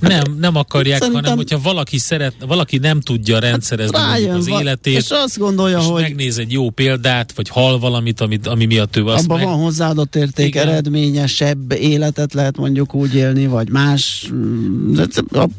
Nem, 0.00 0.36
nem 0.38 0.56
akarják, 0.56 0.98
Szerintem... 0.98 1.22
hanem 1.22 1.36
hogyha 1.38 1.60
valaki 1.62 1.98
szeret, 1.98 2.34
valaki 2.46 2.78
nem 2.78 3.00
tudja 3.00 3.38
rendszerezni 3.38 3.96
hát 3.96 4.28
az 4.28 4.48
életét, 4.48 4.96
és 4.96 5.10
azt 5.10 5.38
gondolja, 5.38 5.78
és 5.78 5.84
hogy 5.84 6.02
megnéz 6.02 6.38
egy 6.38 6.52
jó 6.52 6.70
példát, 6.70 7.32
vagy 7.32 7.48
hal 7.48 7.78
valamit, 7.78 8.20
amit, 8.20 8.46
ami 8.46 8.64
miatt 8.64 8.96
ő 8.96 9.06
azt 9.06 9.24
Abban 9.24 9.38
meg... 9.38 9.46
van 9.46 9.56
hozzáadott 9.56 10.16
érték, 10.16 10.46
Igen. 10.46 10.68
eredményesebb 10.68 11.72
életet 11.72 12.34
lehet 12.34 12.56
mondjuk 12.56 12.94
úgy 12.94 13.14
élni, 13.14 13.46
vagy 13.46 13.70
más, 13.70 14.28
mm, 14.32 15.00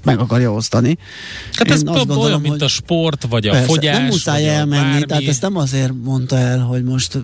meg 0.03 0.19
akarja 0.19 0.51
osztani. 0.53 0.97
Hát 1.53 1.67
Én 1.67 1.73
ez 1.73 1.83
gondolom, 1.83 2.23
olyan, 2.23 2.41
mint 2.41 2.61
a 2.61 2.67
sport, 2.67 3.25
vagy 3.29 3.47
a 3.47 3.51
persze, 3.51 3.67
fogyás, 3.67 3.97
Nem 3.97 4.05
muszáj 4.05 4.49
elmenni, 4.49 4.81
bármi. 4.81 5.05
tehát 5.05 5.27
ezt 5.27 5.41
nem 5.41 5.57
azért 5.57 5.93
mondta 6.03 6.37
el, 6.37 6.59
hogy 6.59 6.83
most 6.83 7.17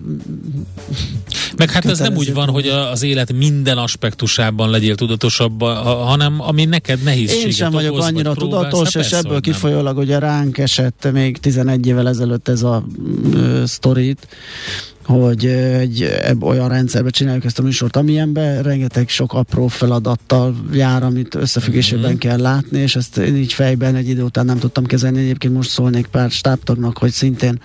meg 1.56 1.70
hát 1.70 1.84
ez 1.84 1.98
nem 1.98 2.16
úgy 2.16 2.34
van, 2.34 2.48
hogy 2.48 2.66
az 2.68 3.02
élet 3.02 3.32
minden 3.32 3.78
aspektusában 3.78 4.70
legyél 4.70 4.94
tudatosabb, 4.94 5.62
hanem 5.84 6.40
ami 6.40 6.64
neked 6.64 7.02
nehézséget 7.08 7.44
Én 7.44 7.50
sem 7.50 7.72
vagyok 7.72 7.98
annyira 7.98 8.34
tudatos, 8.34 8.94
és 8.94 9.12
ebből 9.12 9.40
kifolyólag 9.40 9.96
ugye 9.96 10.18
ránk 10.18 10.58
esett 10.58 11.08
még 11.12 11.38
11 11.38 11.86
évvel 11.86 12.08
ezelőtt 12.08 12.48
ez 12.48 12.62
a 12.62 12.84
uh, 13.34 13.64
sztorit, 13.64 14.28
hogy 15.08 15.46
egy 15.46 16.02
ebb, 16.02 16.42
olyan 16.42 16.68
rendszerbe 16.68 17.10
csináljuk 17.10 17.44
ezt 17.44 17.58
a 17.58 17.62
műsort, 17.62 17.96
amilyenben 17.96 18.62
rengeteg 18.62 19.08
sok 19.08 19.32
apró 19.32 19.66
feladattal 19.66 20.54
jár, 20.72 21.02
amit 21.02 21.34
összefüggésében 21.34 22.10
mm-hmm. 22.10 22.18
kell 22.18 22.40
látni, 22.40 22.78
és 22.78 22.96
ezt 22.96 23.16
én 23.16 23.36
így 23.36 23.52
fejben 23.52 23.94
egy 23.94 24.08
idő 24.08 24.22
után 24.22 24.44
nem 24.44 24.58
tudtam 24.58 24.84
kezelni. 24.84 25.18
Egyébként 25.18 25.54
most 25.54 25.70
szólnék 25.70 26.06
pár 26.06 26.30
stábtagnak, 26.30 26.98
hogy 26.98 27.10
szintén 27.10 27.60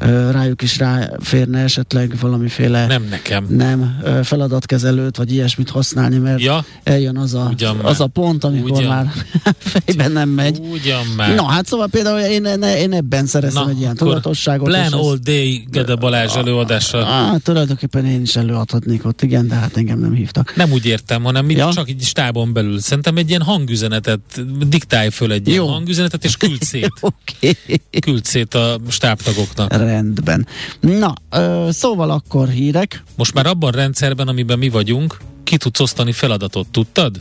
uh, 0.00 0.30
rájuk 0.30 0.62
is 0.62 0.78
ráférne 0.78 1.62
esetleg 1.62 2.16
valamiféle 2.20 2.86
nem 2.86 3.06
nekem. 3.10 3.46
nem 3.48 4.00
uh, 4.02 4.20
feladatkezelőt, 4.20 5.16
vagy 5.16 5.32
ilyesmit 5.32 5.70
használni, 5.70 6.18
mert 6.18 6.40
ja. 6.40 6.64
eljön 6.82 7.16
az 7.16 7.34
a, 7.34 7.54
az 7.82 8.00
a 8.00 8.06
pont, 8.06 8.44
amikor 8.44 8.70
Ugyan. 8.70 8.88
már 8.88 9.12
fejben 9.72 10.12
nem 10.12 10.28
megy. 10.28 10.58
Ugyan 10.72 11.06
már. 11.16 11.34
Na 11.34 11.44
hát 11.44 11.66
szóval 11.66 11.86
például 11.86 12.18
én, 12.18 12.44
én 12.62 12.92
ebben 12.92 13.26
szereztem 13.26 13.64
Na, 13.64 13.70
egy 13.70 13.80
ilyen 13.80 13.96
tudatosságot. 13.96 14.68
Plan 14.68 14.92
all 14.92 15.16
day 15.22 15.66
Gede 15.70 15.94
Balázs 15.94 16.36
előadás 16.36 16.81
előadása. 16.90 17.32
Ah, 17.32 17.40
tulajdonképpen 17.40 18.06
én 18.06 18.20
is 18.20 18.36
előadhatnék 18.36 19.04
ott, 19.04 19.22
igen, 19.22 19.48
de 19.48 19.54
hát 19.54 19.76
engem 19.76 19.98
nem 19.98 20.14
hívtak. 20.14 20.56
Nem 20.56 20.72
úgy 20.72 20.86
értem, 20.86 21.22
hanem 21.22 21.50
ja? 21.50 21.72
csak 21.72 21.88
egy 21.88 22.02
stábon 22.02 22.52
belül. 22.52 22.80
Szerintem 22.80 23.16
egy 23.16 23.28
ilyen 23.28 23.42
hangüzenetet, 23.42 24.20
diktálj 24.68 25.10
föl 25.10 25.32
egy 25.32 25.46
Jó. 25.46 25.52
ilyen 25.52 25.66
hangüzenetet, 25.66 26.24
és 26.24 26.36
küld 26.36 26.62
szét. 26.62 26.92
okay. 27.00 27.56
Küld 28.00 28.24
szét 28.24 28.54
a 28.54 28.80
stábtagoknak. 28.88 29.72
Rendben. 29.72 30.46
Na, 30.80 31.14
ö, 31.30 31.68
szóval 31.72 32.10
akkor 32.10 32.48
hírek. 32.48 33.02
Most 33.16 33.34
már 33.34 33.46
abban 33.46 33.72
a 33.72 33.76
rendszerben, 33.76 34.28
amiben 34.28 34.58
mi 34.58 34.68
vagyunk, 34.68 35.16
ki 35.44 35.56
tudsz 35.56 35.80
osztani 35.80 36.12
feladatot, 36.12 36.68
tudtad? 36.68 37.20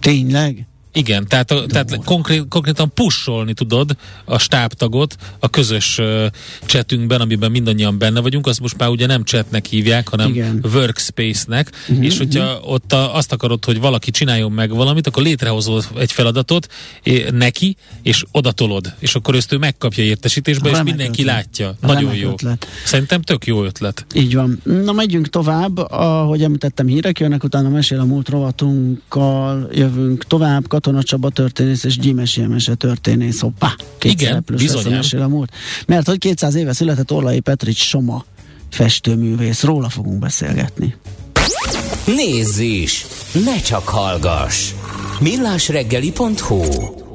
Tényleg? 0.00 0.66
Igen, 0.96 1.26
tehát, 1.28 1.50
a, 1.50 1.66
tehát 1.66 2.04
konkrét, 2.04 2.44
konkrétan 2.48 2.90
pusolni 2.94 3.52
tudod 3.52 3.96
a 4.24 4.38
stábtagot 4.38 5.16
a 5.38 5.48
közös 5.48 5.98
uh, 5.98 6.26
chatünkben, 6.66 7.20
amiben 7.20 7.50
mindannyian 7.50 7.98
benne 7.98 8.20
vagyunk, 8.20 8.46
azt 8.46 8.60
most 8.60 8.76
már 8.76 8.88
ugye 8.88 9.06
nem 9.06 9.24
chatnek 9.24 9.66
hívják, 9.66 10.08
hanem 10.08 10.28
Igen. 10.28 10.64
workspace-nek, 10.72 11.70
uh-huh, 11.88 12.04
és 12.04 12.18
hogyha 12.18 12.54
uh-huh. 12.54 12.72
ott 12.72 12.92
a, 12.92 13.14
azt 13.14 13.32
akarod, 13.32 13.64
hogy 13.64 13.80
valaki 13.80 14.10
csináljon 14.10 14.52
meg 14.52 14.70
valamit, 14.70 15.06
akkor 15.06 15.22
létrehozol 15.22 15.82
egy 15.98 16.12
feladatot 16.12 16.66
é, 17.02 17.30
neki, 17.30 17.76
és 18.02 18.24
odatolod, 18.32 18.94
és 18.98 19.14
akkor 19.14 19.34
ezt 19.34 19.52
ő 19.52 19.56
megkapja 19.56 20.04
értesítésbe, 20.04 20.70
és 20.70 20.82
mindenki 20.82 21.20
ötlet. 21.20 21.34
látja. 21.36 21.68
A 21.68 21.86
Nagyon 21.86 22.14
jó. 22.14 22.30
Ötlet. 22.30 22.66
Szerintem 22.84 23.22
tök 23.22 23.46
jó 23.46 23.64
ötlet. 23.64 24.06
Így 24.14 24.34
van. 24.34 24.60
Na, 24.84 24.92
megyünk 24.92 25.28
tovább, 25.28 25.78
ahogy 25.78 26.42
említettem, 26.42 26.86
hírek 26.86 27.18
jönnek, 27.18 27.44
utána 27.44 27.68
mesél 27.68 28.00
a 28.00 28.04
múlt 28.04 28.28
rovatunkkal, 28.28 29.68
jövünk 29.72 30.24
tovább, 30.24 30.68
Katona 30.86 31.02
Csaba 31.02 31.30
történész 31.30 31.84
és 31.84 31.98
Gyimesi 31.98 32.42
Emese 32.42 32.74
történész. 32.74 33.40
Hoppá, 33.40 33.74
két 33.98 34.12
Igen, 34.12 34.44
bizonyám. 34.56 35.02
a 35.12 35.28
múlt. 35.28 35.52
Mert 35.86 36.06
hogy 36.06 36.18
200 36.18 36.54
éve 36.54 36.72
született 36.72 37.12
Orlai 37.12 37.40
Petrics 37.40 37.82
Soma 37.82 38.24
festőművész, 38.70 39.62
róla 39.62 39.88
fogunk 39.88 40.18
beszélgetni. 40.18 40.96
Nézz 42.06 42.58
is! 42.58 43.06
Ne 43.44 43.60
csak 43.60 43.88
hallgass! 43.88 44.70
millásreggeli.hu 45.20 47.05